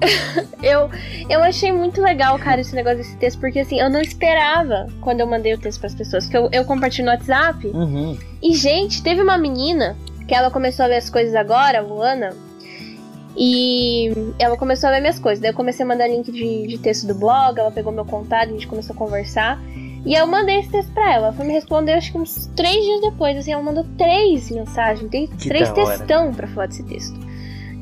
eu, 0.63 0.91
eu 1.29 1.43
achei 1.43 1.73
muito 1.73 2.01
legal, 2.01 2.39
cara, 2.39 2.61
esse 2.61 2.75
negócio 2.75 2.99
desse 2.99 3.17
texto, 3.17 3.39
porque 3.39 3.61
assim, 3.61 3.81
eu 3.81 3.91
não 3.91 4.01
esperava 4.01 4.87
quando 5.01 5.21
eu 5.21 5.27
mandei 5.27 5.55
o 5.55 5.59
texto 5.59 5.79
para 5.79 5.89
as 5.89 5.95
pessoas, 5.95 6.27
que 6.27 6.37
eu, 6.37 6.49
eu 6.53 6.65
compartilho 6.65 7.07
no 7.07 7.13
WhatsApp. 7.13 7.67
Uhum. 7.69 8.19
E, 8.43 8.55
gente, 8.55 9.03
teve 9.03 9.23
uma 9.23 9.39
menina 9.39 9.97
que 10.27 10.35
ela 10.35 10.51
começou 10.51 10.85
a 10.85 10.89
ver 10.89 10.97
as 10.97 11.11
coisas 11.11 11.35
agora, 11.35 11.79
a 11.79 11.83
Luana, 11.83 12.31
e 13.37 14.13
ela 14.39 14.57
começou 14.57 14.89
a 14.89 14.93
ver 14.93 15.01
minhas 15.01 15.19
coisas. 15.19 15.41
Daí 15.41 15.51
eu 15.51 15.55
comecei 15.55 15.85
a 15.85 15.89
mandar 15.89 16.09
link 16.09 16.31
de, 16.31 16.67
de 16.67 16.79
texto 16.79 17.07
do 17.07 17.15
blog, 17.15 17.59
ela 17.59 17.71
pegou 17.71 17.93
meu 17.93 18.05
contato, 18.05 18.49
a 18.49 18.53
gente 18.53 18.67
começou 18.67 18.95
a 18.95 18.99
conversar. 18.99 19.61
E 20.07 20.15
eu 20.15 20.27
mandei 20.27 20.61
esse 20.61 20.71
texto 20.71 20.93
pra 20.93 21.15
ela. 21.15 21.27
Ela 21.29 21.33
foi 21.33 21.47
me 21.47 21.53
responder 21.53 21.93
acho 21.93 22.13
que 22.13 22.19
uns 22.19 22.47
três 22.55 22.85
dias 22.85 23.01
depois. 23.01 23.37
Assim, 23.37 23.53
ela 23.53 23.63
mandou 23.63 23.85
três 23.97 24.51
mensagens, 24.51 25.11
tem 25.11 25.27
Que 25.27 25.49
três 25.49 25.71
textão 25.73 26.33
pra 26.33 26.47
falar 26.47 26.67
desse 26.67 26.83
texto. 26.85 27.19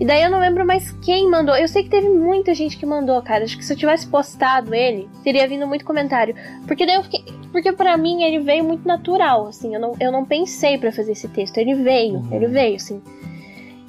E 0.01 0.05
daí 0.05 0.23
eu 0.23 0.31
não 0.31 0.41
lembro 0.41 0.67
mais 0.67 0.91
quem 1.03 1.31
mandou. 1.31 1.55
Eu 1.57 1.69
sei 1.69 1.85
que 1.85 1.91
teve 1.91 2.09
muita 2.09 2.55
gente 2.55 2.77
que 2.77 2.85
mandou, 2.87 3.21
cara. 3.23 3.45
Acho 3.45 3.57
que 3.57 3.65
se 3.65 3.73
eu 3.73 3.77
tivesse 3.77 4.07
postado 4.07 4.75
ele, 4.75 5.09
teria 5.23 5.47
vindo 5.47 5.67
muito 5.67 5.85
comentário. 5.85 6.35
Porque 6.67 6.85
daí 6.85 6.97
eu 6.97 7.03
fiquei. 7.05 7.25
Porque 7.53 7.73
pra 7.73 7.97
mim 7.97 8.23
ele 8.23 8.41
veio 8.41 8.65
muito 8.65 8.87
natural, 8.87 9.47
assim. 9.49 9.75
Eu 9.75 9.81
não, 9.81 9.95
eu 10.01 10.11
não 10.11 10.25
pensei 10.25 10.77
pra 10.79 10.91
fazer 10.91 11.13
esse 11.13 11.29
texto. 11.29 11.59
Ele 11.59 11.75
veio, 11.75 12.15
Uhum. 12.17 12.29
ele 12.33 12.47
veio, 12.49 12.77
assim. 12.77 13.01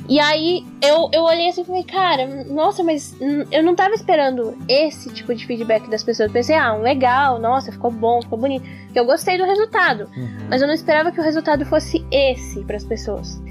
E 0.10 0.20
aí 0.20 0.66
eu, 0.82 1.10
eu 1.14 1.24
olhei 1.24 1.48
assim 1.48 1.62
e 1.62 1.66
falei, 1.66 1.84
cara, 1.84 2.28
nossa, 2.50 2.84
mas 2.84 3.16
eu 3.50 3.64
não 3.64 3.74
tava 3.74 3.96
esperando 3.96 4.54
esse 4.68 5.10
tipo 5.14 5.34
de 5.34 5.46
feedback 5.48 5.90
das 5.90 6.04
pessoas. 6.04 6.28
Eu 6.28 6.34
pensei, 6.34 6.56
ah, 6.58 6.76
legal, 6.76 7.40
nossa, 7.40 7.72
ficou 7.72 7.90
bom, 7.90 8.22
ficou 8.22 8.38
bonito. 8.38 8.66
Eu 8.94 9.06
gostei 9.06 9.38
do 9.38 9.46
resultado. 9.46 10.10
Uhum. 10.16 10.48
Mas 10.50 10.62
eu 10.62 10.68
não 10.68 10.74
esperava 10.76 11.10
que 11.10 11.22
o 11.22 11.24
resultado 11.24 11.66
fosse 11.66 12.06
esse 12.12 12.60
pras 12.66 12.84
pessoas. 12.84 13.42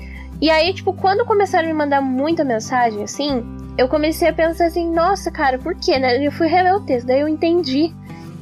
E 0.43 0.51
aí, 0.51 0.75
tipo, 0.75 0.93
quando 0.93 1.25
começaram 1.25 1.69
a 1.69 1.73
me 1.73 1.79
mandar 1.79 2.01
muita 2.01 2.43
mensagem, 2.43 3.05
assim, 3.05 3.45
eu 3.79 3.87
comecei 3.89 4.29
a 4.29 4.33
pensar 4.33 4.67
assim, 4.67 4.91
nossa, 4.91 5.31
cara, 5.31 5.57
por 5.57 5.75
quê, 5.77 6.01
né? 6.01 6.19
Eu 6.27 6.33
fui 6.33 6.49
reler 6.49 6.75
o 6.75 6.81
texto, 6.81 7.07
daí 7.07 7.21
eu 7.21 7.29
entendi 7.29 7.95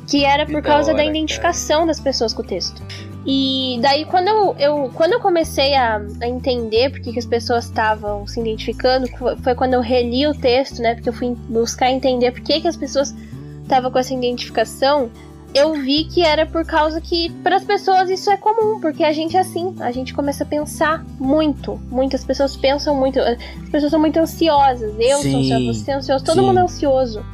que 0.08 0.24
era 0.24 0.46
Que 0.46 0.52
por 0.52 0.62
da 0.62 0.68
causa 0.68 0.92
da 0.94 1.00
hora, 1.02 1.04
identificação 1.04 1.86
das 1.86 2.00
pessoas 2.00 2.32
com 2.32 2.40
o 2.40 2.44
texto. 2.44 2.82
E 3.26 3.78
daí, 3.82 4.06
quando 4.06 4.28
eu, 4.28 4.56
eu- 4.58 4.90
quando 4.94 5.12
eu 5.12 5.20
comecei 5.20 5.74
a, 5.74 6.00
a 6.22 6.26
entender 6.26 6.90
por 6.90 7.00
que, 7.00 7.12
que 7.12 7.18
as 7.18 7.26
pessoas 7.26 7.66
estavam 7.66 8.26
se 8.26 8.40
identificando, 8.40 9.06
foi- 9.18 9.36
foi 9.36 9.54
quando 9.54 9.74
eu 9.74 9.82
reli 9.82 10.26
o 10.26 10.32
texto, 10.34 10.80
né? 10.80 10.94
Porque 10.94 11.10
eu 11.10 11.12
fui 11.12 11.36
buscar 11.50 11.90
entender 11.90 12.32
por 12.32 12.40
que, 12.40 12.62
que 12.62 12.66
as 12.66 12.76
pessoas 12.76 13.14
estavam 13.62 13.90
com 13.90 13.98
essa 13.98 14.14
identificação. 14.14 15.10
Eu 15.52 15.74
vi 15.74 16.04
que 16.04 16.22
era 16.22 16.46
por 16.46 16.64
causa 16.64 17.00
que, 17.00 17.30
para 17.42 17.56
as 17.56 17.64
pessoas, 17.64 18.08
isso 18.08 18.30
é 18.30 18.36
comum, 18.36 18.80
porque 18.80 19.02
a 19.02 19.12
gente 19.12 19.36
é 19.36 19.40
assim, 19.40 19.74
a 19.80 19.90
gente 19.90 20.14
começa 20.14 20.44
a 20.44 20.46
pensar 20.46 21.04
muito. 21.18 21.80
Muitas 21.90 22.22
pessoas 22.24 22.56
pensam 22.56 22.94
muito, 22.94 23.18
as 23.18 23.36
pessoas 23.70 23.90
são 23.90 23.98
muito 24.00 24.16
ansiosas. 24.18 24.94
Eu 24.98 25.18
sou 25.18 25.22
Sim, 25.22 25.52
ansiosa, 25.52 25.72
você 25.84 25.90
é 25.90 25.94
ansioso, 25.94 26.24
todo 26.24 26.40
sim. 26.40 26.46
mundo 26.46 26.58
é 26.60 26.62
ansioso. 26.62 27.24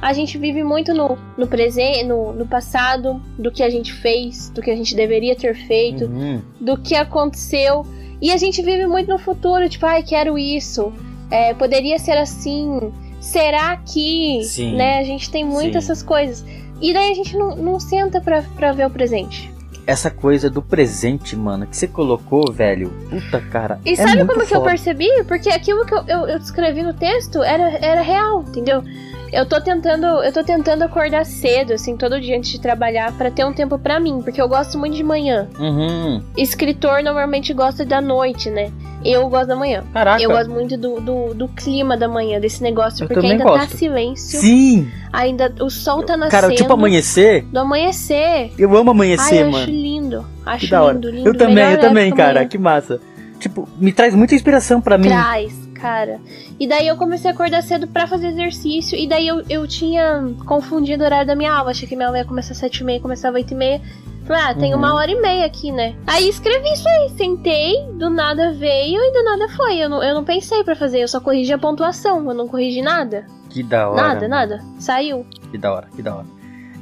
A 0.00 0.12
gente 0.12 0.38
vive 0.38 0.62
muito 0.62 0.94
no, 0.94 1.18
no 1.36 1.46
presente, 1.46 2.04
no, 2.04 2.32
no 2.32 2.46
passado, 2.46 3.20
do 3.38 3.50
que 3.50 3.62
a 3.62 3.68
gente 3.70 3.92
fez, 3.92 4.50
do 4.50 4.62
que 4.62 4.70
a 4.70 4.76
gente 4.76 4.94
deveria 4.94 5.34
ter 5.34 5.54
feito, 5.54 6.04
Uhum. 6.04 6.40
do 6.60 6.76
que 6.78 6.94
aconteceu. 6.94 7.84
E 8.20 8.30
a 8.30 8.36
gente 8.36 8.62
vive 8.62 8.86
muito 8.86 9.08
no 9.08 9.18
futuro, 9.18 9.68
tipo, 9.68 9.84
ai, 9.84 10.02
quero 10.02 10.38
isso. 10.38 10.92
É, 11.30 11.52
poderia 11.54 11.98
ser 11.98 12.16
assim. 12.16 12.92
Será 13.20 13.76
que. 13.78 14.42
Sim. 14.44 14.76
Né? 14.76 14.98
A 14.98 15.02
gente 15.04 15.30
tem 15.30 15.44
muito 15.44 15.72
Sim. 15.72 15.78
essas 15.78 16.02
coisas. 16.02 16.44
E 16.80 16.92
daí 16.92 17.10
a 17.10 17.14
gente 17.14 17.36
não, 17.36 17.56
não 17.56 17.80
senta 17.80 18.20
pra, 18.20 18.42
pra 18.42 18.72
ver 18.72 18.86
o 18.86 18.90
presente. 18.90 19.52
Essa 19.86 20.10
coisa 20.10 20.50
do 20.50 20.60
presente, 20.60 21.36
mano, 21.36 21.66
que 21.66 21.76
você 21.76 21.86
colocou, 21.86 22.52
velho. 22.52 22.90
Puta, 23.08 23.40
cara. 23.40 23.80
E 23.84 23.92
é 23.92 23.96
sabe 23.96 24.24
como 24.26 24.44
que 24.44 24.54
eu 24.54 24.58
foda. 24.58 24.70
percebi? 24.70 25.08
Porque 25.28 25.48
aquilo 25.48 25.86
que 25.86 25.94
eu, 25.94 26.04
eu, 26.08 26.28
eu 26.28 26.38
descrevi 26.40 26.82
no 26.82 26.92
texto 26.92 27.42
era, 27.42 27.68
era 27.78 28.00
real, 28.02 28.42
entendeu? 28.42 28.82
Eu 29.32 29.44
tô 29.44 29.60
tentando, 29.60 30.06
eu 30.06 30.32
tô 30.32 30.42
tentando 30.44 30.82
acordar 30.82 31.24
cedo, 31.26 31.72
assim, 31.72 31.96
todo 31.96 32.20
dia 32.20 32.36
antes 32.36 32.50
de 32.50 32.60
trabalhar, 32.60 33.12
pra 33.12 33.30
ter 33.30 33.44
um 33.44 33.52
tempo 33.52 33.78
pra 33.78 33.98
mim, 33.98 34.22
porque 34.22 34.40
eu 34.40 34.48
gosto 34.48 34.78
muito 34.78 34.94
de 34.96 35.02
manhã. 35.02 35.48
Uhum. 35.58 36.22
Escritor 36.36 37.02
normalmente 37.02 37.52
gosta 37.52 37.84
da 37.84 38.00
noite, 38.00 38.48
né? 38.50 38.70
Eu 39.04 39.28
gosto 39.28 39.48
da 39.48 39.56
manhã. 39.56 39.84
Caraca. 39.92 40.22
Eu 40.22 40.30
gosto 40.30 40.50
muito 40.50 40.76
do, 40.76 41.00
do, 41.00 41.34
do 41.34 41.48
clima 41.48 41.96
da 41.96 42.08
manhã, 42.08 42.40
desse 42.40 42.62
negócio, 42.62 43.04
Eu 43.04 43.08
porque 43.08 43.26
ainda 43.26 43.44
tá 43.44 43.50
gosto. 43.50 43.76
silêncio, 43.76 44.40
Sim! 44.40 44.88
ainda 45.12 45.52
o 45.60 45.68
sol 45.70 46.02
tá 46.02 46.16
nascendo. 46.16 46.42
Cara, 46.42 46.54
tipo 46.54 46.72
amanhecer. 46.72 47.42
Do 47.44 47.58
amanhecer. 47.60 48.52
Eu 48.58 48.76
amo 48.76 48.90
Ai, 48.90 48.94
amanhecer, 48.96 49.40
eu 49.42 49.50
mano. 49.50 49.58
acho 49.64 49.70
lindo. 49.70 50.26
Acho 50.44 50.64
Que 50.66 50.70
da 50.70 50.82
hora. 50.82 50.94
lindo, 50.94 51.10
lindo. 51.10 51.28
Eu 51.28 51.34
também, 51.36 51.54
Melhor 51.56 51.72
eu 51.72 51.80
também, 51.80 52.12
cara. 52.12 52.46
Que 52.46 52.58
massa. 52.58 53.00
Tipo, 53.38 53.68
me 53.78 53.92
traz 53.92 54.14
muita 54.14 54.34
inspiração 54.34 54.80
pra 54.80 54.96
mim. 54.96 55.08
Traz, 55.08 55.65
cara. 55.76 56.18
E 56.58 56.66
daí 56.68 56.86
eu 56.88 56.96
comecei 56.96 57.30
a 57.30 57.34
acordar 57.34 57.62
cedo 57.62 57.86
pra 57.86 58.06
fazer 58.06 58.28
exercício. 58.28 58.98
E 58.98 59.06
daí 59.08 59.26
eu, 59.28 59.42
eu 59.48 59.66
tinha 59.66 60.24
confundido 60.46 61.02
o 61.02 61.06
horário 61.06 61.26
da 61.26 61.34
minha 61.36 61.52
aula. 61.52 61.70
Achei 61.70 61.86
que 61.88 61.94
minha 61.96 62.08
aula 62.08 62.18
ia 62.18 62.24
começar 62.24 62.52
às 62.52 62.58
sete 62.58 62.78
e 62.80 62.84
meia, 62.84 63.00
começava 63.00 63.36
às 63.36 63.42
oito 63.42 63.52
e 63.52 63.56
meia. 63.56 63.80
Falei, 64.26 64.42
ah, 64.42 64.54
tem 64.54 64.72
Uhum. 64.72 64.80
uma 64.80 64.94
hora 64.94 65.10
e 65.10 65.20
meia 65.20 65.46
aqui, 65.46 65.70
né? 65.70 65.94
Aí 66.06 66.28
escrevi 66.28 66.68
isso 66.72 66.88
aí, 66.88 67.10
sentei, 67.16 67.74
do 67.94 68.10
nada 68.10 68.52
veio 68.52 69.00
e 69.00 69.12
do 69.12 69.22
nada 69.22 69.48
foi. 69.56 69.76
Eu 69.78 69.88
não, 69.88 70.02
eu 70.02 70.14
não 70.14 70.24
pensei 70.24 70.64
pra 70.64 70.74
fazer, 70.74 70.98
eu 71.00 71.06
só 71.06 71.20
corrigi 71.20 71.52
a 71.52 71.58
pontuação, 71.58 72.28
eu 72.28 72.34
não 72.34 72.48
corrigi 72.48 72.82
nada. 72.82 73.24
Que 73.50 73.62
da 73.62 73.88
hora. 73.88 74.02
nada, 74.02 74.14
mano. 74.22 74.28
nada. 74.28 74.64
Saiu. 74.80 75.24
Que 75.52 75.56
da 75.56 75.72
hora, 75.72 75.88
que 75.94 76.02
da 76.02 76.16
hora. 76.16 76.26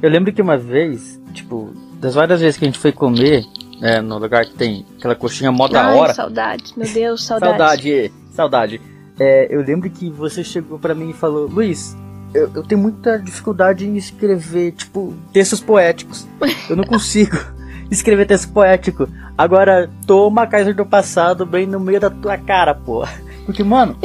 Eu 0.01 0.09
lembro 0.09 0.33
que 0.33 0.41
uma 0.41 0.57
vez, 0.57 1.21
tipo, 1.33 1.71
das 1.99 2.15
várias 2.15 2.41
vezes 2.41 2.57
que 2.57 2.65
a 2.65 2.67
gente 2.67 2.79
foi 2.79 2.91
comer, 2.91 3.45
é, 3.79 4.01
no 4.01 4.17
lugar 4.17 4.43
que 4.45 4.55
tem 4.55 4.83
aquela 4.97 5.13
coxinha 5.15 5.51
mó 5.51 5.67
da 5.67 5.93
hora. 5.93 6.13
saudade. 6.15 6.73
Meu 6.75 6.91
Deus, 6.91 7.23
saudade. 7.23 7.57
Saudade, 7.57 8.11
saudade. 8.35 8.81
É, 9.19 9.47
eu 9.49 9.61
lembro 9.61 9.89
que 9.89 10.09
você 10.09 10.43
chegou 10.43 10.77
pra 10.77 10.93
mim 10.93 11.09
e 11.09 11.13
falou, 11.13 11.47
Luiz, 11.47 11.95
eu, 12.33 12.51
eu 12.53 12.63
tenho 12.63 12.81
muita 12.81 13.17
dificuldade 13.17 13.87
em 13.87 13.95
escrever, 13.95 14.73
tipo, 14.73 15.13
textos 15.31 15.61
poéticos. 15.61 16.27
Eu 16.69 16.75
não 16.75 16.83
consigo 16.83 17.37
escrever 17.89 18.27
texto 18.27 18.51
poético. 18.51 19.07
Agora, 19.37 19.89
toma 20.05 20.45
Kaiser 20.45 20.75
do 20.75 20.85
passado 20.85 21.45
bem 21.45 21.65
no 21.65 21.79
meio 21.79 21.99
da 21.99 22.09
tua 22.09 22.37
cara, 22.37 22.75
pô. 22.75 23.07
Porque, 23.45 23.63
mano, 23.63 23.97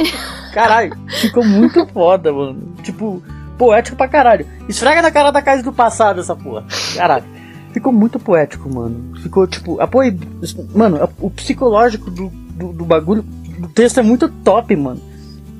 caralho, 0.53 0.95
ficou 1.19 1.43
muito 1.43 1.85
foda, 1.87 2.31
mano. 2.31 2.73
Tipo, 2.83 3.21
poético 3.57 3.97
pra 3.97 4.07
caralho. 4.07 4.45
Esfrega 4.69 5.01
na 5.01 5.11
cara 5.11 5.31
da 5.31 5.41
Kaiser 5.41 5.65
do 5.65 5.73
passado 5.73 6.21
essa 6.21 6.35
porra. 6.35 6.65
Caralho. 6.95 7.25
Ficou 7.73 7.91
muito 7.91 8.19
poético, 8.19 8.73
mano. 8.73 9.15
Ficou, 9.19 9.45
tipo, 9.47 9.79
apoio. 9.81 10.17
Mano, 10.73 11.09
o 11.19 11.29
psicológico 11.29 12.09
do, 12.09 12.29
do, 12.29 12.73
do 12.73 12.85
bagulho, 12.85 13.23
do 13.61 13.67
texto 13.69 13.99
é 13.99 14.03
muito 14.03 14.27
top, 14.43 14.75
mano. 14.75 15.01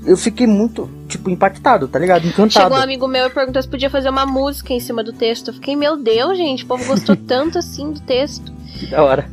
Eu 0.06 0.18
fiquei 0.18 0.48
muito, 0.48 0.90
tipo, 1.08 1.30
impactado, 1.30 1.88
tá 1.88 2.00
ligado? 2.00 2.26
Encantado. 2.26 2.52
Chegou 2.52 2.78
um 2.78 2.82
amigo 2.82 3.08
meu 3.08 3.28
e 3.28 3.30
perguntou 3.30 3.62
se 3.62 3.68
podia 3.68 3.90
fazer 3.90 4.10
uma 4.10 4.26
música 4.26 4.74
em 4.74 4.80
cima 4.80 5.04
do 5.04 5.14
texto. 5.14 5.50
Eu 5.50 5.54
fiquei, 5.54 5.76
meu 5.76 5.96
Deus, 5.96 6.36
gente, 6.38 6.64
o 6.64 6.68
povo 6.68 6.84
gostou 6.86 7.16
tanto 7.28 7.60
assim 7.60 7.92
do 7.92 8.00
texto. 8.02 8.52
Que 8.80 8.88
da 8.88 9.04
hora. 9.04 9.30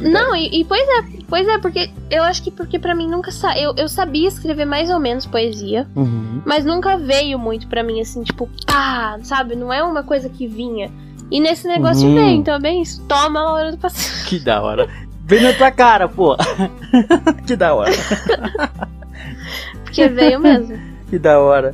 Não, 0.00 0.34
e, 0.34 0.60
e 0.60 0.64
pois 0.64 0.82
é, 0.82 1.04
pois 1.28 1.46
é, 1.46 1.58
porque 1.58 1.90
eu 2.10 2.22
acho 2.24 2.42
que 2.42 2.50
porque 2.50 2.78
pra 2.78 2.94
mim 2.94 3.08
nunca 3.08 3.30
sa... 3.30 3.56
eu, 3.58 3.72
eu 3.76 3.88
sabia 3.88 4.26
escrever 4.26 4.64
mais 4.64 4.90
ou 4.90 4.98
menos 4.98 5.26
poesia, 5.26 5.86
Uhum. 5.94 6.40
mas 6.44 6.64
nunca 6.64 6.96
veio 6.96 7.38
muito 7.38 7.68
pra 7.68 7.82
mim 7.84 8.00
assim, 8.00 8.22
tipo, 8.24 8.48
pá, 8.66 9.16
sabe? 9.22 9.54
Não 9.54 9.72
é 9.72 9.80
uma 9.82 10.02
coisa 10.02 10.28
que 10.28 10.46
vinha. 10.48 10.90
E 11.30 11.38
nesse 11.40 11.68
negócio 11.68 12.08
Uhum. 12.08 12.14
veio, 12.14 12.30
então 12.36 12.54
é 12.54 12.58
bem 12.60 12.82
isso. 12.82 13.00
Toma 13.08 13.40
a 13.40 13.52
hora 13.52 13.70
do 13.70 13.78
passado. 13.78 14.26
Que 14.26 14.38
da 14.40 14.60
hora. 14.60 14.88
Vem 15.30 15.44
na 15.44 15.52
tua 15.52 15.70
cara, 15.70 16.08
pô. 16.08 16.36
que 17.46 17.54
da 17.54 17.72
hora. 17.72 17.92
Porque 19.84 20.08
veio 20.08 20.40
mesmo. 20.40 20.76
Que 21.08 21.20
da 21.20 21.38
hora. 21.38 21.72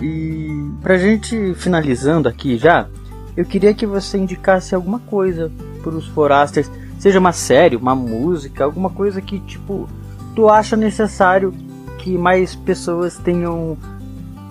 E 0.00 0.72
pra 0.82 0.98
gente 0.98 1.54
finalizando 1.54 2.28
aqui 2.28 2.58
já, 2.58 2.88
eu 3.36 3.44
queria 3.44 3.72
que 3.72 3.86
você 3.86 4.18
indicasse 4.18 4.74
alguma 4.74 4.98
coisa 4.98 5.52
pros 5.84 6.08
Forasters, 6.08 6.68
seja 6.98 7.20
uma 7.20 7.30
série, 7.30 7.76
uma 7.76 7.94
música, 7.94 8.64
alguma 8.64 8.90
coisa 8.90 9.22
que 9.22 9.38
tipo 9.38 9.88
tu 10.34 10.48
acha 10.48 10.76
necessário 10.76 11.54
que 11.96 12.18
mais 12.18 12.56
pessoas 12.56 13.16
tenham 13.18 13.78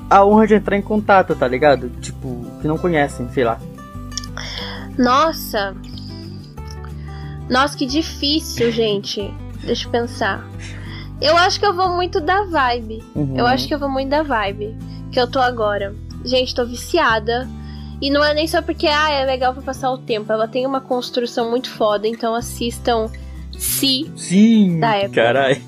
a 0.10 0.24
honra 0.24 0.48
de 0.48 0.54
entrar 0.54 0.78
em 0.78 0.82
contato, 0.82 1.36
tá 1.36 1.46
ligado? 1.46 1.90
Tipo, 2.00 2.46
que 2.62 2.70
não 2.70 2.78
conhecem, 2.78 3.28
sei 3.32 3.44
lá. 3.44 3.60
Nossa. 4.98 5.76
Nossa, 7.50 7.78
que 7.78 7.86
difícil, 7.86 8.72
gente. 8.72 9.34
Deixa 9.64 9.88
eu 9.88 9.92
pensar. 9.92 10.48
Eu 11.22 11.36
acho 11.36 11.60
que 11.60 11.66
eu 11.66 11.74
vou 11.74 11.90
muito 11.96 12.22
da 12.22 12.44
vibe. 12.44 13.04
Uhum. 13.16 13.38
Eu 13.38 13.46
acho 13.46 13.68
que 13.68 13.74
eu 13.74 13.80
vou 13.80 13.90
muito 13.90 14.10
da 14.10 14.24
vibe 14.24 14.76
que 15.12 15.20
eu 15.20 15.30
tô 15.30 15.40
agora. 15.40 15.96
Gente, 16.24 16.54
tô 16.56 16.66
viciada. 16.66 17.48
E 18.02 18.10
não 18.10 18.24
é 18.24 18.34
nem 18.34 18.48
só 18.48 18.62
porque 18.62 18.88
ah, 18.88 19.10
é 19.12 19.26
legal 19.26 19.54
pra 19.54 19.62
passar 19.62 19.92
o 19.92 19.98
tempo. 19.98 20.32
Ela 20.32 20.48
tem 20.48 20.66
uma 20.66 20.80
construção 20.80 21.50
muito 21.50 21.70
foda, 21.70 22.08
então 22.08 22.34
assistam 22.34 23.10
Se. 23.58 24.10
Sim, 24.16 24.80
Da 24.80 24.96
época. 24.96 25.22
carai. 25.22 25.62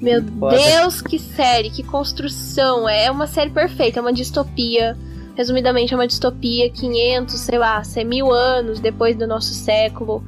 Meu 0.00 0.22
Foda. 0.22 0.56
Deus, 0.56 1.00
que 1.00 1.18
série, 1.18 1.70
que 1.70 1.82
construção. 1.82 2.88
É 2.88 3.10
uma 3.10 3.26
série 3.26 3.50
perfeita, 3.50 3.98
é 3.98 4.02
uma 4.02 4.12
distopia. 4.12 4.96
Resumidamente, 5.36 5.94
é 5.94 5.96
uma 5.96 6.06
distopia 6.06 6.68
500, 6.70 7.34
sei 7.40 7.58
lá, 7.58 7.82
sei, 7.82 8.04
mil 8.04 8.30
anos 8.30 8.78
depois 8.80 9.16
do 9.16 9.26
nosso 9.26 9.54
século. 9.54 10.22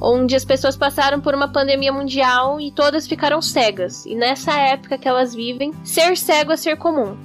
Onde 0.00 0.34
as 0.34 0.44
pessoas 0.44 0.76
passaram 0.76 1.20
por 1.20 1.34
uma 1.34 1.48
pandemia 1.48 1.92
mundial 1.92 2.60
e 2.60 2.70
todas 2.72 3.06
ficaram 3.06 3.40
cegas. 3.42 4.06
E 4.06 4.14
nessa 4.14 4.52
época 4.58 4.96
que 4.98 5.08
elas 5.08 5.34
vivem, 5.34 5.72
ser 5.84 6.16
cego 6.16 6.52
é 6.52 6.56
ser 6.56 6.76
comum. 6.76 7.16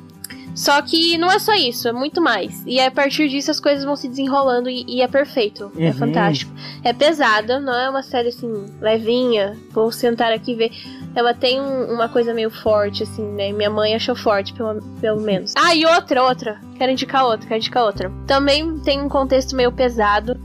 Só 0.54 0.82
que 0.82 1.18
não 1.18 1.30
é 1.30 1.38
só 1.38 1.54
isso, 1.54 1.86
é 1.86 1.92
muito 1.92 2.22
mais. 2.22 2.64
E 2.66 2.80
a 2.80 2.90
partir 2.90 3.28
disso 3.28 3.52
as 3.52 3.60
coisas 3.60 3.84
vão 3.84 3.94
se 3.98 4.08
desenrolando 4.08 4.70
e, 4.70 4.86
e 4.88 5.02
é 5.02 5.08
perfeito. 5.08 5.70
É 5.78 5.88
Uhum. 5.88 5.94
fantástico. 5.94 6.50
É 6.82 6.94
pesada, 6.94 7.60
não 7.60 7.74
é 7.78 7.90
uma 7.90 8.02
série 8.02 8.30
assim, 8.30 8.66
levinha. 8.80 9.58
Vou 9.72 9.92
sentar 9.92 10.32
aqui 10.32 10.54
e 10.54 10.56
ver. 10.56 10.72
Ela 11.14 11.34
tem 11.34 11.60
um- 11.60 11.94
uma 11.94 12.08
coisa 12.08 12.34
meio 12.34 12.50
forte, 12.50 13.04
assim, 13.04 13.22
né? 13.34 13.52
Minha 13.52 13.70
mãe 13.70 13.96
achou 13.96 14.16
forte, 14.16 14.54
pelo, 14.54 14.82
pelo 15.02 15.20
menos. 15.20 15.52
Ah, 15.58 15.76
e 15.76 15.86
outra, 15.86 16.24
outra. 16.24 16.62
Quero 16.78 16.90
indicar 16.94 17.26
outra, 17.26 17.46
quero 17.48 17.60
indicar 17.60 17.84
outra. 17.84 18.10
Também 18.26 18.80
tem 18.80 19.02
um 19.02 19.10
contexto 19.10 19.58
meio 19.58 19.74
pesado. 19.74 20.40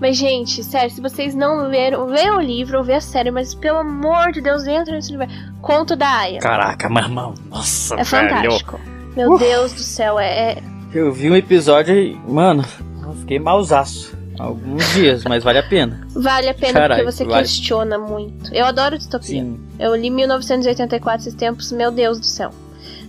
Mas, 0.00 0.16
gente, 0.16 0.62
sério, 0.62 0.90
se 0.90 1.00
vocês 1.00 1.34
não 1.34 1.66
leram, 1.68 2.06
lê 2.06 2.30
o 2.30 2.40
livro 2.40 2.78
ou 2.78 2.84
vê 2.84 2.94
a 2.94 3.00
série, 3.00 3.30
mas 3.30 3.54
pelo 3.54 3.78
amor 3.78 4.30
de 4.32 4.40
Deus, 4.40 4.64
entra 4.66 4.94
nesse 4.94 5.10
livro. 5.10 5.26
Conto 5.60 5.96
da 5.96 6.08
Aya. 6.08 6.38
Caraca, 6.40 6.88
mas, 6.88 7.08
mano, 7.08 7.34
nossa, 7.50 7.94
É 7.94 8.04
velho. 8.04 8.06
fantástico. 8.06 8.80
Meu 9.16 9.36
Deus 9.38 9.72
do 9.72 9.80
céu, 9.80 10.18
é, 10.18 10.52
é- 10.52 10.62
Eu 10.94 11.12
vi 11.12 11.28
um 11.30 11.34
episódio 11.36 11.94
e, 11.96 12.14
mano, 12.28 12.64
eu 13.02 13.12
fiquei 13.14 13.38
mausaço. 13.38 14.16
Alguns 14.38 14.86
dias, 14.94 15.24
mas 15.24 15.42
vale 15.42 15.58
a 15.58 15.64
pena. 15.64 16.06
Vale 16.14 16.48
a 16.48 16.54
pena 16.54 16.72
Caralho, 16.74 17.02
porque 17.02 17.12
você 17.16 17.24
vale. 17.24 17.42
questiona 17.42 17.98
muito. 17.98 18.54
Eu 18.54 18.66
adoro 18.66 18.96
distopia. 18.96 19.42
Sim. 19.42 19.58
Eu 19.80 19.96
li 19.96 20.10
1984 20.10 21.22
esses 21.22 21.34
tempos, 21.34 21.72
meu 21.72 21.90
Deus 21.90 22.20
do 22.20 22.26
céu. 22.26 22.52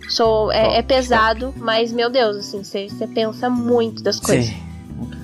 Sou, 0.09 0.51
é, 0.51 0.79
é 0.79 0.81
pesado, 0.81 1.53
mas 1.55 1.91
meu 1.91 2.09
Deus, 2.09 2.35
assim, 2.37 2.63
você 2.63 2.89
você 2.89 3.05
pensa 3.05 3.47
muito 3.47 4.01
das 4.01 4.19
coisas. 4.19 4.47
Sim. 4.47 4.68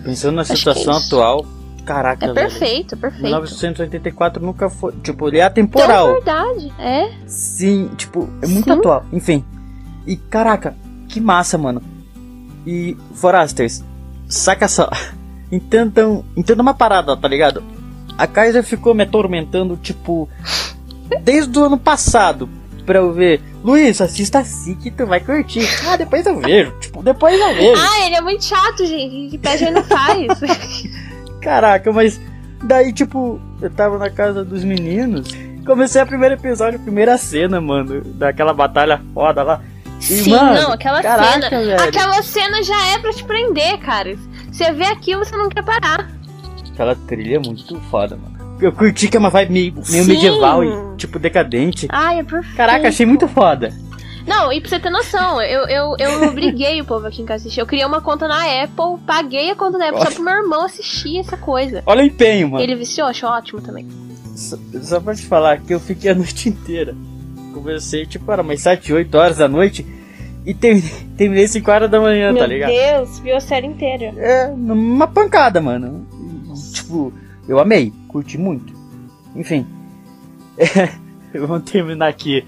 Pensando 0.03 0.36
na 0.36 0.41
Acho 0.43 0.55
situação 0.55 0.93
é 0.93 0.97
atual, 0.97 1.45
caraca, 1.86 2.26
É 2.26 2.34
velho. 2.34 2.49
perfeito, 2.49 2.95
é 2.95 2.97
perfeito. 2.97 3.23
1984 3.23 4.43
nunca 4.45 4.69
foi. 4.69 4.91
Tipo, 5.03 5.28
ele 5.28 5.38
é 5.38 5.41
Então, 5.41 5.47
atemporal. 5.47 6.09
é 6.09 6.13
verdade. 6.13 6.73
É. 6.80 7.11
Sim, 7.28 7.89
tipo, 7.97 8.30
é 8.41 8.47
muito 8.47 8.65
Sim. 8.65 8.71
atual. 8.80 9.05
Enfim. 9.13 9.43
E 10.05 10.15
caraca, 10.15 10.76
que 11.07 11.19
massa, 11.19 11.57
mano. 11.57 11.82
E 12.65 12.95
Forasters, 13.13 13.84
saca 14.28 14.67
só. 14.67 14.89
Entendam, 15.51 16.26
entenda 16.36 16.61
uma 16.61 16.73
parada, 16.73 17.15
tá 17.15 17.28
ligado? 17.28 17.63
A 18.17 18.26
Kaiser 18.26 18.63
ficou 18.63 18.95
me 18.95 19.03
atormentando, 19.03 19.78
tipo, 19.78 20.28
desde 21.21 21.57
o 21.59 21.65
ano 21.65 21.78
passado, 21.78 22.49
pra 22.86 23.00
eu 23.00 23.12
ver. 23.12 23.42
Luiz, 23.64 24.00
assista 24.00 24.40
assim 24.40 24.76
que 24.76 24.92
tu 24.92 25.06
vai 25.06 25.20
curtir. 25.20 25.68
Ah, 25.88 25.98
depois 25.98 26.26
eu 26.26 26.40
vejo. 26.40 26.72
Tipo, 26.80 27.04
depois 27.04 27.40
eu 27.40 27.54
vejo. 27.56 27.82
Ah, 27.82 28.06
ele 28.06 28.16
é 28.16 28.22
muito 28.22 28.44
chato, 28.46 28.86
gente. 28.86 29.32
Que 29.32 29.38
pede 29.38 29.70
não 29.72 29.84
faz. 29.84 30.28
Caraca, 31.42 31.92
mas 31.92 32.20
daí, 32.64 32.92
tipo, 32.94 33.40
eu 33.62 33.70
tava 33.70 33.98
na 33.98 34.10
casa 34.10 34.44
dos 34.44 34.64
meninos. 34.64 35.28
Comecei 35.66 36.00
a 36.02 36.06
primeiro 36.06 36.36
episódio, 36.36 36.80
a 36.80 36.82
primeira 36.82 37.18
cena, 37.18 37.60
mano, 37.60 38.02
daquela 38.02 38.54
batalha 38.54 39.02
foda 39.14 39.42
lá. 39.44 39.62
E, 40.00 40.04
Sim, 40.04 40.32
mano, 40.32 40.62
não, 40.62 40.72
aquela 40.74 41.02
caraca, 41.02 41.50
cena. 41.50 41.64
velho. 41.64 41.82
Aquela 41.82 42.22
cena 42.22 42.62
já 42.64 42.88
é 42.90 43.00
pra 43.00 43.12
te 43.12 43.24
prender, 43.24 43.80
cara. 43.80 44.16
Você 44.52 44.72
vê 44.72 44.86
aquilo, 44.86 45.26
você 45.26 45.36
não 45.36 45.50
quer 45.50 45.64
parar. 45.64 46.10
Aquela 46.72 46.96
trilha 46.96 47.38
é 47.38 47.40
muito 47.40 47.80
foda, 47.90 48.16
mano. 48.16 48.35
Eu 48.62 48.72
curti 48.72 49.08
que 49.08 49.18
é 49.18 49.20
uma 49.20 49.30
vibe 49.30 49.51
meio, 49.51 49.74
meio 49.89 50.06
medieval 50.06 50.64
e, 50.64 50.95
tipo, 50.97 51.20
decadente. 51.20 51.88
Ai, 51.89 52.20
é 52.20 52.24
perfeito. 52.24 52.56
Caraca, 52.56 52.88
achei 52.88 53.06
muito 53.06 53.28
foda. 53.28 53.74
Não, 54.26 54.51
e 54.51 54.60
pra 54.60 54.70
você 54.70 54.80
ter 54.80 54.89
noção, 54.89 55.41
eu, 55.41 55.68
eu, 55.68 55.95
eu 55.99 56.24
obriguei 56.30 56.82
o 56.82 56.86
povo 56.86 57.06
aqui 57.06 57.22
em 57.22 57.26
casa 57.26 57.36
a 57.36 57.41
assistir. 57.43 57.60
Eu 57.60 57.66
criei 57.66 57.86
uma 57.86 58.01
conta 58.01 58.28
na 58.28 58.64
Apple, 58.64 58.99
paguei 59.06 59.51
a 59.51 59.56
conta 59.56 59.78
na 59.78 59.89
Apple 59.89 60.01
só 60.01 60.12
pro 60.12 60.24
meu 60.24 60.34
irmão 60.34 60.66
assistir 60.66 61.20
essa 61.20 61.38
coisa. 61.38 61.84
Olha 61.86 62.01
o 62.03 62.06
empenho, 62.06 62.49
mano. 62.49 62.64
Ele 62.64 62.76
viciou, 62.76 63.08
achou 63.08 63.30
ótimo 63.30 63.62
também. 63.62 63.88
Só, 64.36 64.58
só 64.82 64.99
pra 64.99 65.16
te 65.16 65.26
falar 65.26 65.60
que 65.60 65.74
eu 65.74 65.80
fiquei 65.80 66.12
a 66.12 66.16
noite 66.16 66.49
inteira. 66.49 66.95
Comecei, 67.53 68.06
tipo, 68.06 68.30
era 68.32 68.41
umas 68.41 68.62
7, 68.62 68.91
8 68.93 69.16
horas 69.16 69.38
da 69.38 69.47
noite. 69.47 69.86
E 70.45 70.53
terminei, 70.56 70.91
terminei 71.18 71.47
5 71.47 71.72
horas 71.72 71.91
da 71.91 71.99
manhã, 71.99 72.32
Meu 72.32 72.41
tá 72.41 72.47
ligado? 72.47 72.70
Deus, 72.72 73.20
viu 73.20 73.36
a 73.36 73.39
série 73.39 73.68
inteira. 73.68 74.14
É, 74.18 74.47
numa 74.47 75.08
pancada, 75.08 75.62
mano. 75.62 76.06
Tipo, 76.74 77.14
eu 77.48 77.60
amei, 77.60 77.93
curti 78.08 78.38
muito. 78.38 78.74
Enfim. 79.36 79.66
Vamos 81.34 81.70
terminar 81.70 82.08
aqui 82.08 82.46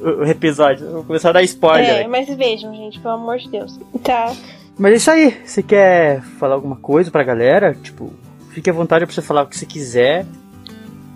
o, 0.00 0.24
episódio. 0.24 0.90
Vou 0.90 1.04
começar 1.04 1.30
a 1.30 1.32
dar 1.32 1.42
spoiler. 1.42 2.02
É, 2.02 2.06
mas 2.06 2.28
vejam, 2.34 2.74
gente, 2.74 3.00
pelo 3.00 3.14
amor 3.14 3.38
de 3.38 3.48
Deus. 3.48 3.78
Tá. 4.02 4.34
Mas 4.78 4.92
é 4.92 4.96
isso 4.96 5.10
aí. 5.10 5.36
Você 5.44 5.62
quer 5.62 6.22
falar 6.38 6.54
alguma 6.54 6.76
coisa 6.76 7.10
pra 7.10 7.22
galera? 7.22 7.74
Tipo, 7.74 8.12
fique 8.50 8.70
à 8.70 8.72
vontade 8.72 9.04
pra 9.04 9.14
você 9.14 9.22
falar 9.22 9.42
o 9.42 9.46
que 9.46 9.56
você 9.56 9.66
quiser. 9.66 10.26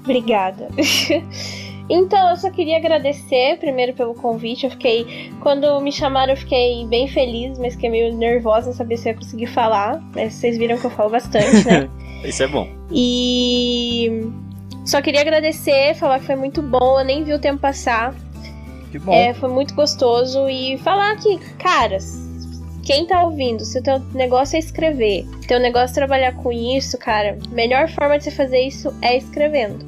Obrigada. 0.02 0.68
então, 1.88 2.30
eu 2.30 2.36
só 2.36 2.50
queria 2.50 2.78
agradecer 2.78 3.58
primeiro 3.58 3.92
pelo 3.92 4.14
convite. 4.14 4.64
Eu 4.64 4.70
fiquei. 4.70 5.32
Quando 5.40 5.80
me 5.80 5.92
chamaram, 5.92 6.32
eu 6.32 6.36
fiquei 6.36 6.86
bem 6.86 7.08
feliz, 7.08 7.58
mas 7.58 7.74
fiquei 7.74 7.90
meio 7.90 8.14
nervosa, 8.16 8.66
não 8.66 8.74
sabia 8.74 8.96
se 8.96 9.08
eu 9.08 9.12
ia 9.12 9.18
conseguir 9.18 9.46
falar. 9.46 10.02
Mas 10.14 10.34
vocês 10.34 10.56
viram 10.56 10.78
que 10.78 10.86
eu 10.86 10.90
falo 10.90 11.10
bastante, 11.10 11.66
né? 11.66 11.88
Isso 12.24 12.42
é 12.42 12.46
bom. 12.46 12.68
E. 12.90 14.30
Só 14.84 15.02
queria 15.02 15.20
agradecer, 15.20 15.94
falar 15.94 16.18
que 16.20 16.26
foi 16.26 16.36
muito 16.36 16.62
bom. 16.62 16.98
Eu 16.98 17.04
nem 17.04 17.22
vi 17.22 17.32
o 17.32 17.38
tempo 17.38 17.60
passar. 17.60 18.14
Que 18.90 18.98
bom. 18.98 19.12
É, 19.12 19.34
foi 19.34 19.50
muito 19.50 19.74
gostoso. 19.74 20.48
E 20.48 20.78
falar 20.78 21.16
que, 21.16 21.38
cara, 21.58 21.98
quem 22.82 23.06
tá 23.06 23.22
ouvindo, 23.22 23.64
se 23.66 23.78
o 23.78 23.82
teu 23.82 23.98
negócio 24.14 24.56
é 24.56 24.58
escrever, 24.58 25.26
teu 25.46 25.60
negócio 25.60 25.92
é 25.92 25.94
trabalhar 25.94 26.32
com 26.36 26.50
isso, 26.50 26.96
cara, 26.96 27.38
melhor 27.50 27.86
forma 27.90 28.16
de 28.16 28.24
você 28.24 28.30
fazer 28.30 28.60
isso 28.60 28.94
é 29.02 29.16
escrevendo. 29.18 29.84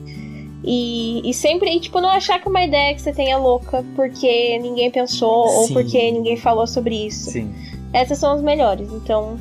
E, 0.63 1.23
e 1.25 1.33
sempre, 1.33 1.75
e, 1.75 1.81
tipo, 1.81 1.99
não 2.01 2.11
achar 2.11 2.39
que 2.39 2.47
uma 2.47 2.63
ideia 2.63 2.95
que 2.95 3.01
você 3.01 3.13
tem 3.13 3.33
é 3.33 3.37
louca 3.39 3.83
porque 3.97 4.59
ninguém 4.59 4.91
pensou 4.91 5.47
ou 5.47 5.67
Sim. 5.67 5.73
porque 5.73 6.11
ninguém 6.11 6.37
falou 6.37 6.67
sobre 6.67 7.07
isso. 7.07 7.31
Sim. 7.31 7.55
Essas 7.95 8.19
são 8.19 8.35
as 8.35 8.43
melhores. 8.43 8.93
Então, 8.93 9.39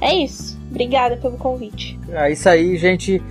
é 0.00 0.14
isso. 0.14 0.56
Obrigada 0.72 1.16
pelo 1.18 1.36
convite. 1.36 1.98
É 2.10 2.32
isso 2.32 2.48
aí, 2.48 2.76
gente. 2.78 3.22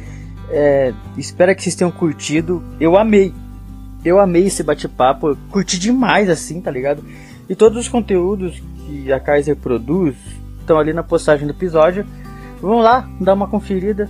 É, 0.50 0.94
espero 1.18 1.56
que 1.56 1.64
vocês 1.64 1.74
tenham 1.76 1.92
curtido. 1.92 2.64
Eu 2.80 2.96
amei. 2.98 3.34
Eu 4.06 4.20
amei 4.20 4.46
esse 4.46 4.62
bate-papo. 4.64 5.36
Curti 5.50 5.80
demais, 5.80 6.30
assim, 6.30 6.62
tá 6.62 6.70
ligado? 6.70 7.04
E 7.50 7.56
todos 7.56 7.78
os 7.80 7.88
conteúdos 7.89 8.62
que 8.86 9.12
a 9.12 9.20
Kaiser 9.20 9.56
produz 9.56 10.16
estão 10.60 10.78
ali 10.78 10.94
na 10.94 11.02
postagem 11.04 11.48
do 11.48 11.52
episódio. 11.54 12.06
Vamos 12.62 12.84
lá, 12.84 13.10
dar 13.20 13.34
uma 13.34 13.48
conferida. 13.48 14.08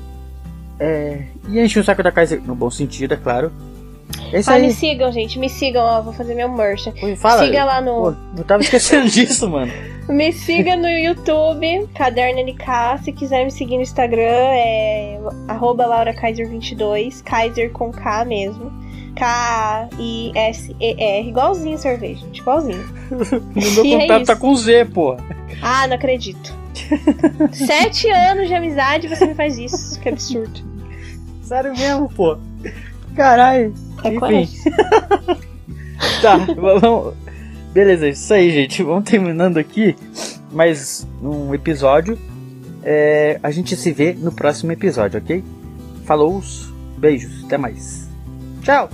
É, 0.80 1.24
e 1.48 1.60
enche 1.60 1.80
o 1.80 1.84
saco 1.84 2.04
da 2.04 2.12
Kaiser, 2.12 2.42
no 2.46 2.56
bom 2.56 2.70
sentido, 2.70 3.14
é 3.14 3.18
claro. 3.18 3.52
É 4.34 4.40
isso 4.40 4.52
Ah, 4.52 4.60
me 4.60 4.66
aí. 4.66 4.74
sigam, 4.74 5.12
gente. 5.12 5.40
Me 5.40 5.50
sigam, 5.50 5.82
ó. 5.84 6.02
Vou 6.02 6.12
fazer 6.12 6.36
meu 6.36 6.50
merch. 6.52 6.86
Fala. 7.18 7.46
Siga 7.46 7.64
lá 7.64 7.80
no. 7.82 7.92
Pô, 8.12 8.14
eu 8.38 8.44
tava 8.44 8.62
esquecendo 8.62 9.08
disso, 9.10 9.50
mano. 9.50 9.72
Me 10.12 10.32
siga 10.34 10.76
no 10.76 10.90
YouTube, 10.90 11.88
Caderno 11.96 12.42
LK. 12.42 13.02
Se 13.02 13.14
quiser 13.14 13.46
me 13.46 13.52
seguir 13.52 13.78
no 13.78 13.82
Instagram, 13.82 14.20
é 14.20 15.18
arroba 15.48 15.88
LauraKaiser22, 15.88 17.24
Kaiser 17.24 17.72
com 17.72 17.92
K 17.92 18.26
mesmo. 18.26 18.70
K-I-S-E-R, 19.16 19.90
igualzinho 21.30 21.78
cerveja, 21.78 22.20
gente, 22.26 22.42
igualzinho. 22.42 22.84
No 23.10 23.72
meu 23.72 23.86
E 23.86 23.94
é 23.94 24.02
contato 24.02 24.26
tá 24.26 24.36
com 24.36 24.54
Z, 24.54 24.86
pô. 24.94 25.16
Ah, 25.62 25.88
não 25.88 25.96
acredito. 25.96 26.54
Sete 27.54 28.10
anos 28.10 28.50
de 28.50 28.54
amizade 28.54 29.08
você 29.08 29.28
me 29.28 29.36
faz 29.36 29.58
isso, 29.58 29.98
que 30.00 30.10
absurdo. 30.10 30.60
Sério 31.42 31.72
mesmo, 31.74 32.10
pô. 32.10 32.38
Caralho. 33.16 33.74
É 34.04 34.10
Enfim. 34.10 34.50
Tá, 36.20 36.36
vamos. 36.38 37.14
Beleza, 37.74 38.10
isso 38.10 38.34
aí, 38.34 38.52
gente. 38.52 38.84
Vamos 38.84 39.10
terminando 39.10 39.58
aqui 39.58 39.96
mais 40.52 41.08
um 41.22 41.54
episódio. 41.54 42.20
É, 42.84 43.40
a 43.42 43.50
gente 43.52 43.76
se 43.78 43.92
vê 43.92 44.14
no 44.14 44.32
próximo 44.32 44.72
episódio, 44.72 45.20
ok? 45.20 45.44
Falou, 46.06 46.42
beijos, 46.98 47.46
até 47.46 47.58
mais. 47.58 48.10
Tchau! 48.62 48.90